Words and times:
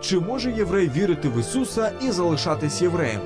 Чи 0.00 0.18
може 0.20 0.52
єврей 0.52 0.88
вірити 0.88 1.28
в 1.28 1.40
Ісуса 1.40 1.92
і 2.02 2.10
залишатись 2.10 2.82
євреєм? 2.82 3.20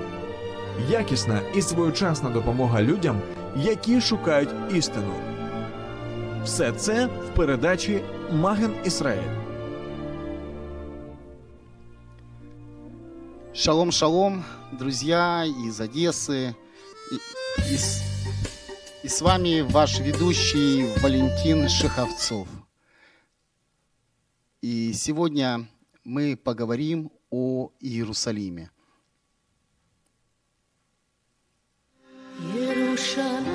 Якісна 0.91 1.41
і 1.55 1.63
своєчасна 1.63 2.31
допомога 2.31 2.83
людям, 2.83 3.21
які 3.57 4.01
шукають 4.01 4.75
істину. 4.75 5.15
Все 6.45 6.73
це 6.73 7.07
в 7.07 7.35
передачі 7.37 8.01
Маген 8.33 8.75
Ісраїль. 8.85 9.41
Шалом, 13.55 13.93
шалом, 13.93 14.45
друзья 14.73 15.45
из 15.45 15.81
Одессы. 15.81 16.55
И, 17.13 17.73
и 17.73 17.77
с, 17.77 18.03
и 19.03 19.09
с 19.09 19.21
вами 19.21 19.63
ваш 19.63 19.99
ведущий 19.99 20.95
Валентин 21.03 21.69
Шиховцов. 21.69 22.47
И 24.63 24.93
сегодня 24.95 25.67
мы 26.05 26.37
поговорим 26.37 27.11
о 27.31 27.71
Иерусалиме. 27.81 28.71
Иерусалим, 32.55 33.51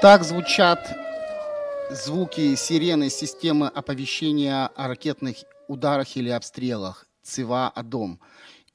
Так 0.00 0.22
звучат 0.22 0.96
звуки 1.90 2.54
сирены 2.54 3.10
системы 3.10 3.66
оповещения 3.66 4.68
о 4.68 4.86
ракетных 4.86 5.38
ударах 5.66 6.16
или 6.16 6.28
обстрелах 6.28 7.08
Цива 7.24 7.68
Адом. 7.68 8.20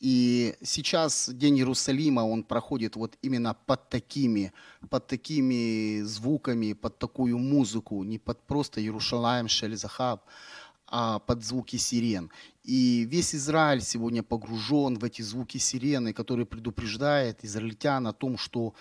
И 0.02 0.54
сейчас 0.62 1.30
День 1.30 1.60
Иерусалима, 1.60 2.20
он 2.20 2.44
проходит 2.44 2.98
вот 2.98 3.18
именно 3.22 3.56
под 3.66 3.90
такими, 3.90 4.52
под 4.90 5.08
такими 5.08 6.02
звуками, 6.02 6.74
под 6.74 7.00
такую 7.00 7.38
музыку, 7.38 8.04
не 8.04 8.20
под 8.20 8.46
просто 8.46 8.82
Иерушалаем, 8.82 9.48
Шельзахаб, 9.48 10.26
а 10.88 11.20
под 11.20 11.42
звуки 11.42 11.78
сирен. 11.78 12.32
И 12.66 13.08
весь 13.10 13.34
Израиль 13.34 13.82
сегодня 13.82 14.24
погружен 14.24 15.00
в 15.00 15.06
эти 15.06 15.22
звуки 15.22 15.58
сирены, 15.58 16.12
которые 16.12 16.46
предупреждают 16.46 17.46
израильтян 17.46 18.08
о 18.08 18.12
том, 18.12 18.38
что 18.38 18.74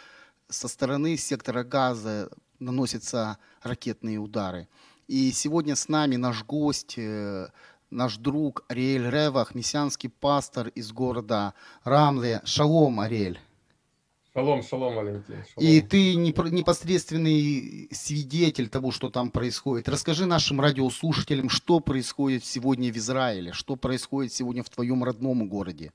со 0.53 0.69
стороны 0.69 1.17
сектора 1.17 1.64
газа 1.64 2.31
наносятся 2.58 3.39
ракетные 3.62 4.19
удары. 4.19 4.69
И 5.09 5.33
сегодня 5.33 5.75
с 5.75 5.88
нами 5.88 6.16
наш 6.16 6.44
гость, 6.44 6.94
э, 6.97 7.49
наш 7.91 8.16
друг 8.16 8.65
Ариэль 8.69 9.10
Ревах, 9.10 9.54
мессианский 9.54 10.09
пастор 10.09 10.69
из 10.69 10.93
города 10.93 11.54
Рамле. 11.84 12.41
Шалом, 12.44 13.00
Ариэль. 13.00 13.41
Шалом, 14.32 14.62
шалом, 14.62 14.94
Валентин. 14.94 15.44
Шалом. 15.44 15.69
И 15.69 15.81
ты 15.82 16.15
непосредственный 16.15 17.88
свидетель 17.93 18.69
того, 18.69 18.91
что 18.91 19.10
там 19.10 19.31
происходит. 19.31 19.88
Расскажи 19.88 20.25
нашим 20.25 20.60
радиослушателям, 20.60 21.50
что 21.50 21.81
происходит 21.81 22.44
сегодня 22.44 22.91
в 22.93 22.97
Израиле, 22.97 23.53
что 23.53 23.76
происходит 23.76 24.32
сегодня 24.32 24.62
в 24.62 24.71
твоем 24.71 25.05
родном 25.05 25.47
городе. 25.49 25.93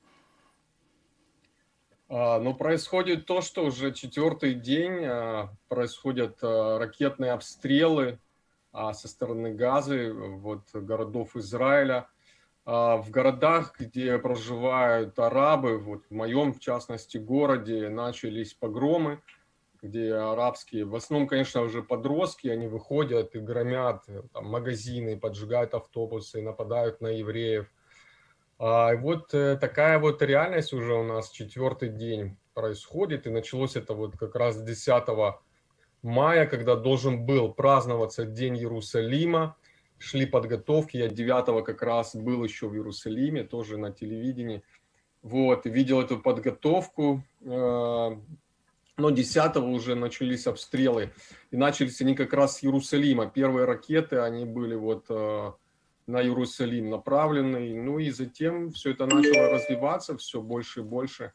А, 2.09 2.39
ну, 2.39 2.53
происходит 2.53 3.25
то, 3.25 3.41
что 3.41 3.65
уже 3.65 3.93
четвертый 3.93 4.53
день 4.53 5.03
а, 5.03 5.49
происходят 5.67 6.39
а, 6.41 6.79
ракетные 6.79 7.31
обстрелы 7.31 8.19
со 8.73 9.07
стороны 9.07 9.55
Газы, 9.55 10.13
вот, 10.13 10.69
городов 10.71 11.35
Израиля. 11.35 12.07
В 12.63 13.05
городах, 13.09 13.73
где 13.79 14.19
проживают 14.19 15.17
арабы, 15.17 15.79
вот 15.79 16.03
в 16.07 16.13
моем, 16.13 16.53
в 16.53 16.59
частности, 16.59 17.17
городе, 17.17 17.89
начались 17.89 18.53
погромы, 18.53 19.23
где 19.81 20.13
арабские, 20.13 20.85
в 20.85 20.95
основном, 20.95 21.27
конечно, 21.27 21.61
уже 21.61 21.81
подростки, 21.81 22.49
они 22.49 22.67
выходят 22.67 23.33
и 23.35 23.39
громят 23.39 24.05
там, 24.31 24.45
магазины, 24.45 25.17
поджигают 25.17 25.73
автобусы, 25.73 26.41
нападают 26.41 27.01
на 27.01 27.07
евреев. 27.07 27.71
А, 28.59 28.95
вот 28.95 29.33
э, 29.33 29.55
такая 29.57 29.99
вот 29.99 30.21
реальность 30.21 30.73
уже 30.73 30.93
у 30.93 31.03
нас 31.03 31.29
четвертый 31.29 31.89
день 31.89 32.37
происходит, 32.53 33.27
и 33.27 33.29
началось 33.29 33.75
это 33.75 33.93
вот 33.93 34.17
как 34.17 34.35
раз 34.35 34.61
10 34.61 35.03
мая, 36.01 36.47
когда 36.47 36.75
должен 36.75 37.25
был 37.25 37.53
праздноваться 37.53 38.25
День 38.25 38.57
Иерусалима, 38.57 39.55
шли 39.99 40.25
подготовки, 40.25 40.97
я 40.97 41.07
9 41.07 41.63
как 41.63 41.83
раз 41.83 42.15
был 42.15 42.43
еще 42.43 42.67
в 42.67 42.73
Иерусалиме, 42.73 43.43
тоже 43.43 43.77
на 43.77 43.91
телевидении, 43.91 44.63
вот, 45.21 45.65
видел 45.65 46.01
эту 46.01 46.17
подготовку, 46.19 47.23
э, 47.41 48.17
но 48.97 49.09
10 49.11 49.57
уже 49.57 49.93
начались 49.93 50.47
обстрелы, 50.47 51.11
и 51.51 51.57
начались 51.57 52.01
они 52.01 52.15
как 52.15 52.33
раз 52.33 52.57
с 52.57 52.63
Иерусалима, 52.63 53.27
первые 53.27 53.65
ракеты, 53.65 54.17
они 54.17 54.45
были 54.45 54.73
вот 54.73 55.05
э, 55.09 55.51
на 56.07 56.23
Иерусалим 56.23 56.89
направленный. 56.89 57.73
Ну 57.73 57.99
и 57.99 58.09
затем 58.11 58.71
все 58.71 58.91
это 58.91 59.05
начало 59.05 59.49
развиваться 59.49 60.17
все 60.17 60.41
больше 60.41 60.79
и 60.79 60.83
больше. 60.83 61.33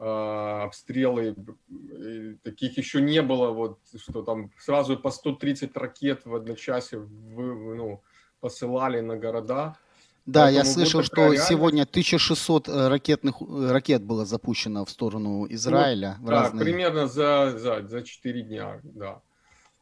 А, 0.00 0.62
обстрелы, 0.62 1.34
э, 1.68 2.34
таких 2.44 2.78
еще 2.78 3.00
не 3.00 3.20
было, 3.20 3.50
вот, 3.50 3.80
что 3.96 4.22
там 4.22 4.52
сразу 4.56 4.96
по 4.96 5.10
130 5.10 5.76
ракет 5.76 6.24
в 6.24 6.36
одночасье 6.36 7.00
вы- 7.00 7.74
ну, 7.74 8.00
посылали 8.38 9.00
на 9.00 9.16
города. 9.16 9.76
Да, 10.24 10.50
я 10.50 10.58
Поэтому 10.60 10.64
вот 10.66 10.72
слышал, 10.74 11.02
что 11.02 11.16
реальность. 11.22 11.48
сегодня 11.48 11.82
1600 11.84 12.68
э, 12.68 12.88
ракетных 12.88 13.42
э, 13.42 13.72
ракет 13.72 14.04
было 14.04 14.24
запущено 14.24 14.84
в 14.84 14.90
сторону 14.90 15.46
Израиля. 15.50 16.16
в 16.20 16.26
Да, 16.26 16.42
разные... 16.42 16.64
примерно 16.64 17.08
за, 17.08 17.58
за, 17.58 17.82
за 17.88 18.02
4 18.02 18.42
дня, 18.42 18.80
да. 18.84 19.20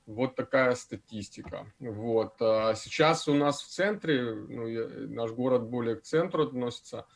Вот 0.07 0.37
такая 0.37 0.75
статистика. 0.77 1.67
Вот. 1.81 2.35
А 2.41 2.75
сейчас 2.77 3.27
у 3.27 3.35
нас 3.35 3.61
в 3.61 3.69
центре, 3.69 4.35
ну, 4.35 5.09
наш 5.09 5.33
город 5.33 5.65
более 5.65 5.97
к 5.97 6.03
центру 6.03 6.45
относится, 6.45 7.07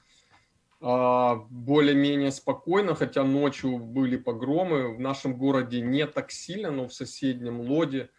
а, 0.80 1.36
более-менее 1.50 2.32
спокойно, 2.32 2.96
хотя 2.96 3.22
ночью 3.22 3.78
были 3.78 4.16
погромы. 4.16 4.94
В 4.96 5.00
нашем 5.00 5.36
городе 5.36 5.80
не 5.80 6.04
так 6.06 6.32
сильно, 6.32 6.72
но 6.72 6.88
в 6.88 6.92
соседнем 6.92 7.60
Лоде 7.60 8.10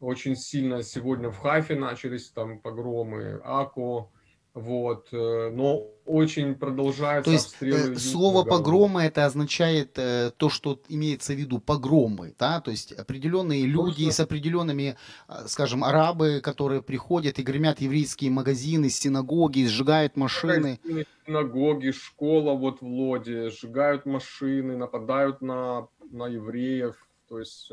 очень 0.00 0.36
сильно 0.36 0.82
сегодня 0.82 1.30
в 1.30 1.38
Хайфе 1.38 1.74
начались 1.74 2.30
там 2.30 2.60
погромы, 2.60 3.40
Ако, 3.44 4.10
вот. 4.54 5.08
э, 5.12 5.50
Но 5.52 5.88
очень 6.06 6.54
продолжаются 6.54 7.30
То 7.30 7.32
есть 7.32 7.46
обстрелы. 7.46 7.92
э, 7.94 7.96
слово 7.96 8.44
погромы 8.44 9.02
это 9.02 9.24
означает 9.26 9.98
э, 9.98 10.30
то, 10.36 10.48
что 10.48 10.80
имеется 10.88 11.32
в 11.32 11.36
виду 11.36 11.58
погромы, 11.58 12.34
да, 12.38 12.60
то 12.60 12.70
есть 12.70 12.92
определенные 12.92 13.66
люди 13.66 14.04
что- 14.04 14.12
с 14.12 14.20
определенными, 14.20 14.96
э, 15.28 15.32
скажем, 15.48 15.82
арабы, 15.82 16.40
которые 16.40 16.82
приходят 16.82 17.38
и 17.38 17.42
гремят 17.42 17.80
еврейские 17.80 18.30
магазины, 18.30 18.90
синагоги, 18.90 19.66
сжигают 19.66 20.16
машины. 20.16 20.78
Магазины, 20.84 21.06
синагоги, 21.26 21.90
школа 21.90 22.54
вот 22.54 22.80
в 22.80 22.86
Лоде, 22.86 23.50
сжигают 23.50 24.06
машины, 24.06 24.76
нападают 24.76 25.40
на, 25.42 25.88
на 26.10 26.28
евреев. 26.28 26.96
То 27.28 27.40
есть 27.40 27.72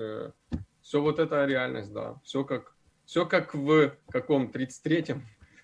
все 0.81 1.01
вот 1.01 1.19
это 1.19 1.45
реальность, 1.45 1.93
да. 1.93 2.15
Все 2.23 2.43
как, 2.43 2.73
все 3.05 3.25
как 3.25 3.53
в 3.53 3.91
каком 4.09 4.47
33-м, 4.47 5.23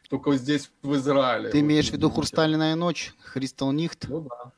только 0.09 0.35
здесь 0.35 0.71
в 0.81 0.95
Израиле. 0.95 1.49
Ты 1.49 1.59
Вот 1.59 1.65
имеешь 1.65 1.89
в 1.89 1.93
виду. 1.93 2.09
«Хрустальная 2.09 2.75
ночь», 2.75 3.13
«Христал 3.19 3.71
Нихт»? 3.71 4.07
Ну 4.09 4.21
да. 4.21 4.51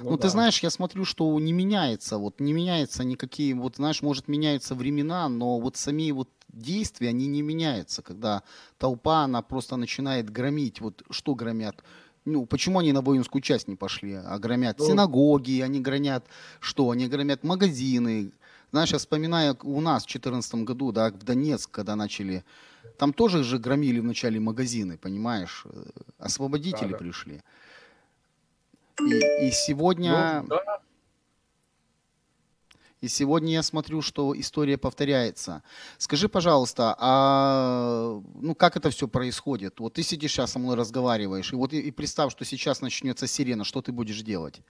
Ну, 0.00 0.16
ты 0.16 0.24
да. 0.24 0.28
знаешь, 0.28 0.62
я 0.62 0.70
смотрю, 0.70 1.04
что 1.04 1.38
не 1.40 1.52
меняется, 1.52 2.18
вот 2.18 2.40
не 2.40 2.52
меняется 2.52 3.02
никакие, 3.04 3.54
вот 3.54 3.76
знаешь, 3.76 4.02
может 4.02 4.28
меняются 4.28 4.74
времена, 4.74 5.28
но 5.28 5.58
вот 5.58 5.76
сами 5.76 6.12
вот 6.12 6.28
действия, 6.48 7.08
они 7.08 7.26
не 7.26 7.42
меняются, 7.42 8.02
когда 8.02 8.42
толпа, 8.78 9.24
она 9.24 9.42
просто 9.42 9.76
начинает 9.76 10.30
громить, 10.30 10.80
вот 10.80 11.02
что 11.10 11.34
громят? 11.34 11.82
Ну, 12.24 12.46
почему 12.46 12.78
они 12.78 12.92
на 12.92 13.00
воинскую 13.00 13.42
часть 13.42 13.66
не 13.66 13.76
пошли, 13.76 14.14
а 14.14 14.38
громят 14.38 14.78
Ну, 14.78 14.86
синагоги, 14.86 15.60
они 15.60 15.80
громят 15.80 16.24
что? 16.60 16.90
Они 16.90 17.08
громят 17.08 17.42
магазины, 17.44 18.32
Знаешь, 18.70 18.92
я 18.92 18.98
вспоминаю 18.98 19.58
у 19.62 19.80
нас 19.80 20.04
в 20.04 20.06
2014 20.06 20.54
году, 20.64 20.92
да, 20.92 21.10
в 21.10 21.24
Донецк, 21.24 21.70
когда 21.70 21.96
начали, 21.96 22.44
там 22.98 23.12
тоже 23.12 23.44
же 23.44 23.58
громили 23.58 24.00
вначале 24.00 24.40
магазины, 24.40 24.98
понимаешь? 24.98 25.64
Э, 25.66 25.84
Освободители 26.18 26.88
Да, 26.88 26.92
да. 26.92 26.96
пришли. 26.98 27.40
И, 29.00 29.46
и 29.46 29.50
сегодня... 29.50 30.42
Ну, 30.42 30.48
да, 30.48 30.80
И 33.00 33.08
сегодня 33.08 33.52
я 33.52 33.62
смотрю, 33.62 34.02
что 34.02 34.38
история 34.38 34.76
повторяется. 34.76 35.62
Скажи, 35.96 36.28
пожалуйста, 36.28 36.94
а 36.98 38.20
ну 38.34 38.54
как 38.54 38.76
это 38.76 38.90
все 38.90 39.08
происходит? 39.08 39.80
Вот 39.80 39.94
ты 39.94 40.02
сидишь 40.02 40.32
сейчас 40.32 40.52
со 40.52 40.58
мной 40.58 40.76
разговариваешь, 40.76 41.52
и 41.52 41.56
вот 41.56 41.72
и, 41.72 41.80
и 41.80 41.90
представь, 41.90 42.30
что 42.32 42.44
сейчас 42.44 42.82
начнется 42.82 43.26
сирена, 43.26 43.64
что 43.64 43.80
ты 43.80 43.92
будешь 43.92 44.20
делать? 44.22 44.60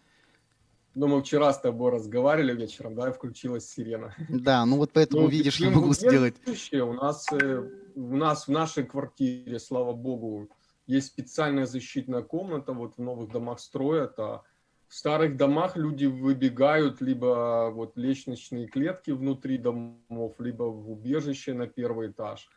Ну, 0.94 1.06
мы 1.06 1.22
вчера 1.22 1.52
с 1.52 1.60
тобой 1.60 1.92
разговаривали 1.92 2.54
вечером, 2.54 2.94
да, 2.94 3.08
и 3.08 3.12
включилась 3.12 3.68
сирена. 3.68 4.14
Да, 4.28 4.64
ну 4.66 4.76
вот 4.76 4.90
поэтому, 4.92 5.22
Ну, 5.22 5.28
видишь, 5.28 5.58
почему 5.58 5.80
могу 5.80 5.94
сделать. 5.94 6.34
У 6.72 6.92
нас, 6.92 7.26
э, 7.32 7.70
у 7.94 8.16
нас 8.16 8.48
в 8.48 8.50
нашей 8.50 8.84
квартире, 8.84 9.58
слава 9.58 9.92
богу, 9.92 10.48
есть 10.86 11.06
специальная 11.08 11.66
защитная 11.66 12.22
комната, 12.22 12.72
вот 12.72 12.94
в 12.96 13.02
новых 13.02 13.30
домах 13.30 13.60
строят, 13.60 14.18
а 14.18 14.42
в 14.88 14.94
старых 14.94 15.36
домах 15.36 15.76
люди 15.76 16.06
выбегают 16.06 17.00
либо 17.00 17.70
вот 17.72 17.96
лестничные 17.96 18.66
клетки 18.66 19.12
внутри 19.12 19.56
домов, 19.56 20.34
либо 20.40 20.64
в 20.64 20.90
убежище 20.90 21.54
на 21.54 21.68
первый 21.68 22.10
этаж. 22.10 22.48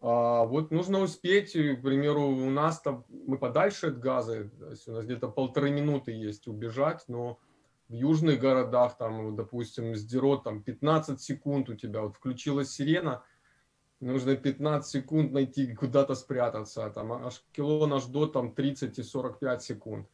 А 0.00 0.44
вот 0.44 0.70
нужно 0.70 1.00
успеть, 1.00 1.52
к 1.52 1.82
примеру, 1.82 2.28
у 2.28 2.50
нас 2.50 2.80
там, 2.80 3.04
мы 3.26 3.36
подальше 3.36 3.88
от 3.88 3.98
газа, 3.98 4.48
то 4.58 4.70
есть 4.70 4.88
у 4.88 4.92
нас 4.92 5.04
где-то 5.04 5.28
полторы 5.28 5.70
минуты 5.70 6.12
есть 6.12 6.46
убежать, 6.46 7.04
но 7.08 7.38
в 7.88 7.92
южных 7.92 8.38
городах, 8.40 8.98
там, 8.98 9.34
допустим, 9.34 9.94
Сдерот, 9.96 10.44
там 10.44 10.62
15 10.62 11.20
секунд 11.20 11.70
у 11.70 11.74
тебя, 11.74 12.02
вот 12.02 12.16
включилась 12.16 12.70
сирена, 12.70 13.22
нужно 14.00 14.36
15 14.36 14.90
секунд 14.90 15.32
найти, 15.32 15.74
куда-то 15.74 16.14
спрятаться, 16.14 16.84
а 16.84 16.90
там 16.90 17.12
аж 17.12 17.42
кило 17.52 17.86
наш 17.86 18.04
до 18.04 18.26
там 18.26 18.54
30 18.54 18.98
и 18.98 19.02
45 19.02 19.62
секунд. 19.62 20.08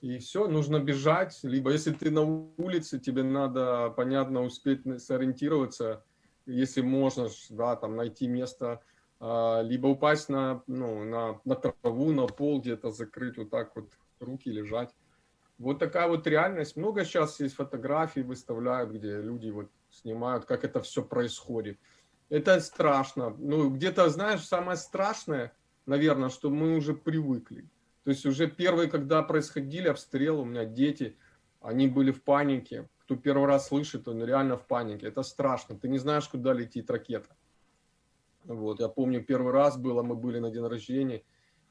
И 0.00 0.18
все, 0.18 0.46
нужно 0.46 0.78
бежать, 0.78 1.38
либо 1.42 1.72
если 1.72 1.92
ты 1.92 2.10
на 2.10 2.22
улице, 2.22 3.00
тебе 3.00 3.22
надо, 3.22 3.90
понятно, 3.96 4.42
успеть 4.42 4.82
сориентироваться, 5.02 6.04
если 6.46 6.82
можно, 6.82 7.28
да, 7.50 7.74
там 7.74 7.96
найти 7.96 8.28
место, 8.28 8.80
а, 9.20 9.62
либо 9.62 9.88
упасть 9.88 10.28
на, 10.28 10.62
ну, 10.66 11.04
на, 11.04 11.40
на 11.44 11.56
траву, 11.56 12.12
на 12.12 12.26
пол 12.26 12.60
где-то 12.60 12.90
закрыть, 12.90 13.38
вот 13.38 13.50
так 13.50 13.74
вот 13.74 13.90
руки 14.20 14.50
лежать. 14.50 14.94
Вот 15.58 15.78
такая 15.78 16.08
вот 16.08 16.26
реальность. 16.26 16.76
Много 16.76 17.04
сейчас 17.04 17.40
есть 17.40 17.56
фотографий 17.56 18.22
выставляют, 18.22 18.90
где 18.90 19.20
люди 19.20 19.50
вот 19.50 19.70
снимают, 19.90 20.44
как 20.44 20.64
это 20.64 20.80
все 20.80 21.02
происходит. 21.02 21.78
Это 22.28 22.60
страшно. 22.60 23.34
Ну, 23.38 23.70
где-то, 23.70 24.08
знаешь, 24.08 24.44
самое 24.46 24.76
страшное, 24.76 25.52
наверное, 25.86 26.28
что 26.28 26.50
мы 26.50 26.76
уже 26.76 26.94
привыкли. 26.94 27.68
То 28.04 28.10
есть 28.10 28.24
уже 28.24 28.48
первые, 28.48 28.88
когда 28.88 29.22
происходили 29.22 29.88
обстрелы, 29.88 30.42
у 30.42 30.44
меня 30.44 30.64
дети, 30.64 31.16
они 31.60 31.88
были 31.88 32.12
в 32.12 32.22
панике. 32.22 32.88
Кто 33.00 33.16
первый 33.16 33.46
раз 33.46 33.68
слышит, 33.68 34.06
он 34.06 34.22
реально 34.22 34.56
в 34.56 34.66
панике. 34.66 35.08
Это 35.08 35.22
страшно. 35.22 35.78
Ты 35.78 35.88
не 35.88 35.98
знаешь, 35.98 36.28
куда 36.28 36.52
летит 36.52 36.90
ракета. 36.90 37.34
Вот, 38.44 38.80
я 38.80 38.88
помню, 38.88 39.22
первый 39.22 39.52
раз 39.52 39.76
было, 39.76 40.02
мы 40.02 40.14
были 40.14 40.38
на 40.38 40.50
день 40.50 40.66
рождения, 40.66 41.22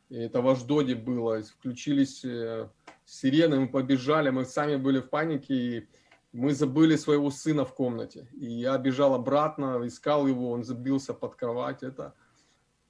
и 0.09 0.17
это 0.17 0.41
в 0.41 0.47
Аждоде 0.47 0.95
было, 0.95 1.41
включились 1.41 2.23
э, 2.23 2.69
сирены, 3.07 3.59
мы 3.62 3.68
побежали, 3.69 4.30
мы 4.30 4.45
сами 4.45 4.75
были 4.75 5.00
в 5.00 5.09
панике, 5.09 5.54
и 5.54 5.89
мы 6.33 6.54
забыли 6.54 6.98
своего 6.98 7.31
сына 7.31 7.63
в 7.65 7.74
комнате. 7.74 8.27
И 8.33 8.45
я 8.45 8.77
бежал 8.77 9.13
обратно, 9.13 9.81
искал 9.86 10.27
его, 10.27 10.51
он 10.51 10.63
забился 10.63 11.13
под 11.13 11.36
кровать, 11.36 11.83
это, 11.83 12.13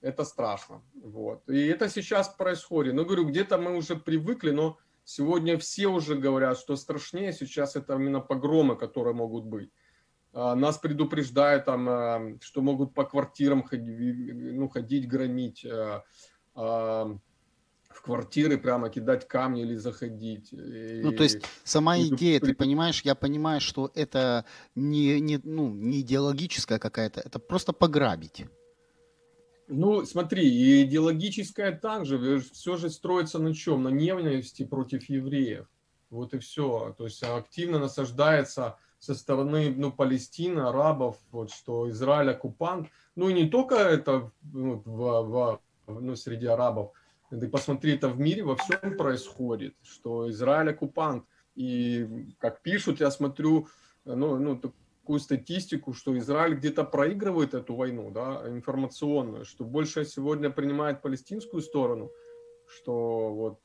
это 0.01 0.25
страшно. 0.25 0.81
Вот. 0.95 1.47
И 1.47 1.67
это 1.67 1.87
сейчас 1.87 2.29
происходит. 2.29 2.95
Ну, 2.95 3.05
говорю, 3.05 3.25
где-то 3.25 3.59
мы 3.59 3.77
уже 3.77 3.95
привыкли, 3.95 4.51
но 4.51 4.79
сегодня 5.03 5.57
все 5.57 5.87
уже 5.87 6.15
говорят, 6.15 6.57
что 6.57 6.75
страшнее 6.75 7.31
сейчас 7.31 7.75
это 7.75 7.93
именно 7.93 8.19
погромы, 8.19 8.75
которые 8.75 9.13
могут 9.13 9.45
быть. 9.45 9.69
А, 10.33 10.55
Нас 10.55 10.79
предупреждают, 10.79 11.65
там, 11.65 11.87
а, 11.87 12.21
что 12.41 12.61
могут 12.61 12.95
по 12.95 13.05
квартирам 13.05 13.61
ходить, 13.61 14.33
ну, 14.33 14.67
ходить 14.67 15.07
громить, 15.07 15.63
а, 15.63 16.03
квартиры 18.07 18.57
прямо 18.57 18.89
кидать 18.89 19.27
камни 19.27 19.61
или 19.63 19.75
заходить. 19.75 20.49
Ну, 20.51 21.11
то 21.11 21.23
есть 21.23 21.39
сама 21.65 21.97
и 21.97 22.07
идея, 22.07 22.39
ты 22.39 22.55
понимаешь, 22.55 23.01
я 23.03 23.15
понимаю, 23.15 23.59
что 23.59 23.91
это 23.95 24.45
не, 24.75 25.19
не, 25.19 25.39
ну, 25.43 25.69
не 25.69 25.99
идеологическая 25.99 26.79
какая-то, 26.79 27.19
это 27.19 27.37
просто 27.37 27.73
пограбить. 27.73 28.45
Ну, 29.67 30.05
смотри, 30.05 30.47
и 30.47 30.83
идеологическое 30.83 31.73
также, 31.73 32.39
все 32.53 32.77
же 32.77 32.89
строится 32.89 33.39
на 33.39 33.53
чем? 33.53 33.83
На 33.83 33.89
ненависти 33.89 34.63
против 34.63 35.09
евреев. 35.09 35.67
Вот 36.09 36.33
и 36.33 36.39
все. 36.39 36.95
То 36.97 37.03
есть 37.03 37.21
активно 37.23 37.79
насаждается 37.79 38.77
со 38.99 39.13
стороны 39.15 39.73
ну, 39.75 39.91
Палестины, 39.91 40.61
арабов, 40.61 41.17
вот, 41.31 41.51
что 41.51 41.89
Израиль 41.89 42.29
оккупант. 42.29 42.87
Ну 43.15 43.27
и 43.27 43.33
не 43.33 43.49
только 43.49 43.75
это 43.75 44.31
ну, 44.53 44.81
в, 44.85 45.23
в- 45.23 45.59
ну, 45.87 46.15
среди 46.15 46.45
арабов. 46.45 46.91
Ты 47.29 47.47
посмотри, 47.49 47.95
это 47.95 48.07
в 48.07 48.19
мире 48.19 48.43
во 48.43 48.55
всем 48.55 48.95
происходит, 48.97 49.75
что 49.83 50.29
Израиль 50.29 50.69
оккупант. 50.69 51.25
И 51.55 52.35
как 52.39 52.61
пишут, 52.61 53.01
я 53.01 53.11
смотрю, 53.11 53.67
ну, 54.05 54.37
ну, 54.37 54.55
такую 55.07 55.19
статистику, 55.19 55.93
что 55.93 56.17
Израиль 56.17 56.55
где-то 56.55 56.83
проигрывает 56.83 57.53
эту 57.53 57.75
войну, 57.75 58.11
да, 58.11 58.43
информационную, 58.47 59.43
что 59.43 59.65
больше 59.65 60.05
сегодня 60.05 60.49
принимает 60.49 61.01
палестинскую 61.01 61.61
сторону, 61.61 62.11
что 62.67 63.33
вот 63.33 63.59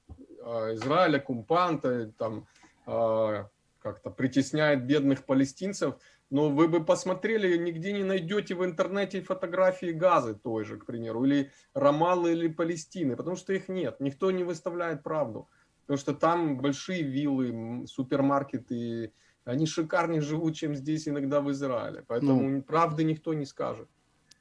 а, 0.45 0.75
Израиль 0.75 1.17
оккупант, 1.17 1.85
э, 1.85 2.13
там 2.17 2.47
а, 2.87 3.49
как-то 3.81 4.11
притесняет 4.11 4.87
бедных 4.87 5.25
палестинцев, 5.25 5.97
но 6.33 6.49
вы 6.49 6.67
бы 6.67 6.83
посмотрели, 6.83 7.59
нигде 7.59 7.93
не 7.93 8.05
найдете 8.05 8.55
в 8.55 8.65
интернете 8.65 9.21
фотографии 9.21 9.93
Газы 9.93 10.35
той 10.35 10.65
же, 10.65 10.79
к 10.79 10.87
примеру, 10.87 11.25
или 11.25 11.53
Рамаллы, 11.75 12.33
или 12.33 12.49
Палестины, 12.49 13.17
потому 13.17 13.37
что 13.37 13.53
их 13.53 13.69
нет, 13.69 14.01
никто 14.01 14.31
не 14.31 14.43
выставляет 14.43 15.03
правду, 15.03 15.51
потому 15.83 15.99
что 15.99 16.15
там 16.15 16.57
большие 16.57 17.03
виллы, 17.03 17.87
супермаркеты, 17.87 19.13
они 19.45 19.67
шикарнее 19.67 20.23
живут, 20.23 20.57
чем 20.57 20.75
здесь 20.75 21.07
иногда 21.07 21.43
в 21.43 21.51
Израиле, 21.51 22.03
поэтому 22.09 22.63
правды 22.63 23.05
никто 23.05 23.35
не 23.35 23.45
скажет. 23.45 23.89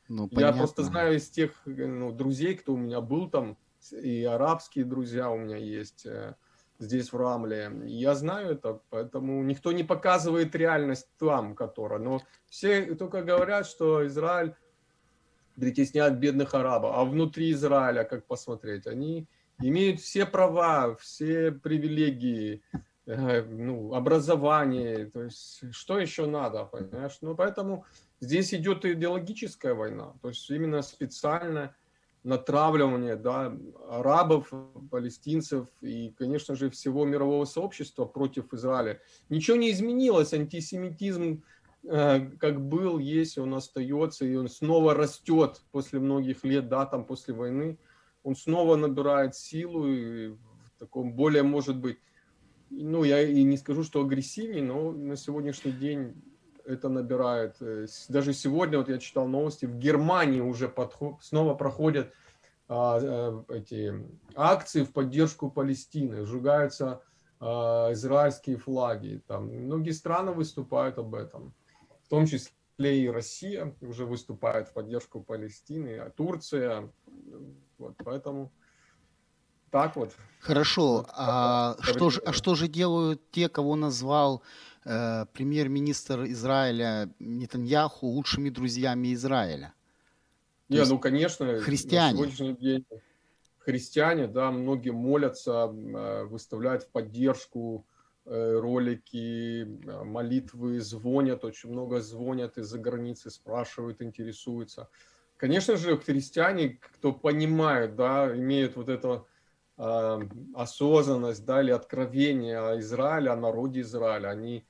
Ну, 0.07 0.29
Я 0.31 0.53
просто 0.53 0.77
понятно. 0.77 0.83
знаю 0.83 1.17
из 1.17 1.29
тех 1.29 1.51
э, 1.65 1.87
ну, 1.87 2.11
друзей, 2.11 2.55
кто 2.55 2.73
у 2.73 2.77
меня 2.77 3.01
был 3.01 3.29
там, 3.29 3.57
и 3.91 4.23
арабские 4.23 4.85
друзья 4.85 5.29
у 5.29 5.37
меня 5.37 5.57
есть 5.57 6.05
э, 6.05 6.35
здесь 6.81 7.13
в 7.13 7.17
Рамле. 7.17 7.71
Я 7.85 8.15
знаю 8.15 8.53
это, 8.53 8.81
поэтому 8.89 9.43
никто 9.43 9.71
не 9.71 9.83
показывает 9.83 10.55
реальность 10.55 11.07
там, 11.17 11.55
которая. 11.55 11.99
Но 11.99 12.21
все 12.49 12.95
только 12.95 13.21
говорят, 13.21 13.67
что 13.67 14.05
Израиль 14.07 14.55
притесняет 15.55 16.19
бедных 16.19 16.53
арабов. 16.53 16.93
А 16.95 17.05
внутри 17.05 17.51
Израиля, 17.51 18.03
как 18.03 18.25
посмотреть, 18.25 18.87
они 18.87 19.27
имеют 19.59 19.99
все 19.99 20.25
права, 20.25 20.95
все 20.95 21.51
привилегии, 21.51 22.63
э, 23.05 23.43
ну, 23.43 23.93
образование. 23.93 25.05
То 25.05 25.23
есть, 25.23 25.63
что 25.71 25.99
еще 25.99 26.25
надо, 26.25 26.65
понимаешь? 26.65 27.17
Ну, 27.21 27.35
поэтому 27.35 27.85
здесь 28.19 28.53
идет 28.53 28.85
идеологическая 28.85 29.75
война. 29.75 30.13
То 30.21 30.29
есть, 30.29 30.49
именно 30.49 30.81
специально 30.81 31.75
натравливание 32.23 33.15
да, 33.15 33.57
арабов, 33.89 34.51
палестинцев 34.89 35.67
и, 35.81 36.13
конечно 36.17 36.55
же, 36.55 36.69
всего 36.69 37.05
мирового 37.05 37.45
сообщества 37.45 38.05
против 38.05 38.53
Израиля. 38.53 39.01
Ничего 39.29 39.57
не 39.57 39.71
изменилось, 39.71 40.33
антисемитизм 40.33 41.43
э, 41.83 42.29
как 42.37 42.61
был, 42.61 42.99
есть, 42.99 43.37
он 43.37 43.53
остается, 43.55 44.25
и 44.25 44.35
он 44.35 44.49
снова 44.49 44.93
растет 44.93 45.61
после 45.71 45.99
многих 45.99 46.43
лет, 46.43 46.69
да, 46.69 46.85
там 46.85 47.05
после 47.05 47.33
войны, 47.33 47.79
он 48.23 48.35
снова 48.35 48.75
набирает 48.75 49.35
силу 49.35 49.87
и 49.87 50.29
в 50.29 50.39
таком 50.77 51.13
более, 51.13 51.43
может 51.43 51.77
быть, 51.77 51.97
ну, 52.69 53.03
я 53.03 53.21
и 53.21 53.43
не 53.43 53.57
скажу, 53.57 53.83
что 53.83 54.01
агрессивнее, 54.01 54.63
но 54.63 54.91
на 54.91 55.17
сегодняшний 55.17 55.73
день 55.73 56.13
это 56.65 56.89
набирает. 56.89 57.57
э, 57.61 57.87
Даже 58.09 58.33
сегодня, 58.33 58.77
вот 58.77 58.89
я 58.89 58.97
читал 58.97 59.27
новости, 59.27 59.65
в 59.65 59.77
Германии 59.77 60.41
уже 60.41 60.67
подход, 60.67 61.15
снова 61.21 61.53
проходят 61.53 62.13
а, 62.67 62.99
э, 63.01 63.43
эти 63.57 63.93
акции 64.35 64.83
в 64.83 64.93
поддержку 64.93 65.51
Палестины, 65.51 66.25
сжигаются 66.25 67.01
а, 67.39 67.91
израильские 67.91 68.57
флаги. 68.57 69.21
Там 69.27 69.47
многие 69.47 69.91
страны 69.91 70.31
выступают 70.31 70.97
об 70.97 71.15
этом, 71.15 71.53
в 72.05 72.07
том 72.07 72.25
числе 72.25 72.53
и 72.79 73.09
Россия 73.09 73.75
уже 73.81 74.05
выступает 74.05 74.69
в 74.69 74.73
поддержку 74.73 75.21
Палестины, 75.21 75.97
а 75.97 76.09
Турция. 76.09 76.89
Вот, 77.77 77.95
поэтому 78.03 78.51
так 79.71 79.95
вот. 79.95 80.13
Хорошо, 80.39 80.97
Вот, 80.97 81.09
а 81.13 81.75
что 81.81 82.09
же, 82.09 82.21
а 82.25 82.33
что 82.33 82.55
же 82.55 82.67
делают 82.67 83.31
те, 83.31 83.49
кого 83.49 83.75
назвал 83.75 84.43
премьер-министр 84.83 86.25
Израиля 86.25 87.09
Нетаньяху 87.19 88.07
лучшими 88.07 88.49
друзьями 88.49 89.13
Израиля. 89.13 89.73
Не, 90.69 90.77
есть 90.77 90.89
ну, 90.91 90.97
конечно, 90.99 91.59
христиане. 91.59 92.11
на 92.13 92.17
сегодняшний 92.17 92.55
день 92.55 92.85
христиане, 93.63 94.27
да, 94.27 94.51
многие 94.51 94.91
молятся, 94.91 95.71
э, 95.71 96.23
выставляют 96.25 96.83
в 96.83 96.89
поддержку 96.89 97.85
э, 98.25 98.59
ролики, 98.59 99.63
э, 99.63 100.03
молитвы, 100.03 100.79
звонят, 100.79 101.45
очень 101.45 101.71
много 101.71 102.01
звонят 102.01 102.57
из-за 102.57 102.79
границы, 102.79 103.29
спрашивают, 103.29 104.01
интересуются. 104.01 104.89
Конечно 105.37 105.77
же, 105.77 105.97
христиане, 105.97 106.79
кто 106.81 107.13
понимает, 107.13 107.95
да, 107.95 108.35
имеют 108.35 108.75
вот 108.75 108.89
эту 108.89 109.27
э, 109.77 110.19
осознанность, 110.55 111.45
да, 111.45 111.61
или 111.61 111.71
откровение 111.71 112.59
о 112.59 112.79
Израиле, 112.79 113.31
о 113.31 113.35
народе 113.35 113.81
Израиля, 113.81 114.29
они 114.29 114.57
э, 114.57 114.61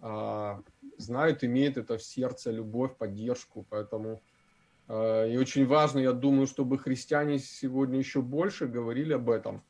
знают, 0.00 1.44
имеют 1.44 1.76
это 1.76 1.96
в 1.96 2.02
сердце, 2.02 2.50
любовь, 2.50 2.96
поддержку, 2.96 3.64
поэтому 3.68 4.20
э, 4.88 5.32
и 5.32 5.36
очень 5.38 5.66
важно, 5.66 6.00
я 6.00 6.12
думаю, 6.12 6.46
чтобы 6.46 6.78
христиане 6.78 7.38
сегодня 7.38 7.98
еще 7.98 8.20
больше 8.22 8.66
говорили 8.66 9.14
об 9.14 9.30
этом, 9.30 9.62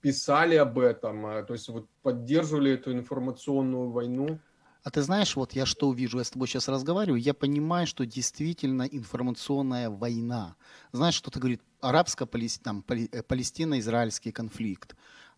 писали 0.00 0.56
об 0.56 0.78
этом, 0.78 1.26
э, 1.26 1.42
то 1.44 1.54
есть 1.54 1.68
вот 1.68 1.88
поддерживали 2.02 2.72
эту 2.72 2.92
информационную 2.92 3.90
войну, 3.90 4.38
А 4.82 4.90
ты 4.90 5.02
знаешь, 5.02 5.36
вот 5.36 5.54
я 5.54 5.64
что 5.66 5.92
вижу, 5.92 6.18
я 6.18 6.24
с 6.24 6.30
тобой 6.30 6.46
сейчас 6.46 6.68
разговариваю, 6.68 7.20
я 7.20 7.32
понимаю, 7.32 7.86
что 7.86 8.04
действительно 8.04 8.82
информационная 8.82 9.88
война. 9.88 10.56
Знаешь, 10.92 11.14
что-то 11.14 11.38
говорит 11.40 11.62
арабско-палестино-израильский 11.80 14.32
конфликт. 14.32 14.94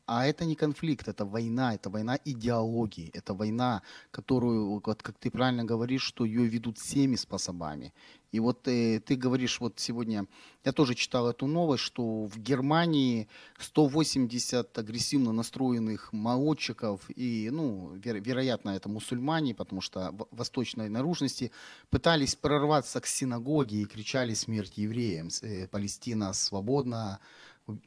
А 0.07 0.25
это 0.25 0.45
не 0.45 0.55
конфликт, 0.55 1.09
это 1.09 1.25
война, 1.25 1.75
это 1.75 1.91
война 1.91 2.17
идеологии, 2.25 3.11
это 3.13 3.35
война, 3.35 3.83
которую, 4.13 4.81
вот 4.87 5.03
как 5.03 5.19
ты 5.19 5.31
правильно 5.31 5.65
говоришь, 5.65 6.03
что 6.03 6.25
ее 6.25 6.47
ведут 6.47 6.79
всеми 6.79 7.17
способами. 7.17 7.93
И 8.31 8.39
вот 8.41 8.69
э, 8.69 9.01
ты 9.01 9.17
говоришь, 9.17 9.61
вот 9.61 9.81
сегодня, 9.81 10.27
я 10.65 10.73
тоже 10.73 10.95
читал 10.95 11.29
эту 11.29 11.47
новость, 11.47 11.83
что 11.83 12.27
в 12.27 12.39
Германии 12.39 13.29
180 13.59 14.79
агрессивно 14.79 15.33
настроенных 15.33 16.13
молодчиков, 16.13 17.01
и, 17.17 17.51
ну, 17.51 17.97
веро- 17.97 18.21
вероятно, 18.21 18.71
это 18.71 18.89
мусульмане, 18.89 19.55
потому 19.55 19.81
что 19.81 20.15
восточной 20.31 20.89
наружности, 20.89 21.51
пытались 21.91 22.37
прорваться 22.37 23.01
к 23.01 23.07
синагоге 23.07 23.83
и 23.83 23.87
кричали 23.87 24.35
смерть 24.35 24.79
евреям, 24.79 25.31
э, 25.43 25.67
Палестина 25.67 26.33
свободна, 26.33 27.19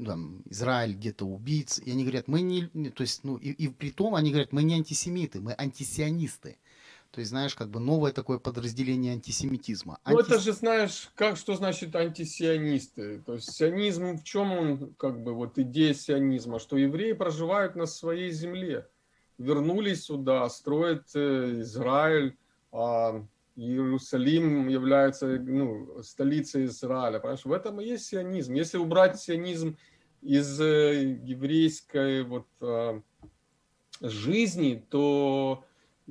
там, 0.03 0.41
Израиль 0.49 0.93
где-то 0.93 1.25
убийц. 1.25 1.79
И 1.79 1.91
они 1.91 2.03
говорят, 2.03 2.27
мы 2.27 2.41
не, 2.41 2.67
то 2.89 3.01
есть, 3.01 3.23
ну, 3.23 3.37
и, 3.37 3.51
и 3.51 3.67
при 3.67 3.91
том 3.91 4.15
они 4.15 4.31
говорят, 4.31 4.51
мы 4.51 4.63
не 4.63 4.75
антисемиты, 4.75 5.39
мы 5.39 5.53
антисионисты. 5.57 6.57
То 7.11 7.21
есть, 7.21 7.29
знаешь, 7.31 7.55
как 7.55 7.69
бы 7.69 7.79
новое 7.79 8.11
такое 8.11 8.37
подразделение 8.37 9.13
антисемитизма. 9.13 9.99
Ну, 10.05 10.19
Анти- 10.19 10.27
это 10.27 10.39
же, 10.39 10.53
знаешь, 10.53 11.09
как, 11.15 11.37
что 11.37 11.55
значит 11.55 11.95
антисионисты? 11.95 13.21
То 13.25 13.33
есть 13.33 13.51
сионизм, 13.51 14.17
в 14.17 14.23
чем 14.23 14.51
он, 14.51 14.93
как 14.93 15.23
бы, 15.23 15.33
вот 15.33 15.57
идея 15.57 15.95
сионизма? 15.95 16.59
Что 16.59 16.77
евреи 16.77 17.13
проживают 17.13 17.75
на 17.75 17.87
своей 17.87 18.31
земле, 18.31 18.87
вернулись 19.39 20.03
сюда, 20.03 20.47
строят 20.49 21.07
э, 21.15 21.61
Израиль, 21.61 22.37
а 22.71 23.25
Иерусалим 23.59 24.67
является, 24.69 25.27
ну, 25.39 26.01
столицей 26.01 26.65
Израиля, 26.65 27.19
понимаешь? 27.19 27.45
В 27.45 27.51
этом 27.51 27.81
и 27.81 27.85
есть 27.85 28.05
сионизм. 28.05 28.53
Если 28.53 28.77
убрать 28.77 29.19
сионизм 29.19 29.77
из 30.21 30.59
э, 30.61 31.17
еврейской 31.23 32.23
вот 32.23 32.47
а, 32.61 33.01
жизни, 34.01 34.85
то 34.89 35.63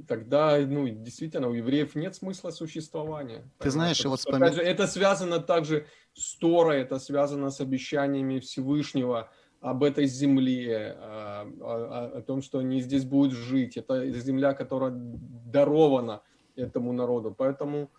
тогда, 0.07 0.59
ну, 0.59 0.89
действительно, 0.89 1.49
у 1.49 1.55
евреев 1.55 1.95
нет 1.95 2.15
смысла 2.15 2.51
существования. 2.51 3.43
Ты 3.59 3.71
знаешь, 3.71 3.97
Потому 3.99 4.13
вот 4.13 4.21
что, 4.21 4.31
вспоми- 4.31 4.45
опять 4.45 4.55
же, 4.55 4.63
это 4.63 4.87
связано 4.87 5.41
также 5.41 5.87
с 6.15 6.37
Торой, 6.37 6.81
это 6.81 6.99
связано 6.99 7.51
с 7.51 7.61
обещаниями 7.61 8.39
Всевышнего 8.39 9.31
об 9.61 9.83
этой 9.83 10.07
земле, 10.07 10.97
а, 10.99 11.51
о, 11.61 12.15
о- 12.15 12.19
о 12.19 12.23
том, 12.23 12.43
что 12.43 12.59
они 12.61 12.81
здесь 12.81 13.05
будут 13.05 13.33
жить. 13.33 13.77
Это 13.77 14.09
земля, 14.11 14.55
которая 14.55 14.93
дарована 14.95 16.23
этому 16.59 16.93
народу. 16.93 17.35
Поэтому 17.37 17.91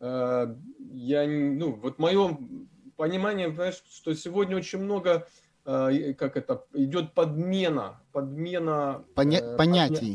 э, 0.00 0.54
я, 0.92 1.26
ну, 1.26 1.72
вот 1.74 1.98
мое 1.98 2.38
понимание, 2.96 3.52
знаешь, 3.52 3.82
что 3.90 4.14
сегодня 4.14 4.56
очень 4.56 4.78
много, 4.78 5.26
э, 5.64 6.14
как 6.14 6.36
это, 6.36 6.64
идет 6.72 7.12
подмена, 7.14 8.00
подмена 8.12 9.04
Поня- 9.14 9.40
э, 9.42 9.56
понятий. 9.56 10.14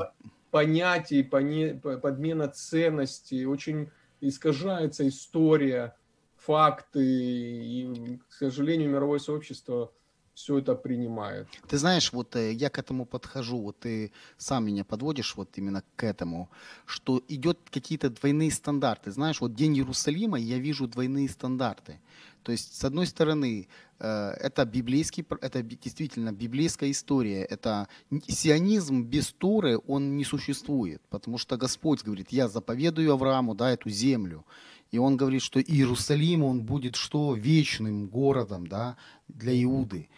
понятий, 0.49 1.23
поне- 1.23 1.75
по- 1.75 1.97
подмена 1.97 2.47
ценностей, 2.47 3.45
очень 3.45 3.89
искажается 4.21 5.07
история, 5.07 5.95
факты, 6.37 7.03
и, 7.03 8.19
к 8.29 8.33
сожалению, 8.33 8.89
мировое 8.89 9.19
сообщество 9.19 9.91
все 10.33 10.57
это 10.57 10.75
принимает. 10.75 11.47
Ты 11.67 11.77
знаешь, 11.77 12.13
вот 12.13 12.35
э, 12.35 12.53
я 12.53 12.69
к 12.69 12.79
этому 12.79 13.05
подхожу, 13.05 13.61
вот 13.61 13.79
ты 13.79 14.11
сам 14.37 14.65
меня 14.65 14.83
подводишь 14.83 15.35
вот 15.35 15.49
именно 15.57 15.83
к 15.95 16.03
этому, 16.03 16.49
что 16.85 17.21
идет 17.27 17.57
какие-то 17.69 18.09
двойные 18.09 18.51
стандарты. 18.51 19.11
Знаешь, 19.11 19.41
вот 19.41 19.53
День 19.53 19.77
Иерусалима, 19.77 20.39
я 20.39 20.57
вижу 20.57 20.87
двойные 20.87 21.29
стандарты. 21.29 21.99
То 22.43 22.51
есть, 22.51 22.75
с 22.75 22.83
одной 22.83 23.05
стороны, 23.05 23.67
э, 23.99 24.29
это 24.39 24.65
библейский, 24.65 25.25
это 25.41 25.61
действительно 25.61 26.31
библейская 26.31 26.89
история. 26.89 27.43
Это 27.43 27.87
сионизм 28.27 29.03
без 29.03 29.31
Торы, 29.33 29.77
он 29.87 30.17
не 30.17 30.23
существует, 30.23 31.01
потому 31.09 31.37
что 31.37 31.57
Господь 31.57 32.03
говорит, 32.03 32.31
я 32.31 32.47
заповедую 32.47 33.11
Аврааму, 33.13 33.53
да, 33.53 33.71
эту 33.71 33.89
землю. 33.89 34.45
И 34.91 34.97
он 34.97 35.15
говорит, 35.15 35.41
что 35.41 35.61
Иерусалим, 35.61 36.43
он 36.43 36.61
будет 36.61 36.95
что? 36.95 37.33
Вечным 37.33 38.07
городом, 38.07 38.67
да, 38.67 38.97
для 39.29 39.53
Иуды. 39.63 40.09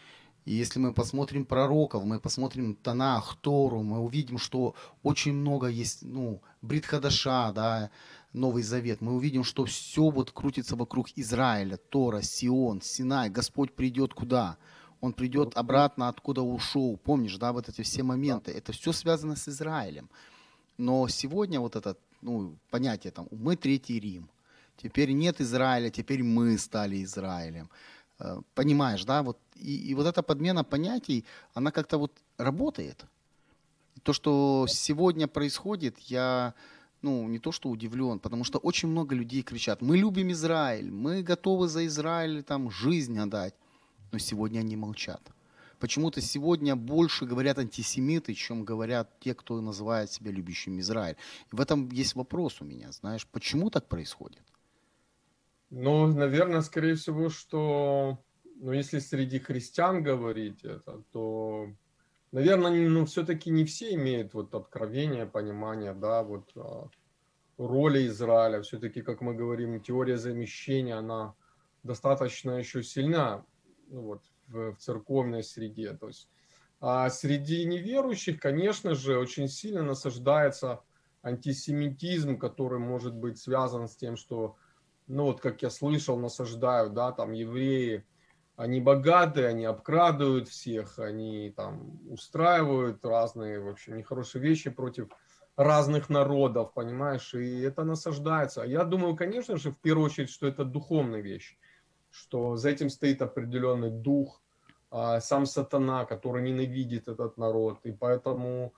И 0.46 0.54
если 0.54 0.80
мы 0.80 0.94
посмотрим 0.94 1.46
пророков, 1.46 2.04
мы 2.04 2.20
посмотрим 2.20 2.76
Танах, 2.76 3.38
Тору, 3.40 3.82
мы 3.82 4.00
увидим, 4.00 4.38
что 4.38 4.76
очень 5.02 5.34
много 5.34 5.68
есть, 5.68 6.02
ну, 6.02 6.42
Бритхадаша, 6.62 7.54
да, 7.54 7.92
Новый 8.34 8.64
Завет. 8.64 9.00
Мы 9.00 9.14
увидим, 9.14 9.44
что 9.44 9.64
все 9.66 10.10
вот 10.10 10.32
крутится 10.32 10.76
вокруг 10.76 11.08
Израиля, 11.16 11.78
Тора, 11.78 12.22
Сион, 12.22 12.82
Синай. 12.82 13.30
Господь 13.30 13.74
придет 13.74 14.14
куда? 14.14 14.58
Он 15.00 15.14
придет 15.14 15.56
обратно, 15.56 16.10
откуда 16.10 16.42
ушел. 16.42 16.98
Помнишь, 16.98 17.38
да, 17.38 17.54
вот 17.54 17.70
эти 17.70 17.82
все 17.84 18.04
моменты. 18.04 18.52
Это 18.52 18.72
все 18.72 18.92
связано 18.92 19.36
с 19.36 19.48
Израилем. 19.48 20.10
Но 20.78 21.08
сегодня 21.08 21.60
вот 21.60 21.76
это, 21.76 21.96
ну, 22.22 22.58
понятие 22.70 23.12
там, 23.12 23.28
мы 23.32 23.56
Третий 23.56 24.00
Рим. 24.00 24.30
Теперь 24.78 25.12
нет 25.12 25.42
Израиля, 25.42 25.90
теперь 25.90 26.24
мы 26.24 26.58
стали 26.58 27.04
Израилем. 27.04 27.70
Э, 28.20 28.42
Понимаешь, 28.56 29.06
да? 29.06 29.24
Вот, 29.24 29.38
и, 29.56 29.92
и 29.92 29.94
вот 29.94 30.08
эта 30.08 30.24
подмена 30.24 30.64
понятий, 30.64 31.26
она 31.54 31.72
как-то 31.72 31.98
вот 31.98 32.12
работает. 32.38 33.06
То, 34.04 34.14
что 34.14 34.66
сегодня 34.68 35.28
происходит, 35.28 36.00
я 36.00 36.54
ну, 37.04 37.28
не 37.28 37.38
то 37.38 37.52
что 37.52 37.70
удивлен, 37.70 38.20
потому 38.20 38.44
что 38.44 38.58
очень 38.60 38.90
много 38.90 39.14
людей 39.16 39.44
кричат, 39.44 39.82
мы 39.82 39.98
любим 39.98 40.32
Израиль, 40.32 40.90
мы 40.90 41.22
готовы 41.22 41.68
за 41.68 41.86
Израиль 41.86 42.44
там 42.44 42.72
жизнь 42.72 43.20
отдать. 43.20 43.54
Но 44.12 44.20
сегодня 44.20 44.60
они 44.60 44.76
молчат. 44.76 45.22
Почему-то 45.80 46.22
сегодня 46.22 46.76
больше 46.76 47.26
говорят 47.26 47.58
антисемиты, 47.60 48.34
чем 48.34 48.64
говорят 48.64 49.20
те, 49.20 49.34
кто 49.34 49.60
называет 49.60 50.12
себя 50.12 50.32
любящим 50.32 50.80
Израиль. 50.80 51.18
И 51.52 51.56
в 51.56 51.60
этом 51.60 51.90
есть 51.92 52.16
вопрос 52.16 52.62
у 52.62 52.66
меня, 52.66 52.92
знаешь, 52.92 53.28
почему 53.28 53.70
так 53.70 53.88
происходит? 53.88 54.44
Ну, 55.76 56.06
наверное, 56.06 56.62
скорее 56.62 56.94
всего, 56.94 57.30
что, 57.30 58.20
ну, 58.58 58.74
если 58.74 59.00
среди 59.00 59.40
христиан 59.40 60.04
говорить 60.04 60.64
это, 60.64 61.02
то, 61.12 61.68
наверное, 62.32 62.88
ну, 62.88 63.06
все-таки 63.08 63.50
не 63.50 63.66
все 63.66 63.96
имеют 63.96 64.36
вот 64.36 64.54
откровение, 64.54 65.26
понимание, 65.26 65.96
да, 65.96 66.22
вот 66.22 66.52
а, 66.56 66.90
роли 67.58 68.06
Израиля. 68.06 68.62
Все-таки, 68.62 69.02
как 69.02 69.22
мы 69.22 69.34
говорим, 69.34 69.82
теория 69.82 70.18
замещения, 70.18 70.96
она 70.96 71.34
достаточно 71.82 72.52
еще 72.52 72.84
сильна, 72.84 73.44
ну, 73.88 74.02
вот, 74.02 74.22
в, 74.50 74.74
в 74.74 74.78
церковной 74.78 75.44
среде. 75.44 75.94
То 75.94 76.10
есть, 76.10 76.30
а 76.82 77.10
среди 77.10 77.66
неверующих, 77.66 78.40
конечно 78.40 78.94
же, 78.94 79.18
очень 79.18 79.48
сильно 79.48 79.82
насаждается 79.82 80.82
антисемитизм, 81.24 82.38
который 82.38 82.78
может 82.78 83.16
быть 83.16 83.40
связан 83.40 83.88
с 83.88 83.96
тем, 83.96 84.18
что 84.18 84.56
ну 85.14 85.26
вот 85.26 85.42
как 85.42 85.62
я 85.62 85.70
слышал, 85.70 86.18
насаждают, 86.18 86.94
да, 86.94 87.12
там 87.12 87.32
евреи, 87.32 88.06
они 88.56 88.82
богатые, 88.82 89.48
они 89.48 89.66
обкрадывают 89.66 90.48
всех, 90.48 91.00
они 91.00 91.54
там 91.56 92.00
устраивают 92.10 93.04
разные 93.06 93.60
вообще 93.60 93.92
нехорошие 93.92 94.42
вещи 94.42 94.70
против 94.70 95.10
разных 95.56 96.10
народов, 96.10 96.74
понимаешь, 96.74 97.34
и 97.34 97.62
это 97.62 97.84
насаждается. 97.84 98.64
А 98.64 98.66
Я 98.66 98.84
думаю, 98.84 99.16
конечно 99.16 99.58
же, 99.58 99.72
в 99.72 99.78
первую 99.80 100.06
очередь, 100.06 100.30
что 100.30 100.48
это 100.48 100.66
духовная 100.66 101.22
вещь, 101.22 101.58
что 102.10 102.56
за 102.58 102.70
этим 102.70 102.90
стоит 102.90 103.22
определенный 103.22 103.92
дух, 103.92 104.42
а, 104.92 105.20
сам 105.20 105.46
сатана, 105.46 106.06
который 106.06 106.44
ненавидит 106.44 107.08
этот 107.08 107.38
народ, 107.38 107.80
и 107.86 107.92
поэтому 107.92 108.74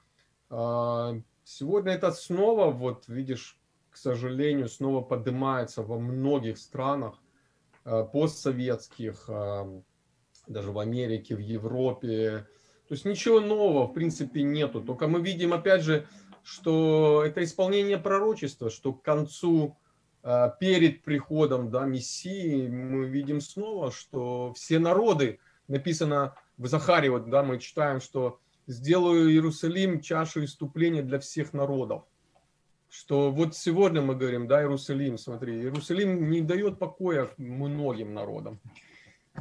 а, 0.50 1.16
Сегодня 1.48 1.94
это 1.94 2.12
снова, 2.12 2.72
вот 2.72 3.08
видишь, 3.08 3.60
к 3.96 3.98
сожалению, 3.98 4.68
снова 4.68 5.00
поднимается 5.00 5.82
во 5.82 5.98
многих 5.98 6.58
странах 6.58 7.16
э, 7.86 8.04
постсоветских, 8.12 9.24
э, 9.30 9.82
даже 10.48 10.74
в 10.74 10.80
Америке, 10.80 11.34
в 11.34 11.40
Европе. 11.40 12.46
То 12.90 12.94
есть 12.94 13.06
ничего 13.06 13.40
нового, 13.40 13.88
в 13.88 13.94
принципе, 13.94 14.44
нету. 14.44 14.82
Только 14.82 15.08
мы 15.08 15.22
видим, 15.22 15.54
опять 15.54 15.82
же, 15.82 16.06
что 16.44 17.24
это 17.26 17.42
исполнение 17.42 17.98
пророчества, 17.98 18.70
что 18.70 18.92
к 18.92 19.02
концу, 19.02 19.78
э, 20.24 20.50
перед 20.60 21.04
приходом 21.04 21.72
да, 21.72 21.86
Мессии, 21.86 22.68
мы 22.68 23.06
видим 23.06 23.40
снова, 23.40 23.92
что 23.92 24.52
все 24.56 24.78
народы, 24.78 25.40
написано 25.70 26.36
в 26.58 26.68
Захаре, 26.68 27.10
вот, 27.10 27.30
да, 27.30 27.44
мы 27.44 27.60
читаем, 27.60 28.02
что 28.02 28.42
сделаю 28.68 29.32
Иерусалим 29.32 30.02
чашу 30.02 30.44
иступления 30.44 31.02
для 31.02 31.20
всех 31.20 31.54
народов. 31.54 32.04
Что 32.98 33.30
вот 33.30 33.58
сегодня 33.58 34.02
мы 34.02 34.16
говорим, 34.16 34.48
да, 34.48 34.62
Иерусалим, 34.62 35.18
смотри, 35.18 35.56
Иерусалим 35.60 36.30
не 36.30 36.40
дает 36.40 36.80
покоя 36.80 37.30
многим 37.38 38.14
народам. 38.14 38.62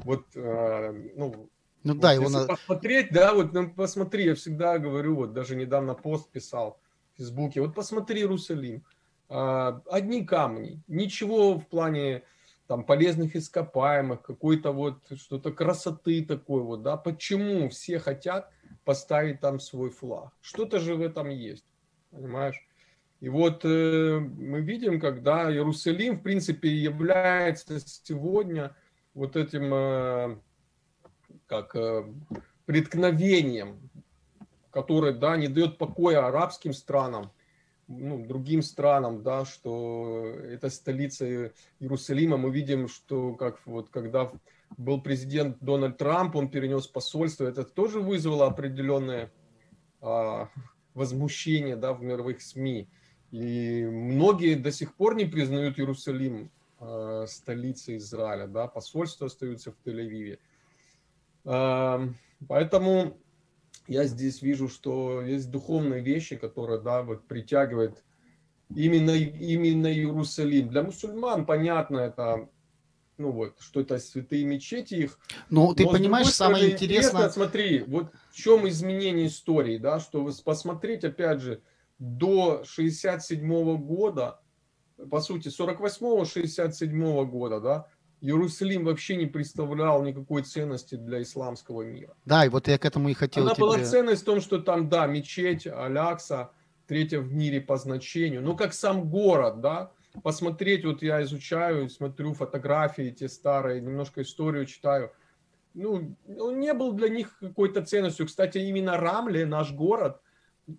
Вот, 0.03 0.25
э, 0.35 0.93
ну, 1.15 1.49
Ну 1.85 1.93
вот 1.93 2.01
да, 2.01 2.13
его 2.13 2.25
если 2.25 2.39
на- 2.39 2.47
посмотреть, 2.47 3.13
да, 3.13 3.33
вот 3.33 3.53
ну, 3.53 3.71
посмотри, 3.73 4.25
я 4.25 4.35
всегда 4.35 4.79
говорю, 4.79 5.15
вот 5.15 5.35
даже 5.35 5.55
недавно 5.55 5.95
пост 5.95 6.33
писал 6.33 6.81
в 7.13 7.17
Фейсбуке, 7.19 7.61
вот 7.61 7.75
посмотри 7.75 8.21
Иерусалим, 8.23 8.85
А, 9.29 9.81
одни 9.89 10.25
камни, 10.25 10.83
ничего 10.89 11.55
в 11.55 11.67
плане 11.69 12.25
там 12.67 12.85
полезных 12.85 13.37
ископаемых, 13.37 14.21
какой-то 14.21 14.73
вот 14.73 14.99
что-то 15.17 15.53
красоты 15.53 16.25
такой 16.25 16.63
вот, 16.63 16.83
да, 16.83 16.97
почему 16.97 17.69
все 17.69 18.01
хотят 18.01 18.51
поставить 18.85 19.41
там 19.41 19.61
свой 19.61 19.91
флаг? 19.91 20.33
Что-то 20.41 20.79
же 20.81 20.97
в 20.97 21.01
этом 21.01 21.29
есть, 21.31 21.65
понимаешь? 22.11 22.61
И 23.25 23.29
вот 23.31 23.65
э, 23.65 24.19
мы 24.19 24.61
видим, 24.61 25.01
когда 25.01 25.51
Иерусалим, 25.51 26.19
в 26.19 26.23
принципе, 26.23 26.69
является 26.69 27.81
сегодня 27.81 28.77
вот 29.15 29.35
этим, 29.35 29.73
э, 29.73 30.37
как 31.47 31.75
э, 31.75 32.05
преткновением, 32.67 33.89
которое, 34.71 35.15
да, 35.15 35.39
не 35.39 35.49
дает 35.49 35.79
покоя 35.79 36.27
арабским 36.27 36.75
странам, 36.75 37.33
ну, 37.89 38.27
другим 38.27 38.61
странам, 38.61 39.23
да, 39.23 39.47
что 39.47 40.27
это 40.45 40.69
столица 40.69 41.51
Иерусалима. 41.81 42.37
Мы 42.37 42.51
видим, 42.51 42.89
что 42.89 43.33
как 43.37 43.59
вот 43.65 43.89
когда 43.89 44.31
был 44.77 45.01
президент 45.01 45.57
Дональд 45.63 45.97
Трамп, 45.97 46.37
он 46.37 46.51
перенес 46.51 46.87
посольство, 46.89 47.47
это 47.47 47.65
тоже 47.65 48.01
вызвало 48.01 48.49
определенное 48.49 49.33
а, 50.03 50.51
возмущение, 50.93 51.77
да, 51.77 51.95
в 51.95 52.03
мировых 52.03 52.43
СМИ. 52.43 52.91
И 53.35 53.85
многие 53.85 54.55
до 54.55 54.71
сих 54.71 54.95
пор 54.95 55.17
не 55.17 55.25
признают 55.25 55.77
Иерусалим 55.77 56.53
а, 56.79 57.27
столицей 57.27 57.97
Израиля, 57.97 58.47
да, 58.47 58.69
посольство 58.69 59.27
остаются 59.27 59.73
в 59.73 59.77
Тель-Авиве. 59.85 60.39
А, 61.45 62.09
Поэтому 62.47 63.19
я 63.89 64.05
здесь 64.05 64.41
вижу, 64.41 64.69
что 64.69 65.21
есть 65.21 65.51
духовные 65.51 66.01
вещи, 66.01 66.37
которые, 66.37 66.81
да, 66.81 67.03
вот 67.03 67.27
притягивают 67.27 68.05
именно, 68.73 69.11
именно 69.11 69.93
Иерусалим. 69.93 70.69
Для 70.69 70.85
мусульман, 70.85 71.45
понятно, 71.45 71.99
это, 71.99 72.49
ну 73.19 73.33
вот, 73.33 73.57
что 73.59 73.81
это 73.81 73.99
святые 73.99 74.45
мечети 74.45 74.95
их. 74.95 75.19
Ну, 75.51 75.75
ты 75.75 75.85
Но, 75.85 75.91
понимаешь, 75.91 76.27
другой 76.27 76.37
самое 76.37 76.57
стороны, 76.69 76.75
интересное... 76.75 77.29
Смотри, 77.31 77.83
вот 77.83 78.13
в 78.31 78.37
чем 78.37 78.69
изменение 78.69 79.27
истории, 79.27 79.79
да, 79.79 79.99
что 79.99 80.23
вы 80.23 80.33
посмотреть, 80.45 81.05
опять 81.05 81.41
же, 81.41 81.61
до 81.99 82.63
67 82.65 83.77
года, 83.79 84.41
по 85.11 85.21
сути, 85.21 85.49
48-67 85.49 87.25
года, 87.27 87.61
да, 87.61 87.87
Иерусалим 88.21 88.85
вообще 88.85 89.17
не 89.17 89.27
представлял 89.27 90.03
никакой 90.03 90.43
ценности 90.43 90.95
для 90.95 91.21
исламского 91.23 91.83
мира. 91.83 92.17
Да, 92.25 92.47
и 92.47 92.49
вот 92.49 92.69
я 92.69 92.79
к 92.79 92.85
этому 92.87 93.11
и 93.11 93.15
хотел 93.15 93.45
Она 93.45 93.55
тебе... 93.55 93.67
была 93.67 93.85
ценность 93.85 94.23
в 94.23 94.25
том, 94.25 94.41
что 94.41 94.59
там, 94.61 94.89
да, 94.89 95.07
мечеть, 95.07 95.67
Алякса, 95.67 96.51
третья 96.87 97.21
в 97.21 97.33
мире 97.33 97.61
по 97.61 97.77
значению, 97.77 98.43
но 98.43 98.57
как 98.57 98.73
сам 98.73 99.11
город, 99.11 99.61
да, 99.61 99.93
посмотреть, 100.23 100.85
вот 100.85 101.03
я 101.03 101.23
изучаю, 101.23 101.91
смотрю 101.91 102.35
фотографии 102.35 103.11
те 103.11 103.29
старые, 103.29 103.81
немножко 103.81 104.23
историю 104.23 104.65
читаю, 104.67 105.13
ну, 105.75 106.17
он 106.39 106.61
не 106.61 106.73
был 106.73 106.93
для 106.93 107.09
них 107.09 107.37
какой-то 107.41 107.85
ценностью. 107.85 108.27
Кстати, 108.27 108.59
именно 108.59 108.97
Рамле, 108.97 109.45
наш 109.45 109.73
город, 109.73 110.21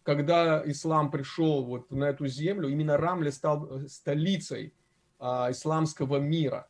когда 0.04 0.64
ислам 0.66 1.12
пришел 1.12 1.64
вот 1.66 1.92
на 1.92 2.06
эту 2.06 2.28
землю, 2.28 2.70
именно 2.70 2.98
Рамле 2.98 3.32
стал 3.32 3.66
э, 3.66 3.88
столицей 3.88 4.74
а, 5.20 5.52
исламского 5.52 6.18
мира. 6.18 6.68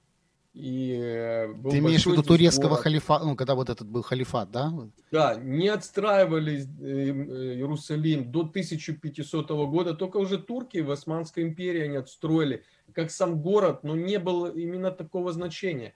И 0.55 0.97
э, 0.97 1.47
был 1.51 1.71
Ты 1.71 1.79
имеешь 1.79 2.05
в 2.05 2.11
виду 2.11 2.23
турецкого 2.23 2.77
халифата, 2.77 3.25
ну, 3.25 3.35
когда 3.35 3.55
вот 3.55 3.69
этот 3.69 3.89
был 3.89 4.03
халифат, 4.03 4.51
да? 4.51 4.71
Да, 5.11 5.35
не 5.35 5.67
отстраивали 5.67 6.61
э, 6.61 6.65
э, 6.81 7.55
Иерусалим 7.55 8.31
до 8.31 8.41
1500 8.41 9.49
года, 9.49 9.93
только 9.93 10.15
уже 10.15 10.37
турки 10.37 10.77
в 10.77 10.91
Османской 10.91 11.43
империи 11.43 11.81
они 11.81 11.97
отстроили, 11.97 12.63
как 12.93 13.11
сам 13.11 13.41
город, 13.41 13.83
но 13.83 13.97
не 13.97 14.17
было 14.17 14.49
именно 14.49 14.91
такого 14.91 15.33
значения. 15.33 15.93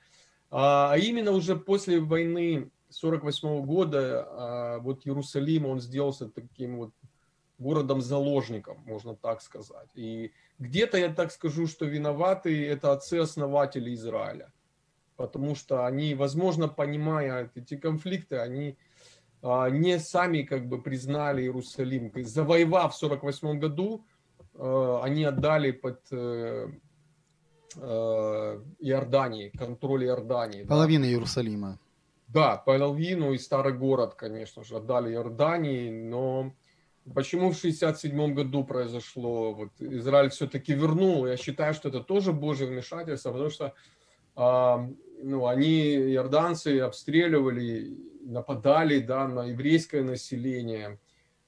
А 0.52 0.92
а 0.92 0.98
именно 0.98 1.32
уже 1.32 1.56
после 1.56 2.02
войны 2.02 2.70
48 2.90 3.66
года 3.66 4.28
а, 4.30 4.80
вот 4.80 5.08
Иерусалим, 5.08 5.68
он 5.68 5.80
сделался 5.80 6.28
таким 6.28 6.78
вот 6.78 6.92
городом-заложником, 7.60 8.78
можно 8.86 9.16
так 9.16 9.42
сказать. 9.42 9.90
И 9.96 10.32
где-то 10.58 10.98
я 10.98 11.14
так 11.14 11.32
скажу, 11.32 11.68
что 11.68 11.86
виноваты 11.86 12.68
это 12.68 12.92
отцы-основатели 12.94 13.94
Израиля. 13.94 14.52
Потому 15.16 15.56
что 15.56 15.86
они, 15.86 16.16
возможно, 16.16 16.70
понимая 16.70 17.52
эти 17.56 17.76
конфликты, 17.76 18.38
они 18.38 18.78
а, 19.42 19.70
не 19.70 20.00
сами 20.00 20.44
как 20.44 20.68
бы 20.68 20.82
признали 20.82 21.42
Иерусалим. 21.42 22.12
Завоевав 22.16 22.94
в 22.94 22.98
48 22.98 23.60
году, 23.60 24.06
э, 24.56 25.00
они 25.04 25.26
отдали 25.26 25.72
под 25.72 26.00
э, 26.12 26.68
Иордании, 28.80 29.50
контроль 29.50 30.06
Иордании. 30.06 30.64
да. 30.64 30.70
Половина 30.70 31.06
Иерусалима. 31.06 31.78
Да, 32.28 32.58
половину 32.58 33.34
и 33.34 33.38
старый 33.38 33.74
город, 33.74 34.16
конечно 34.16 34.64
же, 34.64 34.78
отдали 34.78 35.14
Иордании, 35.14 35.90
но 35.90 36.54
почему 37.14 37.52
в 37.52 37.58
67 37.58 38.34
году 38.34 38.64
произошло, 38.64 39.54
вот 39.54 39.70
Израиль 39.80 40.30
все-таки 40.30 40.74
вернул, 40.74 41.28
я 41.28 41.38
считаю, 41.38 41.74
что 41.74 41.90
это 41.90 42.02
тоже 42.02 42.34
Божье 42.34 42.68
вмешательство, 42.68 43.32
потому 43.32 43.50
что 43.50 43.74
а, 44.36 44.88
ну, 45.22 45.48
они, 45.48 45.96
иорданцы, 46.14 46.80
обстреливали, 46.80 47.98
нападали 48.22 49.00
да, 49.00 49.28
на 49.28 49.46
еврейское 49.46 50.04
население, 50.04 51.00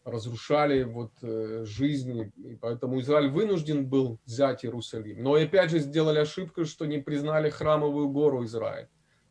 разрушали 0.04 0.84
вот, 0.84 1.12
э, 1.22 1.64
жизни, 1.66 2.32
и 2.38 2.56
поэтому 2.56 3.00
Израиль 3.00 3.30
вынужден 3.30 3.88
был 3.88 4.20
взять 4.26 4.66
Иерусалим. 4.66 5.22
Но 5.24 5.36
опять 5.36 5.70
же 5.70 5.80
сделали 5.80 6.20
ошибку, 6.20 6.66
что 6.66 6.86
не 6.86 6.98
признали 6.98 7.50
храмовую 7.50 8.10
гору 8.10 8.44
Израиль. 8.46 8.88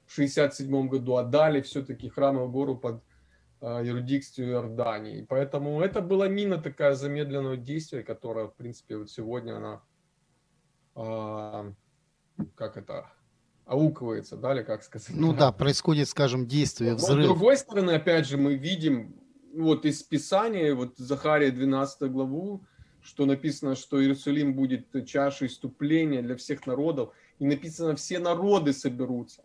В 0.07 0.14
67 0.14 0.88
году 0.88 1.16
отдали 1.16 1.61
все-таки 1.61 2.09
храмовую 2.09 2.51
гору 2.51 2.77
под 2.77 2.97
э, 2.97 3.10
юрисдикцию 3.62 4.51
Иордании. 4.51 5.27
Поэтому 5.29 5.81
это 5.81 6.01
была 6.01 6.29
мина 6.29 6.59
такая 6.59 6.94
замедленного 6.94 7.57
действия, 7.57 8.03
которая, 8.03 8.46
в 8.46 8.55
принципе, 8.55 8.96
вот 8.96 9.11
сегодня 9.11 9.57
она, 9.57 9.83
а, 10.94 11.73
как 12.55 12.77
это, 12.77 13.12
аукивается, 13.66 14.37
да, 14.37 14.55
или 14.55 14.62
как 14.62 14.83
сказать? 14.83 15.11
Ну 15.14 15.35
да, 15.35 15.53
происходит, 15.53 16.09
скажем, 16.09 16.46
действие, 16.46 16.92
Но 16.92 16.99
с 16.99 17.03
взрыв. 17.09 17.27
другой 17.27 17.57
стороны, 17.57 17.90
опять 17.92 18.27
же, 18.27 18.37
мы 18.37 18.55
видим 18.55 19.14
вот 19.55 19.85
из 19.85 20.03
Писания, 20.03 20.75
вот 20.75 20.96
Захария 20.96 21.51
12 21.51 22.11
главу, 22.11 22.64
что 23.03 23.27
написано, 23.27 23.77
что 23.77 24.01
Иерусалим 24.03 24.55
будет 24.55 25.07
чашей 25.07 25.49
иступления 25.49 26.23
для 26.23 26.37
всех 26.37 26.66
народов, 26.66 27.12
и 27.38 27.46
написано, 27.46 27.94
все 27.96 28.18
народы 28.18 28.73
соберутся 28.73 29.44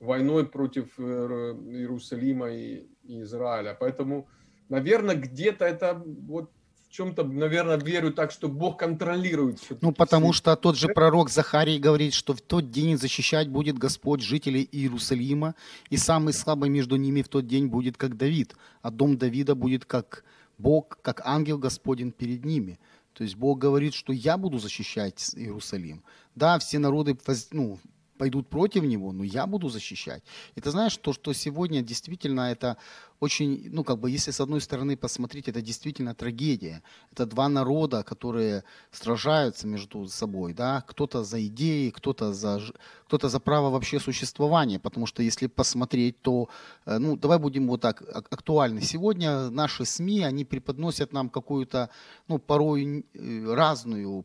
войной 0.00 0.46
против 0.48 0.94
э, 0.98 1.02
Иерусалима 1.02 2.50
и, 2.50 2.86
и 3.08 3.22
Израиля. 3.22 3.76
Поэтому, 3.78 4.28
наверное, 4.68 5.16
где-то 5.16 5.64
это 5.64 6.02
вот 6.04 6.50
в 6.88 6.90
чем-то, 6.90 7.24
наверное, 7.24 7.76
верю 7.76 8.12
так, 8.12 8.32
что 8.32 8.48
Бог 8.48 8.78
контролирует. 8.78 9.58
Ну, 9.82 9.92
потому 9.92 10.32
все 10.32 10.38
что 10.38 10.56
тот 10.56 10.76
же 10.76 10.88
пророк 10.88 11.28
Захарий 11.28 11.78
говорит, 11.78 12.14
что 12.14 12.32
в 12.32 12.40
тот 12.40 12.70
день 12.70 12.96
защищать 12.96 13.48
будет 13.48 13.78
Господь 13.78 14.22
жителей 14.22 14.66
Иерусалима, 14.72 15.54
и 15.90 15.98
самый 15.98 16.32
слабый 16.32 16.70
между 16.70 16.96
ними 16.96 17.20
в 17.22 17.28
тот 17.28 17.46
день 17.46 17.66
будет 17.66 17.96
как 17.98 18.16
Давид, 18.16 18.56
а 18.80 18.90
дом 18.90 19.18
Давида 19.18 19.54
будет 19.54 19.84
как 19.84 20.24
Бог, 20.56 20.98
как 21.02 21.20
ангел 21.24 21.58
Господень 21.58 22.10
перед 22.10 22.44
ними. 22.44 22.78
То 23.12 23.24
есть 23.24 23.36
Бог 23.36 23.58
говорит, 23.58 23.94
что 23.94 24.12
я 24.12 24.38
буду 24.38 24.58
защищать 24.58 25.32
Иерусалим. 25.34 26.02
Да, 26.34 26.58
все 26.58 26.78
народы 26.78 27.18
ну, 27.50 27.78
пойдут 28.18 28.48
против 28.48 28.82
него, 28.82 29.12
но 29.12 29.24
я 29.24 29.46
буду 29.46 29.68
защищать. 29.68 30.22
И 30.56 30.60
ты 30.60 30.70
знаешь, 30.70 30.96
то, 30.96 31.12
что 31.12 31.32
сегодня 31.32 31.82
действительно 31.82 32.50
это 32.52 32.76
очень, 33.20 33.68
ну, 33.72 33.84
как 33.84 33.98
бы, 33.98 34.10
если 34.10 34.30
с 34.30 34.40
одной 34.40 34.60
стороны 34.60 34.96
посмотреть, 34.96 35.48
это 35.48 35.60
действительно 35.60 36.14
трагедия. 36.14 36.82
Это 37.12 37.26
два 37.26 37.48
народа, 37.48 38.02
которые 38.02 38.62
сражаются 38.92 39.66
между 39.66 40.06
собой, 40.06 40.54
да, 40.54 40.82
кто-то 40.86 41.24
за 41.24 41.44
идеи, 41.46 41.90
кто-то 41.90 42.32
за, 42.32 42.60
кто-то 43.06 43.28
за 43.28 43.40
право 43.40 43.70
вообще 43.70 43.98
существования, 43.98 44.78
потому 44.78 45.06
что 45.06 45.22
если 45.22 45.48
посмотреть, 45.48 46.22
то, 46.22 46.48
э, 46.86 46.98
ну, 46.98 47.16
давай 47.16 47.38
будем 47.38 47.66
вот 47.66 47.80
так 47.80 48.02
актуальны. 48.02 48.82
Сегодня 48.82 49.50
наши 49.50 49.84
СМИ, 49.84 50.22
они 50.22 50.44
преподносят 50.44 51.12
нам 51.12 51.28
какую-то, 51.28 51.90
ну, 52.28 52.38
порой 52.38 53.04
э, 53.14 53.54
разную 53.54 54.24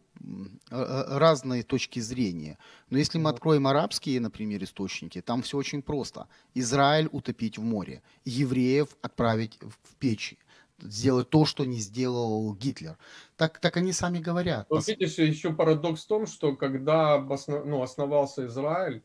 разные 0.70 1.64
точки 1.64 2.00
зрения. 2.00 2.58
Но 2.90 2.98
если 2.98 3.18
мы 3.18 3.30
откроем 3.30 3.68
арабские, 3.68 4.20
например, 4.20 4.64
источники, 4.64 5.22
там 5.22 5.42
все 5.42 5.58
очень 5.58 5.82
просто. 5.82 6.28
Израиль 6.54 7.10
утопить 7.12 7.58
в 7.58 7.64
море, 7.64 8.02
евреев 8.26 8.90
отправить 9.02 9.60
в 9.62 9.96
печи, 9.96 10.38
сделать 10.80 11.30
то, 11.30 11.46
что 11.46 11.66
не 11.66 11.78
сделал 11.78 12.54
Гитлер. 12.56 12.98
Так, 13.38 13.60
так 13.60 13.78
они 13.78 13.94
сами 13.94 14.20
говорят. 14.20 14.68
Вот 14.70 14.88
видишь, 14.88 15.18
еще 15.18 15.54
парадокс 15.54 16.04
в 16.04 16.08
том, 16.08 16.28
что 16.28 16.56
когда 16.56 17.20
ну, 17.20 17.82
основался 17.82 18.46
Израиль, 18.48 19.04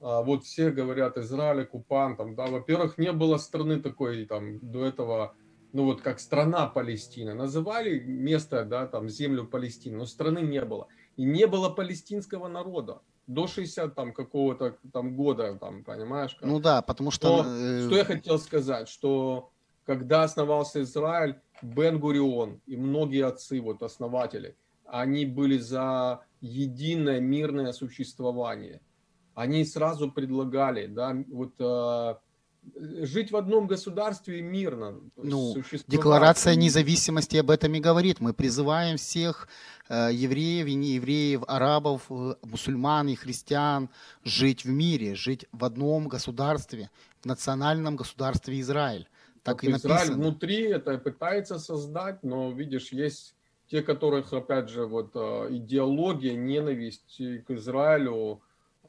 а, 0.00 0.22
вот 0.22 0.44
все 0.44 0.70
говорят, 0.70 1.16
Израиль 1.16 1.62
оккупантом, 1.62 2.34
да, 2.34 2.46
во-первых, 2.46 2.98
не 2.98 3.12
было 3.12 3.36
страны 3.38 3.80
такой 3.80 4.26
там 4.26 4.58
до 4.58 4.84
этого, 4.84 5.34
ну 5.72 5.84
вот 5.84 6.02
как 6.02 6.20
страна 6.20 6.66
Палестина. 6.66 7.34
Называли 7.34 8.00
место, 8.00 8.64
да, 8.64 8.86
там 8.86 9.08
землю 9.08 9.46
Палестины, 9.46 9.98
но 9.98 10.06
страны 10.06 10.40
не 10.40 10.64
было. 10.64 10.88
И 11.16 11.24
не 11.24 11.46
было 11.46 11.68
палестинского 11.68 12.48
народа 12.48 13.02
до 13.26 13.46
60 13.46 13.94
там 13.94 14.12
какого-то 14.12 14.76
там 14.92 15.16
года, 15.16 15.56
там, 15.58 15.84
понимаешь? 15.84 16.34
Как? 16.34 16.48
Ну 16.48 16.60
да, 16.60 16.82
потому 16.82 17.10
что... 17.10 17.42
Но, 17.42 17.56
э, 17.56 17.86
что 17.86 17.96
я 17.96 18.04
хотел 18.04 18.38
сказать, 18.38 18.88
что 18.88 19.50
когда 19.84 20.22
основался 20.22 20.82
Израиль, 20.82 21.36
Бен 21.62 21.98
Гурион 21.98 22.60
и 22.66 22.76
многие 22.76 23.24
отцы, 23.24 23.60
вот 23.60 23.82
основатели, 23.82 24.56
они 24.84 25.26
были 25.26 25.58
за 25.58 26.24
единое 26.40 27.20
мирное 27.20 27.72
существование. 27.72 28.80
Они 29.34 29.64
сразу 29.64 30.10
предлагали, 30.10 30.86
да, 30.86 31.16
вот 31.28 31.54
э, 31.58 32.16
жить 32.76 33.32
в 33.32 33.36
одном 33.36 33.66
государстве 33.66 34.42
мирно. 34.42 35.00
Ну, 35.16 35.54
декларация 35.86 36.54
независимости 36.54 37.36
об 37.36 37.50
этом 37.50 37.74
и 37.74 37.80
говорит. 37.80 38.20
Мы 38.20 38.32
призываем 38.32 38.96
всех 38.96 39.48
э, 39.88 40.10
евреев 40.12 40.66
и 40.66 40.74
неевреев, 40.74 41.42
арабов, 41.48 42.02
э, 42.10 42.34
мусульман 42.42 43.08
и 43.08 43.14
христиан 43.14 43.90
жить 44.24 44.64
в 44.64 44.68
мире, 44.68 45.14
жить 45.14 45.46
в 45.52 45.64
одном 45.64 46.08
государстве, 46.08 46.90
в 47.20 47.26
национальном 47.26 47.96
государстве 47.96 48.60
Израиль. 48.60 49.08
Так 49.42 49.62
вот 49.62 49.68
и 49.68 49.72
написано. 49.72 49.94
Израиль 49.94 50.12
внутри 50.12 50.62
это 50.62 50.98
пытается 50.98 51.58
создать, 51.58 52.22
но 52.22 52.52
видишь, 52.52 52.92
есть 52.92 53.34
те, 53.68 53.82
которых, 53.82 54.32
опять 54.32 54.68
же, 54.68 54.86
вот 54.86 55.10
э, 55.14 55.48
идеология, 55.50 56.34
ненависть 56.34 57.16
к 57.16 57.50
Израилю, 57.50 58.40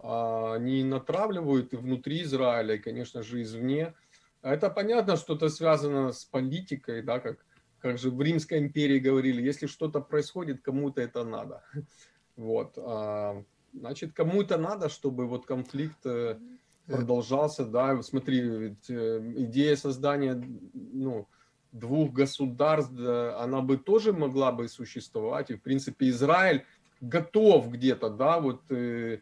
они 0.04 0.84
натравливают 0.84 1.74
и 1.74 1.78
внутри 1.78 2.24
Израиля, 2.24 2.76
и, 2.76 2.80
конечно 2.80 3.24
же, 3.24 3.42
извне. 3.42 3.94
Это 4.42 4.70
понятно, 4.70 5.16
что 5.16 5.36
это 5.36 5.48
связано 5.48 6.12
с 6.12 6.26
политикой, 6.26 7.02
да, 7.02 7.20
как, 7.20 7.46
как 7.80 7.98
же 7.98 8.12
в 8.12 8.22
Римской 8.22 8.60
империи 8.60 9.00
говорили, 9.00 9.42
если 9.42 9.66
что-то 9.66 10.02
происходит, 10.02 10.62
кому-то 10.62 11.02
это 11.02 11.24
надо. 11.24 11.63
Вот. 12.36 12.80
А, 12.80 13.44
значит, 13.74 14.13
кому-то 14.13 14.58
надо, 14.58 14.89
чтобы 14.89 15.28
вот 15.28 15.46
конфликт 15.46 16.04
э, 16.04 16.39
продолжался, 16.88 17.63
да, 17.63 18.02
смотри, 18.02 18.42
ведь 18.42 18.89
э, 18.89 19.34
идея 19.38 19.76
создания, 19.76 20.44
ну, 20.74 21.28
двух 21.72 22.12
государств, 22.12 22.98
она 22.98 23.62
бы 23.62 23.78
тоже 23.78 24.13
могла 24.13 24.52
бы 24.52 24.68
существовать, 24.68 25.52
и, 25.52 25.56
в 25.56 25.62
принципе, 25.62 26.10
Израиль 26.10 26.66
готов 27.02 27.70
где-то, 27.70 28.10
да, 28.10 28.39
вот 28.39 28.63
э, 28.72 29.20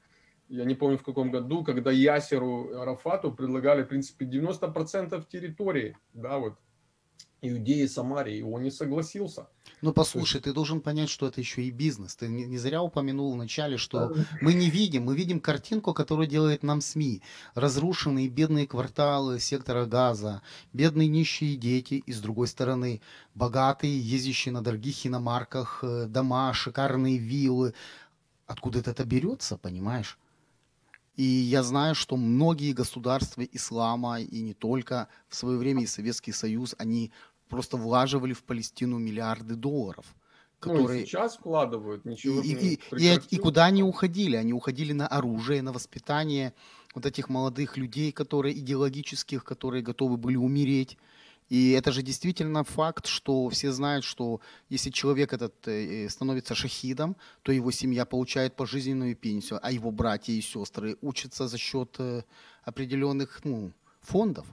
я 0.52 0.66
не 0.66 0.76
помню 0.76 0.98
в 0.98 1.04
каком 1.04 1.32
году, 1.32 1.64
когда 1.64 1.92
Ясеру 1.92 2.78
Арафату 2.78 3.32
предлагали, 3.32 3.84
в 3.84 3.88
принципе, 3.88 4.26
90% 4.26 5.24
территории, 5.32 5.98
да, 6.14 6.40
вот, 6.40 6.56
Иудеи 7.42 7.88
Самарии, 7.88 8.38
и 8.38 8.44
он 8.44 8.62
не 8.62 8.70
согласился. 8.70 9.48
Ну, 9.82 9.94
послушай, 9.94 10.36
есть... 10.36 10.44
ты 10.44 10.54
должен 10.54 10.80
понять, 10.80 11.10
что 11.10 11.26
это 11.26 11.42
еще 11.42 11.64
и 11.64 11.72
бизнес. 11.72 12.16
Ты 12.16 12.28
не, 12.28 12.58
зря 12.58 12.84
упомянул 12.84 13.34
вначале, 13.34 13.78
что 13.78 14.14
мы 14.42 14.54
не 14.54 14.70
видим, 14.70 15.06
мы 15.06 15.16
видим 15.16 15.40
картинку, 15.40 15.94
которую 15.94 16.28
делает 16.28 16.62
нам 16.62 16.82
СМИ. 16.82 17.24
Разрушенные 17.56 18.28
бедные 18.28 18.68
кварталы 18.68 19.40
сектора 19.40 19.86
газа, 19.86 20.44
бедные 20.74 21.08
нищие 21.08 21.56
дети, 21.56 22.04
и 22.06 22.14
с 22.14 22.20
другой 22.20 22.48
стороны, 22.48 23.02
богатые, 23.34 24.00
ездящие 24.00 24.52
на 24.52 24.62
дорогих 24.62 25.08
иномарках, 25.08 25.80
э, 25.82 26.06
дома, 26.08 26.54
шикарные 26.54 27.18
виллы. 27.18 27.74
Откуда 28.46 28.80
это 28.80 29.04
берется, 29.04 29.58
понимаешь? 29.58 30.20
И 31.22 31.24
я 31.24 31.62
знаю, 31.62 31.94
что 31.94 32.18
многие 32.18 32.74
государства 32.74 33.44
ислама, 33.44 34.20
и 34.22 34.42
не 34.42 34.56
только, 34.56 35.08
в 35.30 35.36
свое 35.36 35.56
время 35.60 35.84
и 35.84 35.86
Советский 35.86 36.32
Союз, 36.32 36.74
они 36.80 37.12
просто 37.48 37.78
влаживали 37.78 38.34
в 38.34 38.42
Палестину 38.44 38.98
миллиарды 38.98 39.54
долларов. 39.54 40.16
Которые... 40.60 40.88
Ну, 40.88 40.94
и 40.94 41.06
сейчас 41.06 41.38
вкладывают, 41.38 42.06
ничего 42.06 42.42
и, 42.42 42.48
не 42.48 42.54
и, 42.54 42.80
и, 42.98 43.20
и 43.30 43.38
куда 43.38 43.66
они 43.66 43.84
уходили? 43.84 44.36
Они 44.36 44.52
уходили 44.52 44.94
на 44.94 45.08
оружие, 45.08 45.62
на 45.62 45.72
воспитание 45.72 46.56
вот 46.96 47.06
этих 47.06 47.30
молодых 47.30 47.78
людей, 47.78 48.12
которые 48.12 48.58
идеологических, 48.58 49.44
которые 49.44 49.84
готовы 49.84 50.18
были 50.18 50.38
умереть. 50.38 50.98
И 51.52 51.72
это 51.72 51.92
же 51.92 52.02
действительно 52.02 52.64
факт, 52.64 53.08
что 53.08 53.50
все 53.50 53.74
знают, 53.74 54.06
что 54.06 54.40
если 54.70 54.90
человек 54.90 55.34
этот 55.34 55.68
э, 55.68 56.08
становится 56.08 56.56
шахидом, 56.56 57.18
то 57.42 57.52
его 57.52 57.72
семья 57.72 58.06
получает 58.06 58.56
пожизненную 58.56 59.18
пенсию, 59.18 59.60
а 59.62 59.70
его 59.70 59.92
братья 59.92 60.32
и 60.32 60.40
сестры 60.40 60.98
учатся 61.02 61.50
за 61.50 61.58
счет 61.58 61.96
э, 62.00 62.24
определенных 62.64 63.42
ну, 63.44 63.74
фондов. 64.00 64.46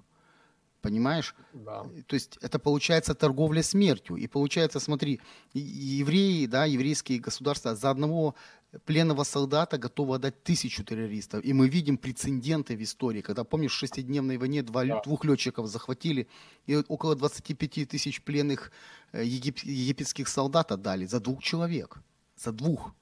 Понимаешь? 0.81 1.35
Да. 1.53 1.85
То 2.07 2.15
есть 2.15 2.39
это 2.41 2.59
получается 2.59 3.15
торговля 3.15 3.63
смертью. 3.63 4.17
И 4.17 4.29
получается, 4.29 4.79
смотри, 4.79 5.21
евреи, 5.55 6.47
да, 6.47 6.67
еврейские 6.67 7.19
государства 7.19 7.75
за 7.75 7.91
одного 7.91 8.35
пленного 8.85 9.25
солдата 9.25 9.79
готовы 9.79 10.17
отдать 10.17 10.43
тысячу 10.43 10.85
террористов. 10.85 11.45
И 11.45 11.53
мы 11.53 11.69
видим 11.69 11.97
прецеденты 11.97 12.77
в 12.77 12.83
истории, 12.83 13.23
когда, 13.23 13.45
помнишь, 13.45 13.73
в 13.73 13.79
шестидневной 13.79 14.37
войне 14.37 14.63
два, 14.63 14.85
да. 14.85 15.01
двух 15.01 15.25
летчиков 15.25 15.67
захватили, 15.67 16.29
и 16.67 16.77
около 16.77 17.17
25 17.17 17.89
тысяч 17.89 18.23
пленных 18.23 18.71
э, 19.13 19.25
егип, 19.25 19.59
египетских 19.59 20.29
солдат 20.29 20.71
отдали 20.71 21.07
за 21.07 21.21
двух 21.21 21.43
человек. 21.43 21.99
За 22.37 22.53
двух. 22.53 22.95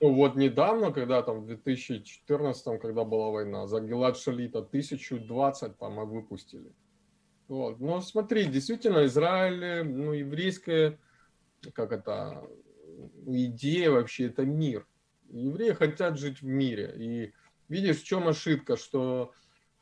Ну 0.00 0.14
вот 0.14 0.36
недавно, 0.36 0.92
когда 0.92 1.22
там 1.22 1.40
в 1.40 1.46
2014, 1.46 2.80
когда 2.80 3.04
была 3.04 3.30
война, 3.30 3.66
за 3.66 3.80
Гелат 3.80 4.16
Шалита 4.16 4.60
1020 4.60 5.76
там 5.76 6.08
выпустили. 6.08 6.72
Вот. 7.48 7.80
Но 7.80 8.00
смотри, 8.00 8.44
действительно, 8.44 9.06
Израиль, 9.06 9.84
ну, 9.84 10.12
еврейская, 10.12 10.98
как 11.72 11.92
это, 11.92 12.42
идея 13.26 13.90
вообще, 13.90 14.26
это 14.26 14.44
мир. 14.44 14.86
Евреи 15.30 15.72
хотят 15.72 16.18
жить 16.18 16.40
в 16.42 16.46
мире. 16.46 16.94
И 16.96 17.32
видишь, 17.68 18.02
в 18.02 18.04
чем 18.04 18.28
ошибка, 18.28 18.76
что 18.76 19.32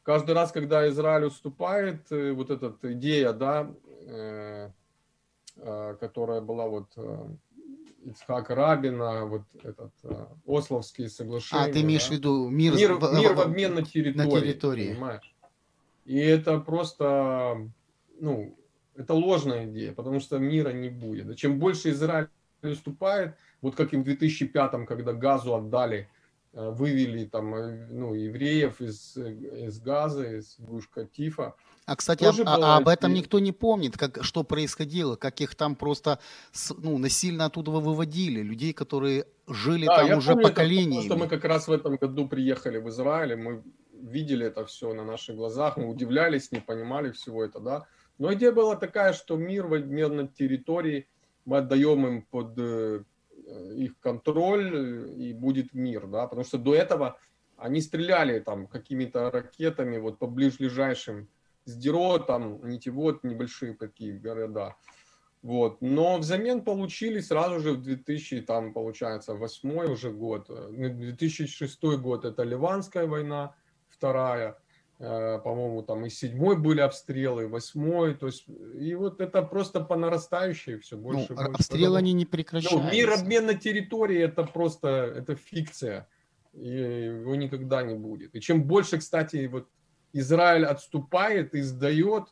каждый 0.03 0.35
раз, 0.35 0.53
когда 0.53 0.89
Израиль 0.89 1.25
уступает, 1.25 2.11
э, 2.11 2.33
вот 2.33 2.51
эта 2.51 2.75
идея, 2.93 3.33
да, 3.33 3.73
э, 4.07 4.71
э, 5.57 5.97
которая 6.01 6.41
была 6.41 6.67
вот 6.67 6.93
э, 6.97 7.29
Ицхак 8.05 8.51
Рабина, 8.51 9.27
вот 9.27 9.43
этот 9.63 9.93
э, 10.05 10.27
Ословские 10.47 11.09
соглашения. 11.09 11.65
А, 11.65 11.73
ты 11.73 11.81
имеешь 11.83 12.05
да? 12.05 12.09
в 12.09 12.13
виду 12.13 12.49
мир, 12.49 12.75
мир, 12.77 12.95
в, 12.95 13.15
мир 13.15 13.35
в 13.35 13.41
обмен 13.41 13.75
на 13.75 13.83
территории. 13.83 14.17
На 14.17 14.41
территории. 14.41 14.95
Понимаешь? 14.95 15.36
И 16.07 16.17
это 16.19 16.61
просто, 16.61 17.69
ну, 18.21 18.57
это 18.95 19.13
ложная 19.13 19.67
идея, 19.67 19.93
потому 19.93 20.21
что 20.21 20.39
мира 20.39 20.71
не 20.71 20.89
будет. 20.89 21.37
Чем 21.37 21.59
больше 21.59 21.91
Израиль 21.91 22.29
уступает, 22.63 23.35
вот 23.61 23.75
как 23.75 23.93
и 23.93 23.97
в 23.97 24.05
2005, 24.05 24.87
когда 24.87 25.13
газу 25.13 25.55
отдали, 25.55 26.09
э, 26.53 26.71
вывели 26.71 27.25
там, 27.25 27.55
э, 27.55 27.87
ну, 27.91 28.15
евреев 28.15 28.81
из, 28.81 29.17
из 29.17 29.81
газа, 29.81 30.39
из 30.39 30.57
Гуш 30.59 30.89
Тифа. 31.13 31.55
А, 31.87 31.97
кстати, 31.97 32.25
а, 32.25 32.33
а 32.45 32.77
об 32.79 32.89
этом 32.89 33.13
никто 33.13 33.41
не 33.41 33.53
помнит, 33.53 33.97
как, 33.97 34.23
что 34.23 34.45
происходило, 34.45 35.17
как 35.17 35.41
их 35.41 35.55
там 35.55 35.75
просто 35.75 36.19
ну, 36.79 36.99
насильно 36.99 37.47
оттуда 37.47 37.71
выводили, 37.73 38.43
людей, 38.43 38.73
которые 38.73 39.27
жили 39.49 39.87
да, 39.87 39.99
там 39.99 40.19
уже 40.19 40.33
помню, 40.33 40.49
поколениями. 40.49 41.05
Это, 41.05 41.09
потому 41.09 41.19
что 41.21 41.25
мы 41.25 41.41
как 41.41 41.45
раз 41.45 41.69
в 41.69 41.73
этом 41.73 41.97
году 41.97 42.29
приехали 42.29 42.79
в 42.79 42.89
Израиль, 42.89 43.37
мы 43.37 43.63
видели 44.03 44.47
это 44.47 44.65
все 44.65 44.93
на 44.95 45.05
наших 45.05 45.37
глазах, 45.37 45.77
мы 45.77 45.89
удивлялись, 45.89 46.53
не 46.53 46.61
понимали 46.61 47.11
всего 47.11 47.45
это, 47.45 47.61
да. 47.61 47.87
Но 48.19 48.33
идея 48.33 48.53
была 48.53 48.77
такая, 48.77 49.13
что 49.13 49.37
мир 49.37 49.67
в 49.67 49.75
обмен 49.75 50.29
территории 50.29 51.09
мы 51.45 51.59
отдаем 51.59 52.07
им 52.07 52.23
под 52.23 52.59
э, 52.59 53.03
их 53.77 53.99
контроль 54.01 55.13
и 55.17 55.33
будет 55.33 55.75
мир, 55.75 56.07
да, 56.07 56.27
потому 56.27 56.45
что 56.45 56.59
до 56.59 56.75
этого 56.75 57.19
они 57.57 57.81
стреляли 57.81 58.41
там 58.41 58.67
какими-то 58.67 59.31
ракетами 59.31 59.99
вот 59.99 60.19
по 60.19 60.27
ближайшим 60.27 61.29
Сдерот, 61.65 62.29
там, 62.29 62.65
Нитевод, 62.69 63.25
небольшие 63.25 63.75
такие 63.75 64.13
города. 64.13 64.77
Вот. 65.43 65.81
Но 65.81 66.19
взамен 66.19 66.63
получили 66.63 67.21
сразу 67.21 67.61
же 67.61 67.73
в 67.73 67.83
2000, 67.83 68.43
там, 68.43 68.73
получается, 68.73 69.35
восьмой 69.35 69.93
уже 69.93 70.11
год. 70.13 70.49
2006 70.49 71.79
э, 71.85 71.97
год 71.97 72.25
это 72.25 72.45
Ливанская 72.45 73.07
война, 73.07 73.55
вторая. 73.97 74.59
Э, 74.99 75.39
по-моему, 75.45 75.83
там 75.83 76.07
и 76.07 76.11
седьмой 76.11 76.57
были 76.57 76.81
обстрелы, 76.81 77.45
и 77.45 77.47
восьмой. 77.47 78.15
То 78.15 78.27
есть, 78.27 78.47
и 78.49 78.95
вот 78.95 79.21
это 79.21 79.43
просто 79.43 79.81
по 79.81 79.97
нарастающей 79.97 80.79
все 80.79 80.97
больше. 80.97 81.27
Ну, 81.31 81.37
больше. 81.37 81.53
обстрелы 81.53 81.99
они 81.99 82.13
не 82.13 82.27
прекращаются. 82.27 82.83
Ну, 82.83 82.93
мир 82.93 83.11
обмена 83.11 83.55
территории 83.55 84.19
это 84.19 84.45
просто, 84.45 84.89
это 84.89 85.35
фикция. 85.35 86.09
И 86.55 86.69
его 86.69 87.35
никогда 87.35 87.83
не 87.83 87.95
будет. 87.95 88.35
И 88.35 88.41
чем 88.41 88.65
больше, 88.65 88.99
кстати, 88.99 89.47
вот 89.47 89.69
Израиль 90.15 90.65
отступает 90.65 91.55
и 91.55 91.61
сдает, 91.61 92.25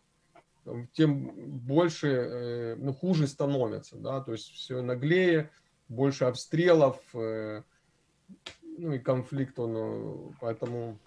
тем 0.92 1.32
больше, 1.58 2.08
э, 2.08 2.76
ну, 2.76 2.94
хуже 2.94 3.26
становится, 3.26 3.96
да, 3.96 4.20
то 4.22 4.32
есть 4.32 4.48
все 4.48 4.80
наглее, 4.80 5.50
больше 5.88 6.24
обстрелов, 6.24 6.98
э, 7.12 7.62
ну 8.78 8.92
и 8.92 8.98
конфликт, 8.98 9.58
он, 9.58 10.34
поэтому... 10.40 10.98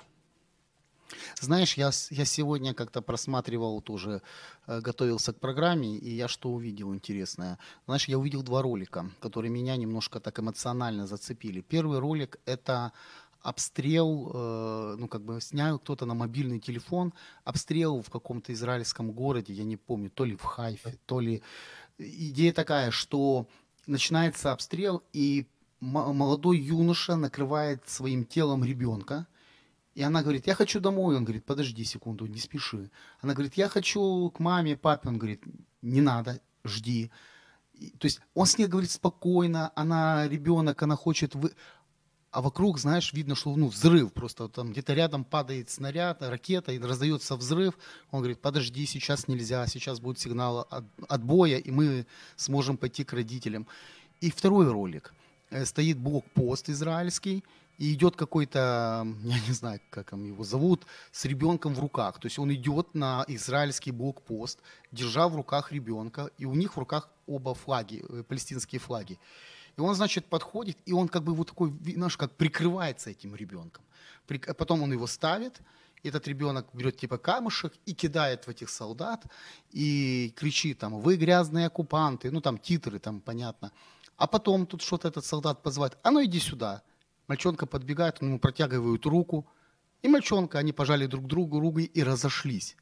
Знаешь, 1.39 1.75
я, 1.75 1.91
я 2.09 2.25
сегодня 2.25 2.73
как-то 2.73 3.01
просматривал 3.01 3.81
тоже, 3.81 4.21
готовился 4.67 5.33
к 5.33 5.39
программе, 5.39 5.97
и 5.97 6.09
я 6.09 6.27
что 6.27 6.49
увидел 6.49 6.93
интересное. 6.93 7.57
Знаешь, 7.85 8.07
я 8.07 8.17
увидел 8.17 8.43
два 8.43 8.61
ролика, 8.61 9.09
которые 9.19 9.51
меня 9.51 9.75
немножко 9.77 10.19
так 10.19 10.39
эмоционально 10.39 11.07
зацепили. 11.07 11.61
Первый 11.61 11.99
ролик– 11.99 12.39
это 12.45 12.91
обстрел, 13.41 14.31
э, 14.33 14.95
ну, 14.99 15.07
как 15.07 15.23
бы 15.23 15.39
снял 15.39 15.79
кто-то 15.79 16.05
на 16.05 16.13
мобильный 16.13 16.59
телефон, 16.59 17.13
обстрел 17.45 18.01
в 18.01 18.09
каком-то 18.09 18.51
израильском 18.51 19.11
городе, 19.11 19.53
я 19.53 19.63
не 19.63 19.77
помню, 19.77 20.09
то 20.09 20.25
ли 20.25 20.35
в 20.35 20.43
Хайфе, 20.43 20.97
то 21.05 21.19
ли... 21.19 21.41
Идея 21.97 22.53
такая, 22.53 22.91
что 22.91 23.47
начинается 23.87 24.51
обстрел, 24.51 25.01
и 25.13 25.47
молодой 25.79 26.57
юноша 26.57 27.15
накрывает 27.15 27.87
своим 27.87 28.25
телом 28.25 28.63
ребенка, 28.63 29.27
и 29.97 30.03
она 30.03 30.21
говорит, 30.21 30.45
я 30.45 30.53
хочу 30.53 30.79
домой. 30.79 31.17
Он 31.17 31.23
говорит, 31.23 31.43
подожди 31.43 31.83
секунду, 31.83 32.27
не 32.27 32.37
спеши. 32.37 32.91
Она 33.19 33.33
говорит, 33.33 33.55
я 33.55 33.67
хочу 33.67 34.29
к 34.29 34.39
маме, 34.39 34.77
папе. 34.77 35.09
Он 35.09 35.17
говорит, 35.17 35.41
не 35.81 36.01
надо, 36.01 36.39
жди. 36.63 37.09
То 37.97 38.05
есть 38.05 38.21
он 38.35 38.45
с 38.45 38.59
ней 38.59 38.67
говорит 38.67 38.91
спокойно, 38.91 39.71
она 39.75 40.27
ребенок, 40.27 40.83
она 40.83 40.95
хочет... 40.95 41.33
Вы 41.33 41.51
а 42.29 42.41
вокруг, 42.41 42.77
знаешь, 42.77 43.11
видно, 43.11 43.33
что 43.33 43.55
ну, 43.55 43.69
взрыв, 43.69 44.13
просто 44.13 44.47
там 44.49 44.71
где-то 44.71 44.93
рядом 44.93 45.23
падает 45.23 45.71
снаряд, 45.71 46.21
ракета, 46.21 46.73
и 46.73 46.79
раздается 46.79 47.35
взрыв. 47.35 47.73
Он 48.11 48.19
говорит, 48.19 48.39
подожди, 48.39 48.85
сейчас 48.85 49.27
нельзя, 49.27 49.65
сейчас 49.65 49.99
будет 49.99 50.19
сигнал 50.19 50.67
от, 50.69 50.85
отбоя, 51.09 51.57
и 51.57 51.71
мы 51.71 52.05
сможем 52.35 52.77
пойти 52.77 53.03
к 53.03 53.13
родителям. 53.13 53.65
И 54.21 54.29
второй 54.29 54.69
ролик. 54.71 55.15
Э, 55.49 55.65
стоит 55.65 55.97
блокпост 55.97 56.69
израильский, 56.69 57.43
и 57.77 57.93
идет 57.93 58.15
какой-то, 58.15 59.05
я 59.23 59.39
не 59.47 59.53
знаю, 59.53 59.79
как 59.89 60.11
его 60.11 60.43
зовут, 60.43 60.85
с 61.11 61.25
ребенком 61.25 61.73
в 61.73 61.79
руках. 61.79 62.19
То 62.19 62.27
есть 62.27 62.39
он 62.39 62.53
идет 62.53 62.93
на 62.95 63.23
израильский 63.27 63.91
блокпост, 63.91 64.59
держа 64.91 65.27
в 65.27 65.35
руках 65.35 65.71
ребенка, 65.71 66.29
и 66.37 66.45
у 66.45 66.53
них 66.53 66.75
в 66.75 66.79
руках 66.79 67.09
оба 67.27 67.53
флаги, 67.53 68.03
э, 68.09 68.23
палестинские 68.23 68.79
флаги. 68.79 69.19
И 69.77 69.81
он, 69.81 69.93
значит, 69.95 70.25
подходит, 70.25 70.77
и 70.85 70.93
он 70.93 71.07
как 71.07 71.23
бы 71.23 71.35
вот 71.35 71.49
такой, 71.49 71.71
знаешь, 71.93 72.17
как 72.17 72.31
прикрывается 72.31 73.11
этим 73.11 73.35
ребенком. 73.35 73.83
Потом 74.57 74.81
он 74.81 74.91
его 74.91 75.05
ставит, 75.07 75.61
этот 76.03 76.27
ребенок 76.27 76.67
берет 76.73 76.97
типа 76.97 77.17
камушек 77.17 77.73
и 77.85 77.93
кидает 77.93 78.45
в 78.45 78.49
этих 78.49 78.69
солдат, 78.69 79.25
и 79.71 80.33
кричит 80.35 80.79
там, 80.79 80.99
вы 80.99 81.15
грязные 81.15 81.67
оккупанты, 81.67 82.31
ну 82.31 82.41
там 82.41 82.57
титры, 82.57 82.99
там 82.99 83.21
понятно. 83.21 83.71
А 84.15 84.25
потом 84.25 84.65
тут 84.65 84.81
что-то 84.81 85.07
этот 85.07 85.25
солдат 85.25 85.61
позывает, 85.61 85.97
а 86.03 86.11
ну 86.11 86.23
иди 86.23 86.39
сюда. 86.39 86.81
Мальчонка 87.27 87.65
подбегает, 87.65 88.17
он 88.21 88.29
ему 88.29 88.39
протягивают 88.39 89.05
руку, 89.05 89.47
и 90.01 90.07
мальчонка, 90.07 90.59
они 90.59 90.73
пожали 90.73 91.07
друг 91.07 91.25
другу 91.27 91.59
руки 91.59 91.83
и 91.83 92.03
разошлись. 92.03 92.77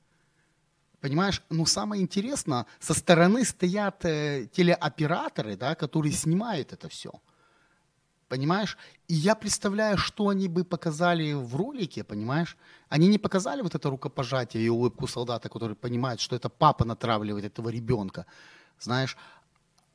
Понимаешь, 1.02 1.44
ну 1.50 1.66
самое 1.66 2.02
интересное, 2.02 2.66
со 2.80 2.94
стороны 2.94 3.46
стоят 3.46 4.06
э, 4.06 4.48
телеоператоры, 4.52 5.56
да, 5.56 5.76
которые 5.76 6.12
снимают 6.12 6.74
это 6.74 6.90
все. 6.90 7.12
Понимаешь? 8.28 8.78
И 9.08 9.14
я 9.14 9.36
представляю, 9.36 9.98
что 9.98 10.30
они 10.30 10.48
бы 10.48 10.64
показали 10.64 11.34
в 11.34 11.56
ролике, 11.56 12.04
понимаешь? 12.04 12.58
Они 12.90 13.08
не 13.08 13.20
показали 13.20 13.62
вот 13.62 13.76
это 13.76 13.90
рукопожатие 13.90 14.64
и 14.64 14.70
улыбку 14.70 15.08
солдата, 15.08 15.48
который 15.48 15.76
понимает, 15.76 16.20
что 16.20 16.36
это 16.36 16.50
папа 16.50 16.86
натравливает 16.86 17.46
этого 17.46 17.70
ребенка, 17.70 18.26
знаешь. 18.80 19.16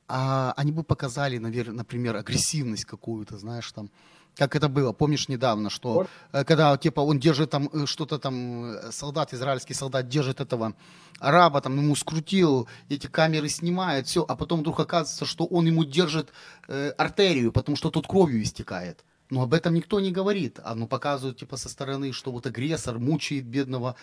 А 0.07 0.53
они 0.57 0.71
бы 0.71 0.85
показали, 0.85 1.39
например, 1.39 2.17
агрессивность 2.17 2.85
какую-то, 2.85 3.37
знаешь, 3.37 3.71
там, 3.73 3.91
как 4.37 4.57
это 4.57 4.69
было, 4.69 4.93
помнишь 4.93 5.29
недавно, 5.29 5.71
что 5.71 5.93
вот. 5.93 6.09
Э, 6.33 6.45
когда 6.45 6.77
типа 6.77 7.01
он 7.01 7.19
держит 7.19 7.51
там 7.51 7.69
э, 7.73 7.87
что-то 7.87 8.19
там, 8.19 8.73
э, 8.73 8.93
солдат, 8.93 9.33
израильский 9.35 9.75
солдат 9.75 10.09
держит 10.09 10.40
этого 10.40 10.75
араба, 11.19 11.61
там 11.61 11.77
ему 11.77 11.95
скрутил, 11.97 12.69
эти 12.88 13.07
камеры 13.07 13.49
снимают, 13.49 14.07
все, 14.07 14.25
а 14.27 14.37
потом 14.37 14.61
вдруг 14.61 14.81
оказывается, 14.81 15.25
что 15.25 15.45
он 15.47 15.66
ему 15.66 15.85
держит 15.85 16.33
э, 16.69 16.90
артерию, 16.97 17.53
потому 17.53 17.77
что 17.77 17.90
тут 17.90 18.07
кровью 18.07 18.43
истекает. 18.43 19.05
Но 19.31 19.43
об 19.43 19.55
этом 19.55 19.75
никто 19.75 20.01
не 20.01 20.11
говорит, 20.11 20.59
а 20.64 20.75
ну 20.75 20.88
показывают 20.88 21.38
типа 21.38 21.57
со 21.57 21.69
стороны, 21.69 22.12
что 22.12 22.33
вот 22.33 22.47
агрессор 22.47 22.99
мучает 22.99 23.45
бедного 23.47 23.95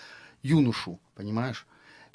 юношу, 0.41 0.99
понимаешь? 1.15 1.65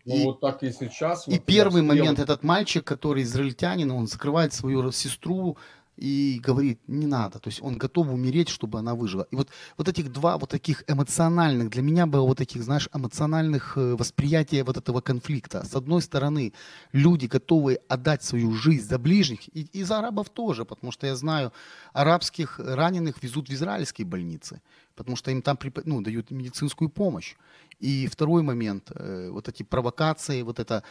Ну, 0.05 0.17
и, 0.17 0.25
вот 0.25 0.41
так 0.41 0.63
и 0.63 0.73
сейчас. 0.73 1.29
И 1.29 1.33
вот 1.33 1.45
первый 1.45 1.83
момент, 1.83 2.19
этот 2.19 2.43
мальчик, 2.43 2.85
который 2.85 3.23
израильтянин, 3.23 3.91
он 3.91 4.07
закрывает 4.07 4.53
свою 4.53 4.91
сестру, 4.91 5.57
и 6.03 6.41
говорит, 6.41 6.81
не 6.89 7.07
надо. 7.07 7.39
То 7.39 7.49
есть 7.49 7.63
он 7.63 7.79
готов 7.79 8.09
умереть, 8.09 8.49
чтобы 8.49 8.79
она 8.81 8.95
выжила. 8.95 9.27
И 9.31 9.37
вот, 9.37 9.49
вот 9.79 9.89
этих 9.89 10.11
два 10.11 10.37
вот 10.37 10.51
таких 10.51 10.83
эмоциональных, 10.89 11.71
для 11.71 11.83
меня 11.83 12.07
было 12.07 12.27
вот 12.27 12.39
таких, 12.39 12.65
знаешь, 12.65 12.89
эмоциональных 12.93 13.79
э, 13.79 13.95
восприятия 13.95 14.65
вот 14.65 14.77
этого 14.77 15.01
конфликта. 15.01 15.65
С 15.65 15.77
одной 15.77 16.03
стороны, 16.03 16.53
люди 16.93 17.27
готовы 17.27 17.79
отдать 17.89 18.25
свою 18.25 18.53
жизнь 18.53 18.89
за 18.89 18.99
ближних, 18.99 19.49
и, 19.57 19.69
и 19.73 19.85
за 19.85 20.01
арабов 20.01 20.29
тоже, 20.29 20.65
потому 20.65 20.91
что 20.93 21.07
я 21.07 21.15
знаю, 21.15 21.53
арабских 21.93 22.59
раненых 22.59 23.23
везут 23.23 23.49
в 23.49 23.53
израильские 23.53 24.05
больницы, 24.05 24.61
потому 24.97 25.17
что 25.17 25.31
им 25.31 25.41
там 25.41 25.57
ну, 25.85 26.01
дают 26.01 26.33
медицинскую 26.33 26.89
помощь. 26.89 27.37
И 27.79 28.09
второй 28.09 28.43
момент, 28.43 28.91
э, 28.91 29.31
вот 29.31 29.49
эти 29.49 29.63
провокации, 29.63 30.43
вот 30.43 30.59
это 30.59 30.83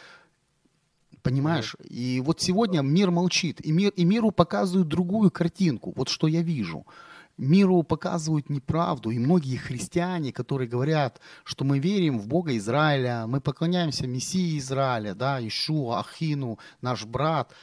Понимаешь? 1.21 1.76
И 1.88 2.21
вот 2.26 2.41
сегодня 2.41 2.82
мир 2.82 3.12
молчит, 3.12 3.65
и, 3.65 3.71
мир, 3.71 3.91
и 3.95 4.06
миру 4.06 4.32
показывают 4.32 4.88
другую 4.88 5.30
картинку. 5.30 5.93
Вот 5.95 6.10
что 6.10 6.28
я 6.28 6.41
вижу. 6.41 6.86
Миру 7.38 7.84
показывают 7.84 8.50
неправду, 8.50 9.10
и 9.10 9.19
многие 9.19 9.58
христиане, 9.58 10.32
которые 10.32 10.67
говорят, 10.67 11.19
что 11.43 11.63
мы 11.63 11.80
верим 11.80 12.19
в 12.19 12.28
Бога 12.28 12.56
Израиля, 12.58 13.26
мы 13.28 13.39
поклоняемся 13.41 14.06
Мессии 14.08 14.58
Израиля, 14.60 15.15
да, 15.15 15.39
Ишуа, 15.45 16.00
Ахину, 16.00 16.60
наш 16.82 17.06
брат, 17.06 17.54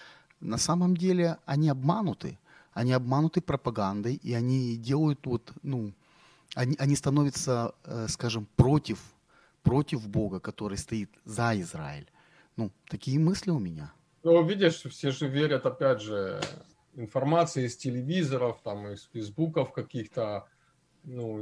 на 0.41 0.59
самом 0.59 0.97
деле 0.97 1.39
они 1.47 1.69
обмануты. 1.69 2.39
Они 2.73 2.93
обмануты 2.93 3.41
пропагандой, 3.41 4.15
и 4.15 4.33
они 4.35 4.77
делают 4.77 5.27
вот, 5.27 5.53
ну, 5.63 5.93
они, 6.55 6.77
они 6.79 6.97
становятся, 6.97 7.75
э, 7.85 8.07
скажем, 8.09 8.47
против, 8.57 9.01
против 9.63 10.09
Бога, 10.09 10.39
который 10.39 10.79
стоит 10.79 11.11
за 11.25 11.61
Израиль. 11.61 12.07
Ну, 12.59 12.73
такие 12.91 13.21
мысли 13.21 13.51
у 13.51 13.61
меня. 13.61 13.93
Ну, 14.25 14.45
видишь, 14.45 14.83
все 14.83 15.13
же 15.13 15.29
верят, 15.29 15.65
опять 15.65 16.03
же, 16.03 16.41
информации 16.97 17.67
из 17.67 17.77
телевизоров, 17.77 18.61
там, 18.65 18.89
из 18.89 19.09
фейсбуков 19.13 19.73
каких-то, 19.73 20.49
ну, 21.05 21.39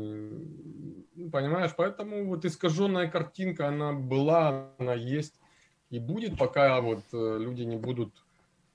ну, 1.15 1.31
понимаешь, 1.31 1.73
поэтому 1.75 2.27
вот 2.27 2.45
искаженная 2.45 3.09
картинка, 3.09 3.69
она 3.69 3.95
была, 3.95 4.75
она 4.77 4.93
есть 4.93 5.41
и 5.89 5.99
будет, 5.99 6.37
пока 6.37 6.83
вот 6.83 7.03
э, 7.15 7.39
люди 7.41 7.63
не 7.63 7.77
будут, 7.77 8.13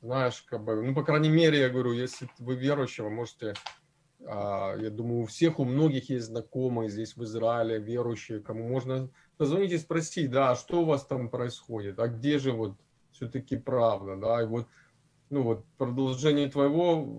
знаешь, 0.01 0.41
как 0.41 0.63
бы, 0.63 0.82
ну, 0.82 0.95
по 0.95 1.04
крайней 1.04 1.30
мере, 1.30 1.60
я 1.60 1.69
говорю, 1.69 1.93
если 1.93 2.27
вы 2.39 2.56
верующего, 2.56 3.10
можете, 3.10 3.54
а, 4.25 4.75
я 4.77 4.89
думаю, 4.89 5.21
у 5.21 5.25
всех, 5.27 5.60
у 5.60 5.63
многих 5.63 6.10
есть 6.10 6.25
знакомые 6.25 6.89
здесь 6.89 7.15
в 7.15 7.23
Израиле, 7.23 7.77
верующие, 7.77 8.39
кому 8.39 8.67
можно 8.67 9.12
позвонить 9.41 9.71
и 9.71 9.80
спросить, 9.80 10.30
да, 10.30 10.51
а 10.51 10.56
что 10.56 10.84
у 10.84 10.86
вас 10.86 11.04
там 11.04 11.27
происходит, 11.27 11.97
а 11.97 12.08
где 12.08 12.38
же 12.38 12.51
вот 12.51 12.75
все-таки 13.12 13.58
правда, 13.58 14.15
да, 14.15 14.43
и 14.43 14.45
вот, 14.45 14.67
ну 15.32 15.41
вот 15.41 15.65
продолжение 15.80 16.47
твоего 16.47 17.10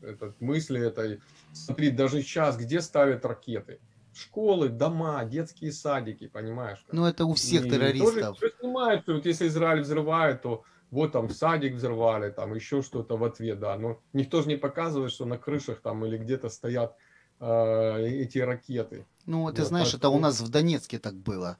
этот, 0.00 0.40
мысли 0.40 0.80
этой, 0.80 1.18
смотри, 1.52 1.90
даже 1.90 2.22
сейчас, 2.22 2.56
где 2.56 2.80
ставят 2.80 3.24
ракеты? 3.24 3.80
Школы, 4.14 4.68
дома, 4.68 5.24
детские 5.24 5.72
садики, 5.72 6.28
понимаешь? 6.28 6.84
Ну 6.92 7.04
это 7.04 7.24
у 7.24 7.34
всех 7.34 7.66
и 7.66 7.70
террористов. 7.70 8.38
Тоже 8.38 8.54
снимают, 8.60 9.08
вот 9.08 9.26
если 9.26 9.48
Израиль 9.48 9.80
взрывает, 9.80 10.42
то 10.42 10.62
вот 10.92 11.10
там 11.10 11.30
садик 11.30 11.74
взорвали, 11.74 12.30
там 12.30 12.54
еще 12.54 12.80
что-то 12.82 13.16
в 13.16 13.24
ответ, 13.24 13.58
да, 13.58 13.76
но 13.76 14.00
никто 14.12 14.42
же 14.42 14.46
не 14.46 14.56
показывает, 14.56 15.10
что 15.10 15.24
на 15.24 15.36
крышах 15.36 15.80
там 15.80 16.06
или 16.06 16.16
где-то 16.16 16.48
стоят 16.48 16.96
эти 17.40 18.38
ракеты. 18.38 19.06
Ну, 19.26 19.50
ты 19.52 19.62
Вот, 19.62 19.68
знаешь, 19.68 19.94
это 19.94 20.08
у 20.08 20.18
нас 20.18 20.40
в 20.40 20.48
Донецке 20.48 20.98
так 20.98 21.14
было. 21.14 21.56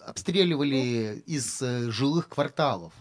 Обстреливали 0.00 1.22
из 1.26 1.60
э, 1.62 1.90
жилых 1.90 2.28
кварталов. 2.28 2.92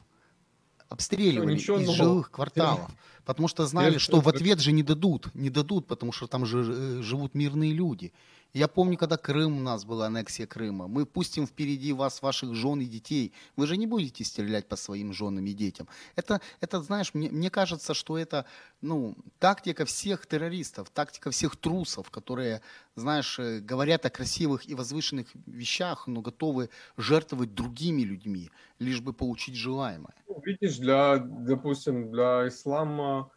Обстреливали 0.89 1.55
ничего 1.55 1.77
из 1.77 1.87
нового. 1.87 2.03
жилых 2.03 2.31
кварталов. 2.31 2.91
Потому 3.25 3.47
что 3.47 3.65
знали, 3.65 3.97
что 3.97 4.19
в 4.19 4.27
ответ 4.27 4.59
же 4.59 4.71
не 4.71 4.83
дадут. 4.83 5.33
Не 5.33 5.49
дадут, 5.49 5.87
потому 5.87 6.11
что 6.11 6.27
там 6.27 6.45
же 6.45 6.59
э, 6.59 7.01
живут 7.01 7.35
мирные 7.35 7.71
люди. 7.71 8.13
Я 8.53 8.67
помню, 8.67 8.97
когда 8.97 9.17
Крым 9.17 9.57
у 9.57 9.59
нас 9.61 9.83
была, 9.83 10.05
аннексия 10.05 10.45
Крыма. 10.45 10.87
Мы 10.87 11.07
пустим 11.07 11.47
впереди 11.47 11.91
вас, 11.91 12.21
ваших 12.21 12.53
жен 12.53 12.81
и 12.81 12.85
детей. 12.85 13.33
Вы 13.55 13.65
же 13.65 13.77
не 13.77 13.87
будете 13.87 14.23
стрелять 14.23 14.67
по 14.67 14.75
своим 14.75 15.11
женам 15.11 15.43
и 15.47 15.53
детям. 15.53 15.87
Это, 16.15 16.39
это 16.61 16.79
знаешь, 16.83 17.15
мне, 17.15 17.31
мне 17.31 17.49
кажется, 17.49 17.95
что 17.95 18.15
это 18.15 18.45
ну, 18.81 19.15
тактика 19.39 19.85
всех 19.85 20.27
террористов, 20.27 20.91
тактика 20.91 21.31
всех 21.31 21.55
трусов, 21.55 22.11
которые, 22.11 22.61
знаешь, 22.95 23.39
э, 23.39 23.59
говорят 23.59 24.05
о 24.05 24.11
красивых 24.11 24.69
и 24.69 24.75
возвышенных 24.75 25.29
вещах, 25.47 26.05
но 26.05 26.21
готовы 26.21 26.69
жертвовать 26.95 27.55
другими 27.55 28.03
людьми, 28.03 28.51
лишь 28.77 29.01
бы 29.01 29.13
получить 29.13 29.55
желаемое. 29.55 30.13
Ну, 30.27 30.39
Видишь, 30.45 30.77
для, 30.77 31.17
допустим, 31.17 32.11
для 32.11 32.47
ислама 32.47 33.31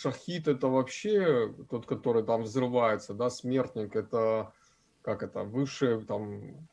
шахид 0.00 0.48
это 0.48 0.68
вообще 0.68 1.54
тот, 1.70 1.86
который 1.86 2.24
там 2.24 2.42
взрывается, 2.42 3.14
да, 3.14 3.30
смертник, 3.30 3.94
это 3.96 4.52
как 5.02 5.22
это, 5.22 5.42
высшая 5.44 6.00
там, 6.00 6.68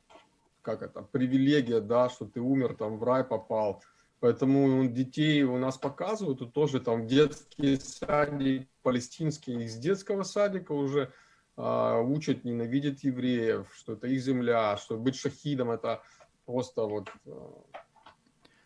как 0.62 0.82
это, 0.82 1.02
привилегия, 1.02 1.82
да, 1.82 2.10
что 2.10 2.26
ты 2.26 2.40
умер, 2.40 2.76
там 2.76 2.98
в 2.98 3.04
рай 3.04 3.24
попал. 3.24 3.84
Поэтому 4.22 4.88
детей 4.88 5.44
у 5.44 5.58
нас 5.58 5.78
показывают, 5.78 6.42
и 6.42 6.48
тоже 6.48 6.80
там 6.80 7.08
детский 7.08 7.78
садик 7.78 8.68
палестинский, 8.84 9.64
из 9.64 9.76
детского 9.78 10.24
садика 10.24 10.74
уже 10.74 11.12
а, 11.58 12.00
учат 12.00 12.44
ненавидеть 12.44 13.04
евреев, 13.04 13.68
что 13.74 13.94
это 13.94 14.08
их 14.08 14.22
земля, 14.22 14.78
что 14.78 14.98
быть 14.98 15.16
шахидом 15.16 15.72
это 15.72 16.02
просто 16.46 16.84
вот 16.84 17.10
а, 17.26 17.81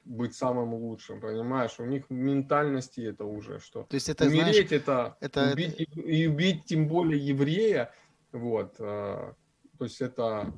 быть 0.06 0.36
самым 0.36 0.74
лучшим, 0.76 1.20
понимаешь? 1.20 1.76
У 1.80 1.86
них 1.86 2.06
в 2.10 2.14
ментальности 2.14 3.02
это 3.02 3.26
уже, 3.26 3.60
что 3.60 3.84
То 3.84 3.96
есть 3.96 4.10
это, 4.10 4.30
знаешь, 4.30 4.56
умереть 4.56 4.72
это, 4.72 5.18
это- 5.20 5.52
убить, 5.52 5.76
и- 5.80 6.02
и 6.02 6.28
убить 6.28 6.66
тем 6.66 6.88
более 6.88 7.20
еврея, 7.20 7.92
вот, 8.32 8.76
а, 8.80 9.36
то 9.78 9.84
есть 9.86 10.02
это 10.02 10.54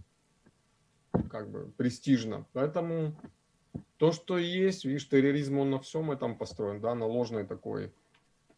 как 1.29 1.49
бы 1.49 1.71
престижно. 1.77 2.45
Поэтому 2.53 3.19
то, 3.97 4.11
что 4.11 4.37
есть, 4.37 4.85
видишь, 4.85 5.07
терроризм, 5.09 5.57
он 5.57 5.71
на 5.71 5.79
всем 5.79 6.11
этом 6.11 6.37
построен, 6.37 6.81
да, 6.81 6.93
на 6.93 7.05
ложной 7.05 7.45
такой 7.45 7.91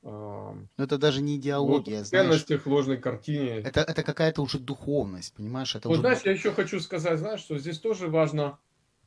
а, 0.01 0.53
ну, 0.53 0.83
это 0.83 0.97
даже 0.97 1.21
не 1.21 1.35
идеология, 1.35 2.03
знаешь. 2.03 2.29
ценностях, 2.29 2.65
ложной 2.65 2.97
картине. 2.97 3.57
Это, 3.59 3.81
это 3.81 4.01
какая-то 4.01 4.41
уже 4.41 4.57
духовность, 4.57 5.33
понимаешь? 5.35 5.75
Это 5.75 5.89
Вот 5.89 5.95
уже... 5.95 6.01
знаешь, 6.01 6.21
я 6.23 6.31
еще 6.31 6.51
хочу 6.51 6.79
сказать, 6.79 7.19
знаешь, 7.19 7.41
что 7.41 7.57
здесь 7.59 7.79
тоже 7.79 8.07
важно, 8.07 8.57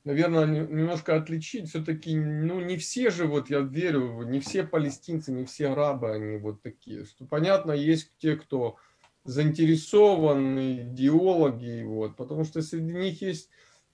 наверное, 0.05 0.47
не- 0.47 0.61
немножко 0.61 1.17
отличить. 1.17 1.69
Все-таки, 1.69 2.15
ну, 2.17 2.61
не 2.61 2.77
все 2.77 3.11
же, 3.11 3.27
вот 3.27 3.51
я 3.51 3.61
верю, 3.61 4.23
не 4.23 4.41
все 4.41 4.65
палестинцы, 4.65 5.33
не 5.33 5.45
все 5.45 5.69
арабы, 5.69 6.13
они 6.13 6.39
вот 6.39 6.63
такие. 6.63 7.05
Что, 7.05 7.25
понятно, 7.25 7.73
есть 7.73 8.13
те, 8.19 8.37
кто 8.37 8.77
заинтересованы, 9.25 10.83
идеологи, 10.83 11.83
вот, 11.85 12.17
потому 12.17 12.45
что 12.45 12.61
среди 12.63 12.93
них 12.93 13.23
есть, 13.23 13.51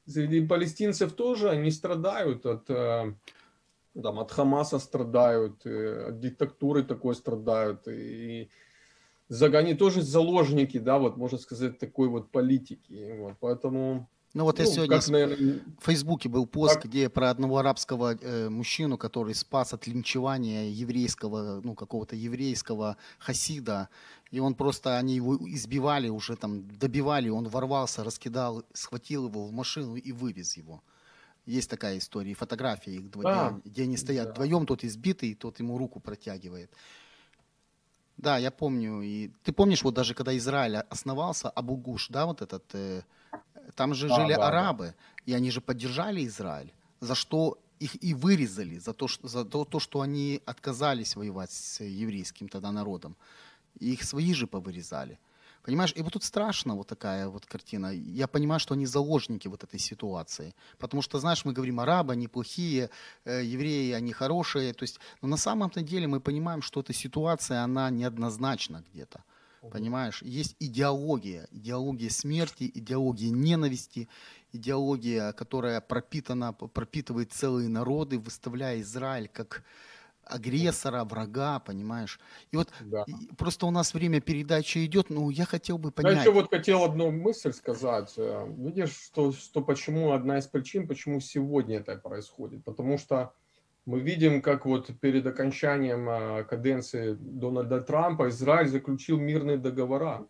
среди 0.06 0.46
палестинцев 0.46 1.12
тоже 1.12 1.50
они 1.50 1.70
страдают 1.70 2.46
от, 2.46 2.70
э, 2.70 3.14
там, 4.02 4.18
от 4.18 4.32
Хамаса 4.32 4.78
страдают, 4.78 5.66
э, 5.66 6.08
от 6.08 6.20
диктатуры 6.20 6.82
такой 6.82 7.14
страдают, 7.14 7.86
и 7.88 8.48
они 9.28 9.74
тоже 9.74 10.00
заложники, 10.00 10.78
да, 10.78 10.98
вот 10.98 11.18
можно 11.18 11.36
сказать, 11.36 11.78
такой 11.78 12.08
вот 12.08 12.30
политики, 12.30 13.14
вот, 13.18 13.34
поэтому, 13.38 14.08
Ну 14.38 14.44
вот 14.44 14.60
я 14.60 14.66
ну, 14.66 14.70
сегодня 14.70 15.00
как, 15.00 15.08
наверное, 15.08 15.60
В 15.80 15.86
Фейсбуке 15.86 16.28
был 16.28 16.46
пост, 16.46 16.74
Так. 16.74 16.84
где 16.84 17.08
про 17.08 17.30
одного 17.30 17.58
арабского 17.58 18.14
э, 18.14 18.48
мужчину, 18.48 18.96
который 18.96 19.34
спас 19.34 19.74
от 19.74 19.88
линчевания 19.88 20.70
еврейского, 20.70 21.60
ну, 21.64 21.74
какого-то 21.74 22.14
еврейского 22.14 22.96
хасида. 23.18 23.88
И 24.30 24.38
он 24.38 24.54
просто, 24.54 24.96
они 24.96 25.16
его 25.16 25.36
избивали 25.40 26.08
уже 26.08 26.36
там, 26.36 26.68
добивали, 26.78 27.28
он 27.30 27.48
ворвался, 27.48 28.04
раскидал, 28.04 28.62
схватил 28.74 29.26
его 29.26 29.44
в 29.44 29.50
машину 29.52 29.96
и 29.96 30.12
вывез 30.12 30.56
его. 30.56 30.84
Есть 31.44 31.68
такая 31.68 31.98
история, 31.98 32.34
фотографии, 32.34 32.92
их 32.92 33.06
дво- 33.06 33.22
Да. 33.22 33.50
где, 33.50 33.70
где 33.70 33.82
они 33.82 33.96
стоят 33.96 34.26
Да. 34.28 34.32
вдвоем, 34.34 34.66
тот 34.66 34.84
избитый, 34.84 35.34
тот 35.34 35.58
ему 35.58 35.76
руку 35.78 35.98
протягивает. 35.98 36.70
Да, 38.18 38.36
я 38.38 38.50
помню. 38.50 39.00
И 39.02 39.30
ты 39.44 39.52
помнишь, 39.52 39.82
вот 39.82 39.94
даже 39.94 40.14
когда 40.14 40.36
Израиль 40.36 40.76
основался, 40.90 41.50
Абу-Гуш, 41.50 42.06
да, 42.10 42.26
вот 42.26 42.42
этот, 42.42 42.64
э, 42.74 43.02
там 43.74 43.94
же 43.94 44.08
Да, 44.08 44.16
жили 44.16 44.34
да, 44.34 44.38
да. 44.38 44.48
арабы, 44.48 44.94
и 45.26 45.34
они 45.34 45.50
же 45.50 45.60
поддержали 45.60 46.26
Израиль, 46.26 46.72
за 47.00 47.14
что 47.14 47.58
их 47.80 48.02
и 48.02 48.14
вырезали, 48.14 48.78
за 48.78 48.92
то, 48.92 49.08
что, 49.08 49.28
за 49.28 49.44
то, 49.44 49.64
то, 49.64 49.80
что 49.80 50.00
они 50.00 50.40
отказались 50.46 51.16
воевать 51.16 51.52
с 51.52 51.84
еврейским 51.84 52.48
тогда 52.48 52.72
народом. 52.72 53.16
И 53.78 53.92
их 53.92 54.02
свои 54.02 54.34
же 54.34 54.46
повырезали. 54.46 55.18
Понимаешь, 55.62 55.92
и 55.96 56.02
вот 56.02 56.12
тут 56.12 56.24
страшно 56.24 56.74
вот 56.74 56.86
такая 56.86 57.28
вот 57.28 57.44
картина. 57.44 57.92
Я 57.92 58.26
понимаю, 58.26 58.58
что 58.58 58.74
они 58.74 58.86
заложники 58.86 59.48
вот 59.48 59.64
этой 59.64 59.78
ситуации. 59.78 60.54
Потому 60.78 61.02
что, 61.02 61.18
знаешь, 61.18 61.44
мы 61.44 61.52
говорим, 61.52 61.78
арабы, 61.78 62.12
они 62.14 62.26
плохие, 62.26 62.90
э, 63.24 63.44
евреи, 63.44 63.92
они 63.92 64.12
хорошие. 64.12 64.72
То 64.72 64.84
есть, 64.84 64.98
но 65.20 65.28
на 65.28 65.36
самом-то 65.36 65.82
деле 65.82 66.06
мы 66.06 66.20
понимаем, 66.20 66.62
что 66.62 66.80
эта 66.80 66.92
ситуация, 66.92 67.62
она 67.62 67.90
неоднозначна 67.90 68.82
где-то. 68.92 69.22
Понимаешь? 69.70 70.22
Есть 70.22 70.56
идеология, 70.60 71.48
идеология 71.50 72.10
смерти, 72.10 72.70
идеология 72.74 73.30
ненависти, 73.30 74.08
идеология, 74.52 75.32
которая 75.32 75.80
пропитана, 75.80 76.52
пропитывает 76.52 77.32
целые 77.32 77.68
народы, 77.68 78.18
выставляя 78.18 78.80
Израиль 78.80 79.28
как 79.28 79.64
агрессора, 80.28 81.04
врага, 81.04 81.58
понимаешь? 81.58 82.20
И 82.50 82.56
вот 82.56 82.68
да. 82.80 83.04
просто 83.36 83.66
у 83.66 83.70
нас 83.70 83.94
время 83.94 84.20
передачи 84.20 84.84
идет, 84.84 85.10
ну 85.10 85.30
я 85.30 85.44
хотел 85.44 85.78
бы 85.78 85.88
Я 85.88 85.92
понять. 85.92 86.20
еще 86.20 86.32
вот 86.32 86.50
хотел 86.50 86.84
одну 86.84 87.10
мысль 87.10 87.52
сказать. 87.52 88.12
Э, 88.16 88.46
Видишь, 88.58 88.94
что, 88.94 89.32
что 89.32 89.62
почему 89.62 90.12
одна 90.12 90.38
из 90.38 90.46
причин, 90.46 90.86
почему 90.86 91.20
сегодня 91.20 91.78
это 91.78 91.96
происходит. 91.96 92.64
Потому 92.64 92.98
что 92.98 93.32
мы 93.88 94.00
видим, 94.00 94.42
как 94.42 94.66
вот 94.66 94.90
перед 95.00 95.26
окончанием 95.26 96.10
э, 96.10 96.44
каденции 96.44 97.16
Дональда 97.18 97.80
Трампа 97.80 98.28
Израиль 98.28 98.68
заключил 98.68 99.18
мирные 99.18 99.56
договора 99.56 100.26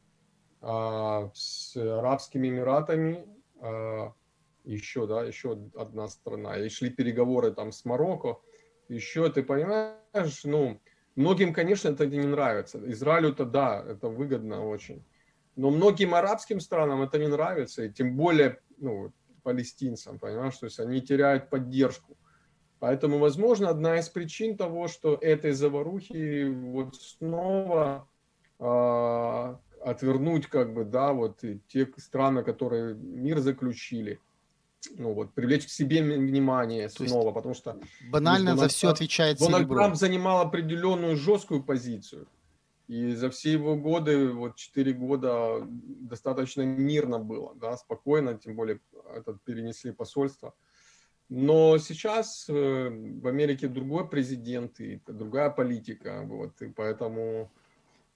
а, 0.61 1.29
с 1.35 1.77
Арабскими 1.77 2.51
Эмиратами, 2.51 3.27
а, 3.61 4.13
еще, 4.63 5.09
да, 5.09 5.25
еще 5.25 5.59
одна 5.75 6.07
страна, 6.07 6.57
и 6.57 6.69
шли 6.69 6.89
переговоры 6.89 7.51
там 7.51 7.73
с 7.73 7.85
Марокко, 7.85 8.39
еще, 8.89 9.29
ты 9.29 9.43
понимаешь, 9.43 10.45
ну, 10.45 10.81
многим, 11.17 11.53
конечно, 11.53 11.89
это 11.89 12.07
не 12.07 12.21
нравится. 12.21 12.81
Израилю-то, 12.93 13.45
да, 13.45 13.85
это 13.85 14.09
выгодно 14.09 14.69
очень. 14.69 15.05
Но 15.57 15.71
многим 15.71 16.15
арабским 16.15 16.61
странам 16.61 17.03
это 17.03 17.19
не 17.19 17.27
нравится, 17.27 17.83
и 17.83 17.93
тем 17.93 18.15
более, 18.15 18.61
ну, 18.77 19.13
палестинцам, 19.43 20.21
понимаешь, 20.21 20.57
то 20.59 20.67
есть 20.67 20.79
они 20.79 21.01
теряют 21.01 21.51
поддержку. 21.51 22.18
Поэтому, 22.81 23.19
возможно, 23.19 23.71
одна 23.71 23.99
из 23.99 24.09
причин 24.09 24.57
того, 24.57 24.89
что 24.89 25.15
этой 25.21 25.53
заварухи 25.53 26.45
вот 26.49 26.95
снова 26.95 28.09
а, 28.61 29.59
отвернуть, 29.85 30.47
как 30.47 30.73
бы, 30.73 30.85
да, 30.85 31.13
вот 31.13 31.43
те 31.69 31.89
страны, 31.97 32.45
которые 32.45 32.95
мир 32.95 33.41
заключили, 33.41 34.21
ну 34.97 35.13
вот, 35.13 35.33
привлечь 35.35 35.67
к 35.67 35.71
себе 35.71 36.03
внимание 36.03 36.89
То 36.89 37.07
снова, 37.07 37.33
потому 37.33 37.55
что 37.55 37.81
Банально 38.11 38.51
за 38.51 38.57
Дональд 38.57 38.73
все 38.73 38.87
Трамп- 38.87 38.93
отвечает 38.93 39.39
Дональд 39.39 39.57
серебро. 39.63 39.77
Трамп 39.77 39.97
занимал 39.97 40.41
определенную 40.41 41.17
жесткую 41.17 41.65
позицию. 41.65 42.29
И 42.87 43.13
за 43.15 43.29
все 43.29 43.53
его 43.53 43.77
годы, 43.77 44.33
вот 44.33 44.57
4 44.57 44.93
года, 44.95 45.61
достаточно 45.67 46.63
мирно 46.63 47.19
было, 47.19 47.55
да, 47.57 47.77
спокойно, 47.77 48.39
тем 48.39 48.55
более 48.55 48.81
этот 49.15 49.43
перенесли 49.43 49.93
посольство. 49.93 50.55
Но 51.29 51.77
сейчас 51.79 52.49
э, 52.49 52.53
в 52.53 53.27
Америке 53.27 53.69
другой 53.69 54.09
президент 54.09 54.81
и 54.81 55.01
другая 55.07 55.51
политика, 55.51 56.23
вот, 56.25 56.63
и 56.63 56.69
поэтому 56.69 57.51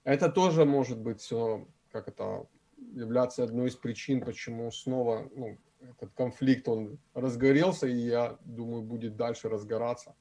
это 0.05 0.31
тоже 0.31 0.65
может 0.65 0.99
быть 0.99 1.21
все, 1.21 1.67
как 1.91 2.09
это, 2.09 2.47
являться 2.95 3.45
одной 3.45 3.69
из 3.69 3.77
причин, 3.77 4.23
почему 4.23 4.71
снова 4.73 5.29
ну, 5.37 5.59
этот 5.81 6.13
конфликт, 6.15 6.69
он 6.69 6.99
разгорелся, 7.15 7.87
и 7.87 7.97
я 7.97 8.39
думаю, 8.45 8.83
будет 8.83 9.17
дальше 9.17 9.49
разгораться. 9.49 10.15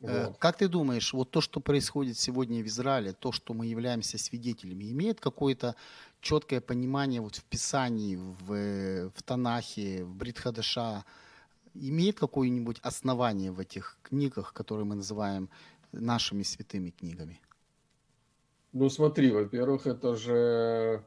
Э, 0.00 0.26
Вот. 0.26 0.38
Как 0.38 0.56
ты 0.56 0.68
думаешь, 0.68 1.12
вот 1.12 1.30
то, 1.30 1.40
что 1.40 1.60
происходит 1.60 2.16
сегодня 2.18 2.62
в 2.62 2.66
Израиле, 2.66 3.12
то, 3.12 3.32
что 3.32 3.54
мы 3.54 3.66
являемся 3.66 4.18
свидетелями, 4.18 4.90
имеет 4.90 5.20
какое-то 5.20 5.74
четкое 6.20 6.60
понимание 6.60 7.20
вот 7.20 7.36
в 7.36 7.44
Писании, 7.44 8.16
в, 8.16 8.52
э, 8.52 9.10
в 9.14 9.22
Танахе, 9.22 10.04
в 10.04 10.14
Бритхадаша, 10.14 11.04
имеет 11.80 12.18
какое-нибудь 12.18 12.78
основание 12.82 13.50
в 13.52 13.60
этих 13.60 13.98
книгах, 14.02 14.52
которые 14.52 14.84
мы 14.84 14.96
называем 14.96 15.50
нашими 15.92 16.42
святыми 16.42 16.90
книгами? 16.90 17.40
Ну, 18.72 18.88
смотри, 18.90 19.30
во-первых, 19.30 19.86
это 19.86 20.14
же, 20.14 21.04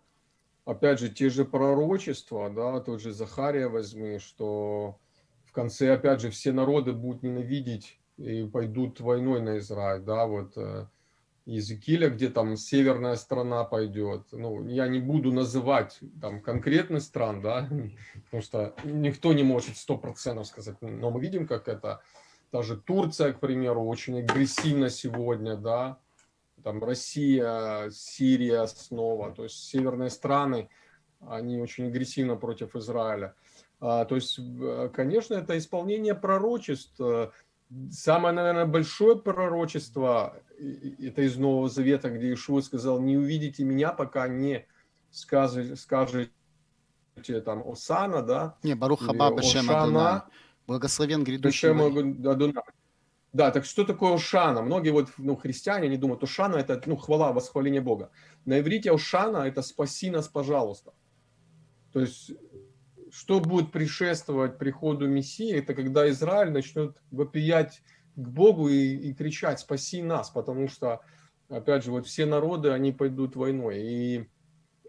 опять 0.66 1.00
же, 1.00 1.10
те 1.10 1.30
же 1.30 1.46
пророчества, 1.46 2.50
да, 2.50 2.80
тот 2.80 3.02
же 3.02 3.12
Захария 3.14 3.68
возьми, 3.68 4.18
что 4.20 5.00
в 5.46 5.52
конце, 5.52 5.94
опять 5.94 6.22
же, 6.22 6.32
все 6.32 6.52
народы 6.52 6.94
будут 6.94 7.24
ненавидеть 7.24 8.00
и 8.18 8.46
пойдут 8.46 9.00
войной 9.00 9.42
на 9.42 9.58
Израиль, 9.60 10.02
да, 10.02 10.26
вот 10.26 10.58
э, 11.52 11.56
Иезекииля, 11.56 12.10
где 12.10 12.30
там 12.30 12.58
северная 12.58 13.16
страна 13.16 13.64
пойдет. 13.64 14.28
Ну, 14.32 14.68
я 14.68 14.88
не 14.88 15.00
буду 15.00 15.32
называть 15.32 16.00
там 16.22 16.42
конкретных 16.42 17.02
стран, 17.04 17.42
да, 17.42 17.70
потому 18.26 18.44
что 18.44 18.76
никто 18.84 19.34
не 19.34 19.44
может 19.44 19.78
сто 19.78 19.98
процентов 19.98 20.48
сказать, 20.48 20.78
но 20.82 21.12
мы 21.12 21.22
видим, 21.22 21.48
как 21.48 21.68
это, 21.68 22.02
даже 22.52 22.76
Турция, 22.78 23.34
к 23.34 23.40
примеру, 23.40 23.86
очень 23.86 24.20
агрессивна 24.20 24.90
сегодня, 24.90 25.56
да, 25.56 26.00
там 26.64 26.84
Россия, 26.84 27.90
Сирия 27.92 28.68
снова, 28.68 29.32
то 29.32 29.44
есть 29.44 29.64
северные 29.64 30.10
страны, 30.10 30.70
они 31.28 31.60
очень 31.60 31.88
агрессивно 31.88 32.36
против 32.36 32.76
Израиля. 32.76 33.36
А, 33.80 34.06
то 34.06 34.16
есть, 34.16 34.40
конечно, 34.94 35.36
это 35.36 35.58
исполнение 35.58 36.14
пророчеств. 36.14 37.00
Самое, 37.92 38.36
наверное, 38.36 38.66
большое 38.66 39.18
пророчество, 39.18 40.36
это 41.00 41.24
из 41.24 41.38
Нового 41.38 41.70
Завета, 41.70 42.10
где 42.10 42.34
Ишуа 42.34 42.62
сказал, 42.62 43.00
не 43.00 43.18
увидите 43.18 43.64
меня, 43.64 43.92
пока 43.92 44.28
не 44.28 44.66
скажете, 45.10 45.76
скажете 45.76 46.32
там 47.46 47.64
Осана, 47.68 48.22
да? 48.22 48.58
Не, 48.64 48.76
Барух 48.76 49.06
Хаба 49.06 49.28
Адонай. 49.28 50.22
Благословен 50.68 51.24
грядущий. 51.24 51.70
Адонай. 51.70 52.64
Да, 53.34 53.50
так 53.52 53.64
что 53.64 53.86
такое 53.86 54.14
Ошана? 54.14 54.62
Многие 54.62 54.90
вот, 54.90 55.10
ну, 55.18 55.38
христиане, 55.38 55.88
они 55.88 55.98
думают, 55.98 56.22
Ошана 56.22 56.58
это, 56.58 56.82
ну, 56.86 56.98
хвала, 56.98 57.32
восхваление 57.32 57.82
Бога. 57.82 58.12
На 58.46 58.60
иврите 58.60 58.92
Ошана 58.92 59.48
это 59.48 59.62
спаси 59.62 60.10
нас, 60.10 60.28
пожалуйста. 60.28 60.94
То 61.94 62.02
есть, 62.02 62.32
что 63.10 63.40
будет 63.40 63.72
предшествовать 63.72 64.58
приходу 64.58 65.08
Мессии, 65.08 65.54
это 65.54 65.74
когда 65.74 66.10
Израиль 66.10 66.52
начнет 66.52 66.98
вопиять 67.10 67.82
к 68.16 68.28
Богу 68.28 68.70
и, 68.70 68.96
и 68.96 69.14
кричать, 69.14 69.60
спаси 69.60 70.02
нас, 70.02 70.30
потому 70.30 70.68
что, 70.68 71.02
опять 71.50 71.84
же, 71.84 71.92
вот 71.92 72.08
все 72.08 72.26
народы, 72.26 72.72
они 72.72 72.92
пойдут 72.92 73.36
войной. 73.36 73.80
И 73.82 74.30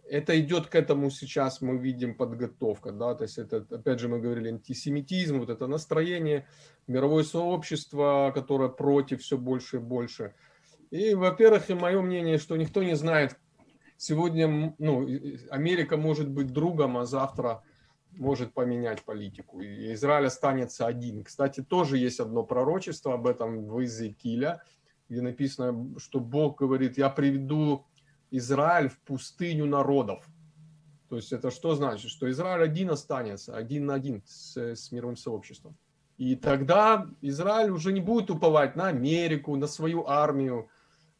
это 0.09 0.39
идет 0.39 0.67
к 0.67 0.75
этому 0.75 1.11
сейчас, 1.11 1.61
мы 1.61 1.79
видим 1.79 2.15
подготовка, 2.15 2.93
да, 2.93 3.15
то 3.15 3.23
есть 3.23 3.39
это, 3.39 3.67
опять 3.71 3.99
же, 3.99 4.09
мы 4.09 4.21
говорили, 4.21 4.49
антисемитизм, 4.49 5.39
вот 5.39 5.49
это 5.49 5.67
настроение, 5.67 6.47
мировое 6.87 7.25
сообщество, 7.25 8.33
которое 8.35 8.69
против 8.69 9.23
все 9.23 9.39
больше 9.39 9.77
и 9.77 9.81
больше. 9.81 10.35
И, 10.91 11.15
во-первых, 11.15 11.71
и 11.71 11.75
мое 11.75 12.03
мнение, 12.03 12.37
что 12.37 12.57
никто 12.57 12.83
не 12.83 12.95
знает, 12.95 13.39
сегодня, 13.97 14.75
ну, 14.79 15.09
Америка 15.49 15.97
может 15.97 16.29
быть 16.29 16.53
другом, 16.53 16.99
а 16.99 17.07
завтра 17.07 17.63
может 18.17 18.53
поменять 18.53 19.03
политику. 19.03 19.61
И 19.61 19.93
Израиль 19.95 20.27
останется 20.27 20.87
один. 20.87 21.25
Кстати, 21.25 21.63
тоже 21.63 21.99
есть 21.99 22.21
одно 22.21 22.43
пророчество 22.43 23.15
об 23.15 23.27
этом 23.27 23.67
в 23.67 23.81
Иезекииля, 23.81 24.63
где 25.09 25.23
написано, 25.23 25.99
что 25.99 26.21
Бог 26.21 26.59
говорит, 26.59 26.99
я 26.99 27.09
приведу 27.09 27.87
Израиль 28.31 28.89
в 28.89 28.99
пустыню 29.01 29.67
народов. 29.67 30.27
То 31.09 31.17
есть 31.17 31.33
это 31.33 31.51
что 31.51 31.75
значит? 31.75 32.11
Что 32.11 32.31
Израиль 32.31 32.63
один 32.63 32.91
останется, 32.91 33.55
один 33.55 33.87
на 33.87 33.95
один 33.95 34.23
с, 34.25 34.57
с 34.57 34.93
мировым 34.93 35.17
сообществом. 35.17 35.77
И 36.17 36.37
тогда 36.37 37.07
Израиль 37.21 37.71
уже 37.71 37.93
не 37.93 38.01
будет 38.01 38.31
уповать 38.31 38.77
на 38.77 38.89
Америку, 38.89 39.57
на 39.57 39.67
свою 39.67 40.07
армию, 40.07 40.69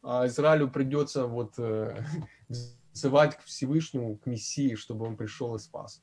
а 0.01 0.27
Израилю 0.27 0.69
придется 0.69 1.27
вот 1.27 1.53
э, 1.57 2.03
взывать 2.93 3.37
к 3.37 3.43
Всевышнему, 3.43 4.17
к 4.17 4.25
Мессии, 4.25 4.75
чтобы 4.75 5.05
он 5.05 5.15
пришел 5.15 5.55
и 5.55 5.59
спас. 5.59 6.01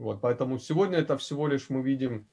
Вот, 0.00 0.22
поэтому 0.22 0.58
сегодня 0.58 0.96
это 0.96 1.18
всего 1.18 1.46
лишь 1.46 1.68
мы 1.68 1.82
видим, 1.82 2.26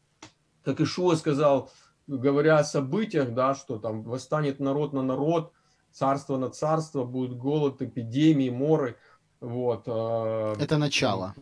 как 0.63 0.80
Ишуа 0.80 1.15
сказал, 1.15 1.70
говоря 2.07 2.59
о 2.59 2.63
событиях, 2.63 3.34
да, 3.34 3.55
что 3.55 3.78
там 3.78 4.03
восстанет 4.03 4.61
народ 4.61 4.93
на 4.93 5.01
народ, 5.01 5.51
царство 5.91 6.38
на 6.38 6.49
царство, 6.49 7.03
будет 7.03 7.38
голод, 7.38 7.82
эпидемии, 7.82 8.49
моры. 8.49 8.95
Вот. 9.41 9.84
Э, 9.86 10.55
это 10.57 10.78
начало. 10.78 11.36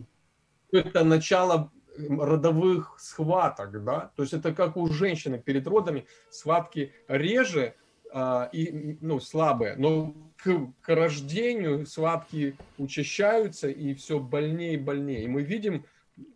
Это 0.71 1.03
начало 1.03 1.71
родовых 1.95 2.95
схваток, 2.97 3.83
да, 3.83 4.11
то 4.15 4.23
есть 4.23 4.33
это 4.33 4.51
как 4.51 4.77
у 4.77 4.87
женщины 4.87 5.37
перед 5.37 5.67
родами, 5.67 6.07
схватки 6.31 6.91
реже 7.07 7.75
а, 8.11 8.49
и, 8.51 8.97
ну, 8.99 9.19
слабые, 9.19 9.75
но 9.77 10.15
к, 10.37 10.73
к 10.81 10.89
рождению 10.89 11.85
схватки 11.85 12.57
учащаются 12.79 13.69
и 13.69 13.93
все 13.93 14.19
больнее 14.19 14.73
и 14.73 14.77
больнее. 14.77 15.23
И 15.23 15.27
мы 15.27 15.43
видим 15.43 15.85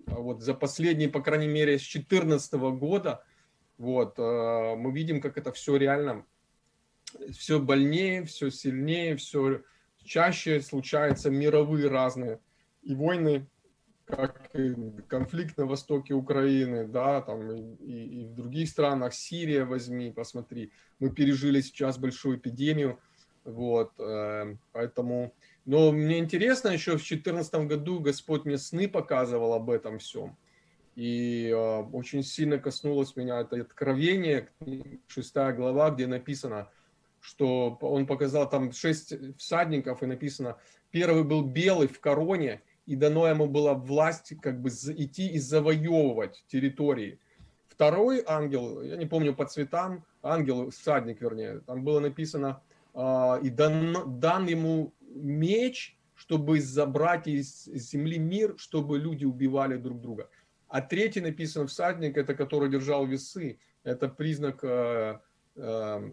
вот 0.07 0.41
за 0.41 0.53
последние, 0.53 1.09
по 1.09 1.21
крайней 1.21 1.47
мере, 1.47 1.77
с 1.77 1.81
2014 1.81 2.53
года, 2.77 3.23
вот, 3.77 4.15
а, 4.17 4.75
мы 4.75 4.91
видим, 4.91 5.21
как 5.21 5.37
это 5.37 5.51
все 5.51 5.75
реально 5.77 6.25
все 7.31 7.59
больнее, 7.59 8.23
все 8.25 8.49
сильнее, 8.51 9.15
все 9.15 9.63
чаще 10.03 10.61
случаются 10.61 11.29
мировые 11.29 11.87
разные 11.89 12.39
и 12.81 12.95
войны, 12.95 13.47
как 14.05 14.49
и 14.55 14.73
конфликт 15.07 15.57
на 15.57 15.65
востоке 15.65 16.13
Украины, 16.13 16.87
да, 16.87 17.21
там 17.21 17.51
и, 17.51 18.21
и 18.21 18.25
в 18.25 18.33
других 18.33 18.69
странах, 18.69 19.13
Сирия 19.13 19.65
возьми, 19.65 20.11
посмотри, 20.11 20.71
мы 20.99 21.11
пережили 21.11 21.61
сейчас 21.61 21.97
большую 21.97 22.37
эпидемию, 22.37 22.99
вот, 23.43 23.93
э, 23.99 24.55
поэтому, 24.71 25.33
но 25.69 25.91
мне 25.91 26.19
интересно, 26.19 26.69
еще 26.69 26.91
в 26.91 27.05
2014 27.05 27.53
году 27.67 27.99
Господь 27.99 28.45
мне 28.45 28.57
сны 28.57 28.87
показывал 28.87 29.53
об 29.53 29.69
этом 29.69 29.99
всем, 29.99 30.37
и 30.95 31.49
э, 31.49 31.81
очень 31.93 32.23
сильно 32.23 32.57
коснулось 32.57 33.15
меня 33.15 33.41
это 33.41 33.61
откровение, 33.61 34.49
шестая 35.07 35.53
глава, 35.53 35.91
где 35.91 36.07
написано– 36.07 36.69
что 37.21 37.77
он 37.81 38.05
показал 38.05 38.49
там 38.49 38.71
шесть 38.71 39.13
всадников, 39.37 40.03
и 40.03 40.05
написано, 40.05 40.57
первый 40.91 41.23
был 41.23 41.43
белый 41.43 41.87
в 41.87 41.99
короне, 41.99 42.61
и 42.85 42.95
дано 42.95 43.27
ему 43.27 43.47
была 43.47 43.73
власть 43.73 44.33
как 44.41 44.61
бы 44.61 44.69
идти 44.69 45.29
и 45.29 45.39
завоевывать 45.39 46.43
территории. 46.47 47.19
Второй 47.67 48.23
ангел, 48.25 48.81
я 48.81 48.97
не 48.97 49.05
помню 49.05 49.33
по 49.33 49.45
цветам, 49.45 50.03
ангел, 50.21 50.69
всадник 50.71 51.21
вернее, 51.21 51.61
там 51.65 51.83
было 51.83 51.99
написано, 51.99 52.61
э, 52.93 53.39
и 53.43 53.49
дан, 53.49 54.19
дан 54.19 54.47
ему 54.47 54.91
меч, 55.13 55.97
чтобы 56.15 56.59
забрать 56.59 57.27
из 57.27 57.65
земли 57.65 58.17
мир, 58.17 58.55
чтобы 58.57 58.97
люди 58.97 59.25
убивали 59.25 59.77
друг 59.77 60.01
друга. 60.01 60.29
А 60.67 60.81
третий 60.81 61.21
написан 61.21 61.67
всадник, 61.67 62.17
это 62.17 62.35
который 62.35 62.69
держал 62.69 63.05
весы, 63.05 63.59
это 63.83 64.07
признак 64.07 64.63
э, 64.63 65.19
э, 65.55 66.09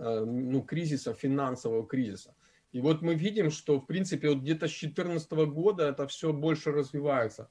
Э, 0.00 0.24
ну, 0.24 0.62
кризиса, 0.62 1.12
финансового 1.12 1.86
кризиса. 1.86 2.34
И 2.72 2.80
вот 2.80 3.02
мы 3.02 3.14
видим, 3.14 3.50
что, 3.50 3.78
в 3.80 3.86
принципе, 3.86 4.30
вот 4.30 4.38
где-то 4.38 4.66
с 4.66 4.70
2014 4.70 5.30
года 5.52 5.88
это 5.88 6.06
все 6.06 6.32
больше 6.32 6.70
развивается. 6.70 7.50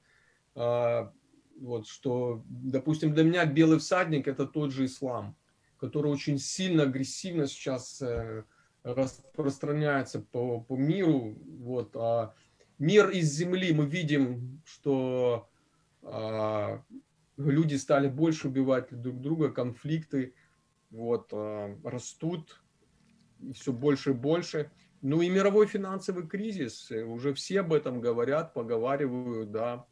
А, 0.54 1.12
вот 1.60 1.86
что, 1.86 2.42
допустим, 2.48 3.14
для 3.14 3.22
меня 3.22 3.44
белый 3.44 3.78
всадник– 3.78 4.26
это 4.28 4.46
тот 4.46 4.72
же 4.72 4.86
ислам, 4.86 5.36
который 5.78 6.10
очень 6.10 6.38
сильно, 6.38 6.84
агрессивно 6.84 7.46
сейчас 7.46 8.00
э, 8.02 8.44
распространяется 8.82 10.20
по, 10.20 10.60
по 10.60 10.76
миру. 10.76 11.36
Вот. 11.60 11.94
А 11.96 12.34
мир 12.78 13.10
из 13.10 13.32
земли 13.32 13.72
мы 13.72 13.86
видим, 13.86 14.62
что 14.64 15.48
а, 16.02 16.82
люди 17.36 17.74
стали 17.74 18.08
больше 18.08 18.48
убивать 18.48 18.88
друг 18.90 19.20
друга, 19.20 19.50
конфликты 19.50 20.34
вот, 20.90 21.28
э, 21.32 21.76
растут 21.84 22.62
все 23.54 23.72
больше 23.72 24.10
и 24.10 24.14
больше. 24.14 24.70
Ну 25.02 25.22
и 25.22 25.30
мировой 25.30 25.66
финансовый 25.66 26.26
кризис, 26.26 26.90
э, 26.90 27.02
уже 27.04 27.32
все 27.32 27.60
об 27.60 27.72
этом 27.72 28.00
говорят, 28.00 28.52
поговаривают, 28.54 29.50
да. 29.50 29.86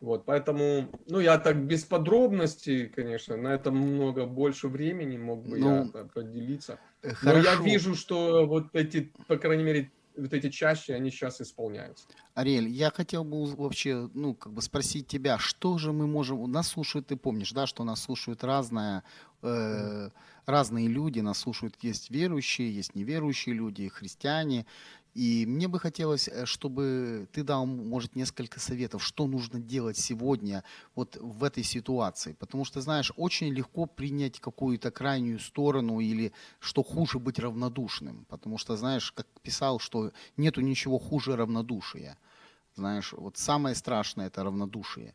Вот, 0.00 0.26
поэтому, 0.26 0.90
ну, 1.08 1.20
я 1.20 1.38
так 1.38 1.56
без 1.66 1.84
подробностей, 1.84 2.88
конечно, 2.88 3.36
на 3.36 3.48
это 3.48 3.70
много 3.70 4.26
больше 4.26 4.68
времени 4.68 5.16
мог 5.16 5.42
бы 5.46 5.58
ну, 5.58 5.90
я 5.94 6.04
поделиться. 6.04 6.78
Хорошо. 7.02 7.24
Но 7.24 7.38
я 7.38 7.56
вижу, 7.56 7.94
что 7.94 8.46
вот 8.46 8.74
эти, 8.74 9.10
по 9.26 9.38
крайней 9.38 9.64
мере, 9.64 9.90
вот 10.16 10.32
эти 10.32 10.50
чаще, 10.50 10.94
они 10.94 11.10
сейчас 11.10 11.40
исполняются. 11.40 12.06
Ариэль, 12.34 12.68
я 12.68 12.90
хотел 12.90 13.24
бы 13.24 13.46
вообще, 13.46 14.10
ну, 14.14 14.34
как 14.34 14.52
бы 14.52 14.62
спросить 14.62 15.06
тебя, 15.06 15.38
что 15.38 15.78
же 15.78 15.92
мы 15.92 16.06
можем... 16.06 16.50
Нас 16.50 16.68
слушают, 16.68 17.06
ты 17.06 17.16
помнишь, 17.16 17.52
да, 17.52 17.66
что 17.66 17.84
нас 17.84 18.02
слушают 18.02 18.44
разное, 18.44 19.02
э, 19.42 20.10
разные 20.44 20.88
люди 20.88 21.20
нас 21.20 21.38
слушают. 21.38 21.74
Есть 21.82 22.10
верующие, 22.10 22.74
есть 22.74 22.94
неверующие 22.94 23.54
люди, 23.54 23.88
христиане. 23.88 24.66
И 25.16 25.46
мне 25.46 25.66
бы 25.66 25.80
хотелось, 25.80 26.28
э, 26.28 26.44
чтобы 26.44 27.26
ты 27.32 27.42
дал, 27.42 27.64
может, 27.64 28.16
несколько 28.16 28.60
советов, 28.60 29.02
что 29.02 29.26
нужно 29.26 29.58
делать 29.58 29.96
сегодня 29.96 30.62
вот 30.94 31.16
в 31.18 31.42
этой 31.42 31.62
ситуации. 31.62 32.34
Потому 32.34 32.66
что, 32.66 32.82
знаешь, 32.82 33.10
очень 33.16 33.48
легко 33.48 33.86
принять 33.86 34.40
какую-то 34.40 34.90
крайнюю 34.90 35.38
сторону 35.38 36.00
или 36.00 36.32
что 36.58 36.82
хуже 36.82 37.18
быть 37.18 37.38
равнодушным. 37.38 38.26
Потому 38.28 38.58
что, 38.58 38.76
знаешь, 38.76 39.10
как 39.12 39.26
писал, 39.42 39.78
что 39.78 40.12
нету 40.36 40.60
ничего 40.60 40.98
хуже 40.98 41.34
равнодушия. 41.34 42.18
Знаешь, 42.74 43.14
вот 43.14 43.38
самое 43.38 43.74
страшное– 43.74 44.26
это 44.28 44.44
равнодушие. 44.44 45.14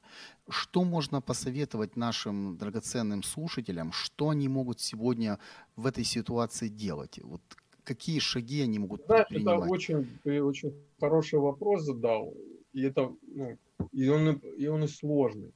Что 0.49 0.83
можно 0.83 1.21
посоветовать 1.21 1.95
нашим 1.95 2.57
драгоценным 2.57 3.21
слушателям, 3.21 3.91
что 3.91 4.29
они 4.29 4.47
могут 4.47 4.79
сегодня 4.79 5.37
в 5.75 5.85
этой 5.85 6.03
ситуации 6.03 6.69
делать? 6.69 7.19
Вот 7.21 7.41
какие 7.83 8.19
шаги 8.19 8.61
они 8.61 8.79
могут 8.79 9.05
Знаешь, 9.05 9.25
это 9.29 9.33
предпринимать? 9.33 9.69
очень, 9.71 10.19
очень 10.41 10.73
хороший 10.99 11.39
вопрос 11.39 11.83
задал, 11.83 12.33
и 12.73 12.83
это, 12.83 13.13
ну, 13.27 13.57
и 13.91 14.09
он, 14.09 14.29
и- 14.57 14.67
он 14.67 14.83
и 14.83 14.87
сложный. 14.87 15.53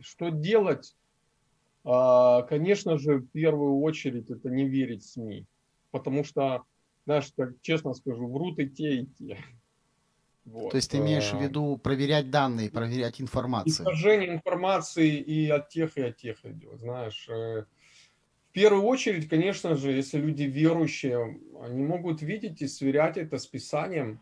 Что 0.00 0.30
делать? 0.30 0.94
А, 1.84 2.42
Конечно 2.42 2.98
же, 2.98 3.18
в 3.18 3.28
первую 3.28 3.80
очередь 3.80 4.30
это 4.30 4.50
не 4.50 4.68
верить 4.68 5.04
СМИ, 5.04 5.46
потому 5.90 6.24
что, 6.24 6.64
знаешь, 7.06 7.30
так 7.36 7.50
честно 7.62 7.94
скажу, 7.94 8.28
врут 8.28 8.58
и 8.58 8.68
те, 8.68 9.00
и 9.00 9.06
те. 9.06 9.38
Вот. 10.44 10.70
То 10.70 10.76
есть 10.76 10.90
ты 10.90 10.96
имеешь 10.96 11.30
в 11.30 11.34
а, 11.34 11.42
виду 11.42 11.76
проверять 11.76 12.30
данные, 12.30 12.70
проверять 12.70 13.20
информацию? 13.20 13.86
Искажение 13.86 14.32
информации 14.32 15.18
и 15.18 15.46
от 15.50 15.68
тех, 15.68 15.98
и 15.98 16.00
от 16.00 16.16
тех 16.16 16.42
идет. 16.46 16.80
Знаешь, 16.80 17.28
э, 17.28 17.66
первую 18.58 18.82
очередь, 18.82 19.28
конечно 19.28 19.76
же, 19.76 19.92
если 19.92 20.18
люди 20.18 20.42
верующие, 20.42 21.38
они 21.62 21.82
могут 21.84 22.22
видеть 22.22 22.60
и 22.60 22.66
сверять 22.66 23.16
это 23.16 23.38
с 23.38 23.46
Писанием, 23.46 24.20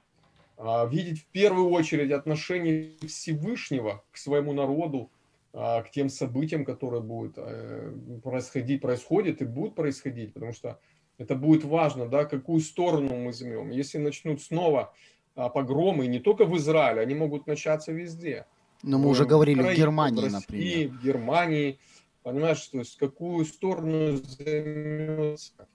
а, 0.58 0.84
видеть 0.84 1.20
в 1.20 1.26
первую 1.26 1.70
очередь 1.70 2.12
отношение 2.12 2.90
Всевышнего 3.06 4.04
к 4.10 4.18
своему 4.18 4.52
народу, 4.52 5.10
а, 5.54 5.82
к 5.82 5.90
тем 5.90 6.10
событиям, 6.10 6.66
которые 6.66 7.00
будут 7.00 7.34
э, 7.38 7.92
происходить, 8.22 8.82
происходят 8.82 9.40
и 9.40 9.46
будут 9.46 9.74
происходить, 9.74 10.34
потому 10.34 10.52
что 10.52 10.78
это 11.16 11.34
будет 11.34 11.64
важно, 11.64 12.06
да, 12.06 12.26
какую 12.26 12.60
сторону 12.60 13.14
мы 13.14 13.26
возьмем. 13.26 13.70
Если 13.70 13.96
начнут 13.96 14.42
снова 14.42 14.92
а, 15.34 15.48
погромы, 15.48 16.08
не 16.08 16.18
только 16.18 16.44
в 16.44 16.54
Израиле, 16.58 17.00
они 17.00 17.14
могут 17.14 17.46
начаться 17.46 17.90
везде. 17.90 18.44
Но 18.82 18.98
мы 18.98 19.08
уже 19.08 19.24
в 19.24 19.28
говорили 19.28 19.62
в 19.62 19.74
Германии, 19.74 20.20
в 20.20 20.24
России, 20.24 20.34
например. 20.34 20.88
в 20.88 21.02
Германии, 21.02 21.78
понимаешь, 22.26 22.66
то 22.66 22.78
есть 22.78 22.96
какую 22.96 23.44
сторону 23.44 24.16
займется. 24.16 25.68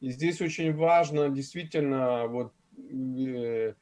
И 0.00 0.10
здесь 0.10 0.40
очень 0.40 0.74
важно 0.74 1.28
действительно 1.28 2.26
вот 2.28 2.54
э, 2.78 3.74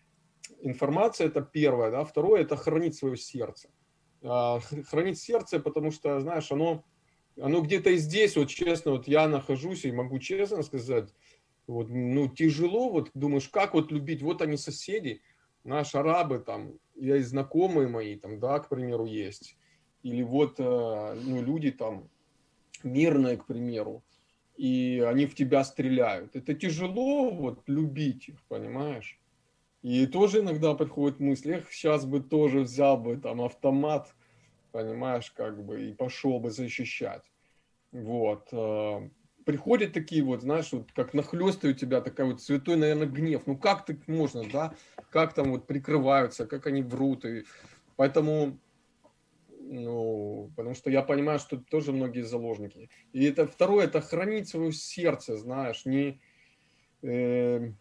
информация 0.60 1.28
это 1.28 1.40
первое, 1.40 1.92
да, 1.92 2.04
второе 2.04 2.40
это 2.42 2.56
хранить 2.56 2.96
свое 2.96 3.16
сердце. 3.16 3.68
Х- 4.22 4.60
Хранить 4.88 5.20
сердце, 5.20 5.60
потому 5.60 5.92
что, 5.92 6.18
знаешь, 6.18 6.50
оно, 6.50 6.84
оно 7.40 7.60
где-то 7.60 7.90
и 7.90 7.96
здесь, 7.96 8.36
вот 8.36 8.48
честно, 8.48 8.90
вот 8.90 9.06
я 9.06 9.28
нахожусь 9.28 9.84
и 9.84 9.92
могу 9.92 10.18
честно 10.18 10.64
сказать, 10.64 11.14
вот, 11.68 11.88
ну, 11.90 12.28
тяжело, 12.28 12.90
вот 12.90 13.10
думаешь, 13.14 13.48
как 13.48 13.74
вот 13.74 13.92
любить, 13.92 14.22
вот 14.22 14.42
они 14.42 14.56
соседи, 14.56 15.22
наши 15.62 15.96
арабы 15.96 16.40
там, 16.40 16.72
я 16.96 17.18
и 17.18 17.22
знакомые 17.22 17.86
мои 17.86 18.16
там, 18.16 18.40
да, 18.40 18.58
к 18.58 18.68
примеру, 18.68 19.04
есть, 19.04 19.56
или 20.02 20.22
вот, 20.24 20.58
э, 20.58 21.20
ну, 21.22 21.40
люди 21.40 21.70
там 21.70 22.08
мирные, 22.86 23.36
к 23.36 23.46
примеру, 23.46 24.02
и 24.56 25.04
они 25.06 25.26
в 25.26 25.34
тебя 25.34 25.64
стреляют. 25.64 26.34
Это 26.36 26.54
тяжело 26.54 27.30
вот 27.30 27.62
любить 27.66 28.28
их, 28.28 28.42
понимаешь? 28.48 29.18
И 29.82 30.06
тоже 30.06 30.40
иногда 30.40 30.74
приходит 30.74 31.20
мысль, 31.20 31.52
эх, 31.52 31.72
сейчас 31.72 32.04
бы 32.06 32.20
тоже 32.20 32.60
взял 32.60 32.96
бы 32.96 33.16
там 33.16 33.40
автомат, 33.42 34.14
понимаешь, 34.72 35.30
как 35.30 35.64
бы, 35.64 35.90
и 35.90 35.92
пошел 35.92 36.40
бы 36.40 36.50
защищать. 36.50 37.22
Вот. 37.92 38.48
э, 38.52 39.08
Приходят 39.44 39.92
такие 39.92 40.24
вот, 40.24 40.42
знаешь, 40.42 40.72
вот 40.72 40.90
как 40.92 41.14
нахлестывают 41.14 41.78
тебя 41.78 42.00
такая 42.00 42.26
вот 42.26 42.42
святой, 42.42 42.76
наверное, 42.76 43.06
гнев. 43.06 43.42
Ну 43.46 43.56
как 43.56 43.84
так 43.86 44.08
можно, 44.08 44.42
да? 44.42 44.74
Как 45.10 45.34
там 45.34 45.52
вот 45.52 45.68
прикрываются, 45.68 46.46
как 46.46 46.66
они 46.66 46.82
врут. 46.82 47.24
И 47.24 47.44
поэтому, 47.94 48.58
ну, 49.68 50.50
потому 50.56 50.74
что 50.74 50.90
я 50.90 51.02
понимаю, 51.02 51.38
что 51.38 51.56
тоже 51.56 51.92
многие 51.92 52.22
заложники. 52.22 52.88
И 53.12 53.24
это 53.24 53.46
второе, 53.46 53.86
это 53.86 54.00
хранить 54.00 54.48
свое 54.48 54.72
сердце, 54.72 55.36
знаешь, 55.36 55.84
не... 55.84 56.20
э, 57.02 57.72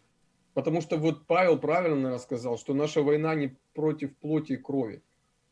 потому 0.54 0.80
что 0.80 0.96
вот 0.96 1.26
Павел 1.26 1.58
правильно 1.58 1.96
наверное, 1.96 2.18
сказал, 2.18 2.58
что 2.58 2.74
наша 2.74 3.02
война 3.02 3.34
не 3.34 3.56
против 3.74 4.16
плоти 4.16 4.54
и 4.54 4.56
крови. 4.56 5.02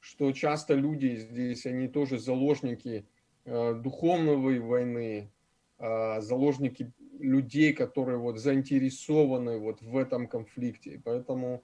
Что 0.01 0.33
часто 0.33 0.75
люди 0.75 1.17
здесь, 1.17 1.67
они 1.67 1.89
тоже 1.89 2.19
заложники 2.19 3.07
э, 3.45 3.75
духовной 3.75 4.59
войны, 4.59 5.31
э, 5.79 6.21
заложники 6.21 6.93
людей, 7.21 7.73
которые 7.73 8.19
вот 8.19 8.39
заинтересованы 8.39 9.59
вот 9.59 9.81
в 9.83 9.97
этом 9.97 10.27
конфликте. 10.27 11.01
Поэтому 11.05 11.63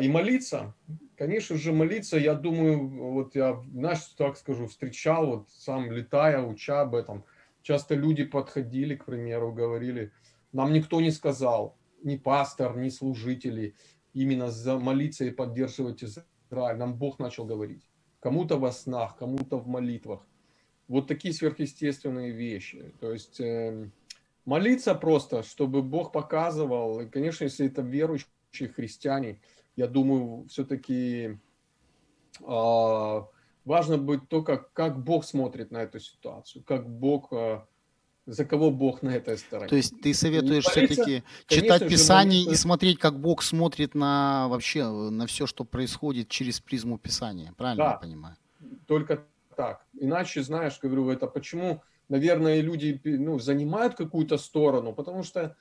и 0.00 0.08
молиться, 0.08 0.74
конечно 1.16 1.56
же, 1.56 1.72
молиться, 1.72 2.18
я 2.18 2.34
думаю, 2.34 2.88
вот 3.12 3.34
я, 3.34 3.62
знаешь, 3.72 4.04
так 4.16 4.36
скажу, 4.36 4.66
встречал, 4.66 5.26
вот 5.26 5.50
сам 5.50 5.90
летая, 5.92 6.42
уча 6.42 6.80
об 6.80 6.94
этом, 6.94 7.24
часто 7.62 7.94
люди 7.94 8.24
подходили, 8.24 8.96
к 8.96 9.04
примеру, 9.04 9.52
говорили, 9.52 10.10
нам 10.52 10.72
никто 10.72 11.00
не 11.00 11.10
сказал, 11.10 11.76
ни 12.02 12.16
пастор, 12.16 12.76
ни 12.76 12.88
служители, 12.88 13.74
именно 14.14 14.50
за 14.50 14.78
молиться 14.78 15.24
и 15.24 15.30
поддерживать 15.30 16.02
Израиль. 16.02 16.76
Нам 16.76 16.94
Бог 16.94 17.18
начал 17.18 17.44
говорить. 17.44 17.88
Кому-то 18.20 18.56
во 18.56 18.72
снах, 18.72 19.16
кому-то 19.16 19.58
в 19.58 19.68
молитвах. 19.68 20.26
Вот 20.88 21.06
такие 21.06 21.34
сверхъестественные 21.34 22.32
вещи. 22.32 22.92
То 23.00 23.12
есть 23.12 23.40
эм, 23.40 23.92
молиться 24.44 24.94
просто, 24.94 25.42
чтобы 25.42 25.82
Бог 25.82 26.12
показывал. 26.12 27.00
И, 27.00 27.06
конечно, 27.06 27.44
если 27.44 27.66
это 27.66 27.82
верующие 27.82 28.68
христиане, 28.74 29.40
я 29.78 29.86
думаю, 29.86 30.44
все-таки 30.48 31.38
важно 32.40 33.96
быть 33.96 34.28
то, 34.28 34.42
как, 34.42 34.72
как 34.72 35.02
Бог 35.04 35.24
смотрит 35.24 35.70
на 35.70 35.78
эту 35.78 36.00
ситуацию, 36.00 36.64
как 36.64 36.88
Бог, 36.88 37.32
а, 37.32 37.64
за 38.26 38.44
кого 38.44 38.72
Бог 38.72 39.02
на 39.02 39.10
этой 39.10 39.38
стороне. 39.38 39.68
То 39.68 39.76
есть 39.76 40.00
ты 40.00 40.14
советуешь 40.14 40.64
все-таки 40.64 40.96
конечно 40.96 41.22
читать 41.46 41.82
же, 41.82 41.88
Писание 41.90 42.40
и 42.40 42.46
молиться. 42.46 42.62
смотреть, 42.62 42.98
как 42.98 43.20
Бог 43.20 43.42
смотрит 43.42 43.94
на 43.94 44.48
вообще 44.48 44.88
на 44.88 45.26
все, 45.28 45.46
что 45.46 45.64
происходит 45.64 46.28
через 46.28 46.60
призму 46.60 46.98
Писания. 46.98 47.52
Правильно 47.56 47.84
Да. 47.84 47.90
я 47.92 47.96
понимаю? 47.98 48.36
Только 48.86 49.26
так. 49.54 49.86
Иначе, 49.92 50.42
знаешь, 50.42 50.80
говорю, 50.82 51.08
это 51.10 51.28
почему, 51.28 51.82
наверное, 52.08 52.60
люди 52.62 53.00
ну, 53.04 53.38
занимают 53.38 53.94
какую-то 53.94 54.38
сторону, 54.38 54.92
потому 54.92 55.22
что 55.22 55.56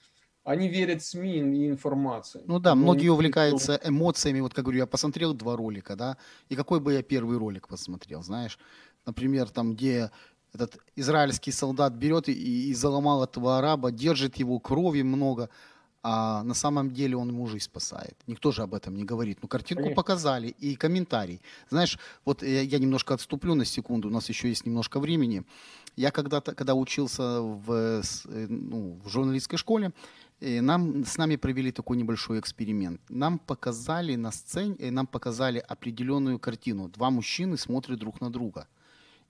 они 0.48 0.70
верят 0.70 1.04
СМИ 1.04 1.40
и 1.40 1.70
информации. 1.70 2.42
Ну 2.46 2.60
да, 2.60 2.74
Но 2.74 2.82
многие 2.84 3.10
увлекаются 3.10 3.80
эмоциями. 3.84 4.40
Вот 4.40 4.54
как 4.54 4.64
говорю, 4.64 4.80
я 4.80 4.86
посмотрел 4.86 5.34
два 5.34 5.58
ролика, 5.58 5.98
да, 5.98 6.16
и 6.48 6.56
какой 6.56 6.80
бы 6.80 6.94
я 6.94 7.04
первый 7.04 7.38
ролик 7.38 7.68
посмотрел, 7.68 8.24
знаешь? 8.24 8.58
Например, 9.06 9.50
там, 9.50 9.76
где 9.76 10.10
этот 10.54 10.78
израильский 10.96 11.52
солдат 11.52 11.94
берет 11.94 12.30
и, 12.30 12.70
и 12.70 12.74
заломал 12.74 13.26
этого 13.26 13.58
араба, 13.58 13.92
держит 13.92 14.38
его 14.38 14.60
крови 14.60 15.02
много, 15.02 15.50
а 16.02 16.44
на 16.44 16.54
самом 16.54 16.92
деле 16.92 17.18
он 17.18 17.28
ему 17.30 17.48
жизнь 17.48 17.66
спасает. 17.66 18.16
Никто 18.28 18.54
же 18.54 18.62
об 18.62 18.74
этом 18.74 18.96
не 18.96 19.04
говорит. 19.04 19.40
Ну, 19.42 19.50
картинку 19.50 19.84
Конечно. 19.84 20.02
показали 20.02 20.48
и 20.48 20.78
комментарий. 20.78 21.42
Знаешь, 21.70 22.00
вот 22.24 22.44
э, 22.44 22.64
я 22.64 22.80
немножко 22.80 23.14
отступлю 23.14 23.56
на 23.56 23.66
секунду, 23.66 24.08
у 24.08 24.12
нас 24.12 24.30
еще 24.30 24.48
есть 24.48 24.66
немножко 24.66 25.02
времени. 25.02 25.44
Я 25.98 26.12
когда-то, 26.12 26.56
когда 26.56 26.76
учился 26.76 27.42
в, 27.42 27.72
э, 27.72 28.02
э, 28.26 28.48
ну, 28.48 29.02
в 29.04 29.10
журналистской 29.10 29.58
школе, 29.58 29.92
э, 30.40 30.62
нам, 30.62 31.06
с 31.06 31.18
нами 31.18 31.36
провели 31.36 31.72
такой 31.72 31.98
небольшой 31.98 32.40
эксперимент. 32.40 33.02
Нам 33.10 33.40
показали 33.40 34.16
на 34.16 34.32
сцене, 34.32 34.76
э, 34.80 34.92
нам 34.92 35.08
показали 35.08 35.60
определенную 35.60 36.40
картину. 36.40 36.90
Два 36.90 37.10
мужчины 37.10 37.58
смотрят 37.58 38.00
друг 38.00 38.22
на 38.22 38.30
друга 38.30 38.68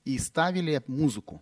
и 0.05 0.17
ставили 0.19 0.81
музыку. 0.87 1.41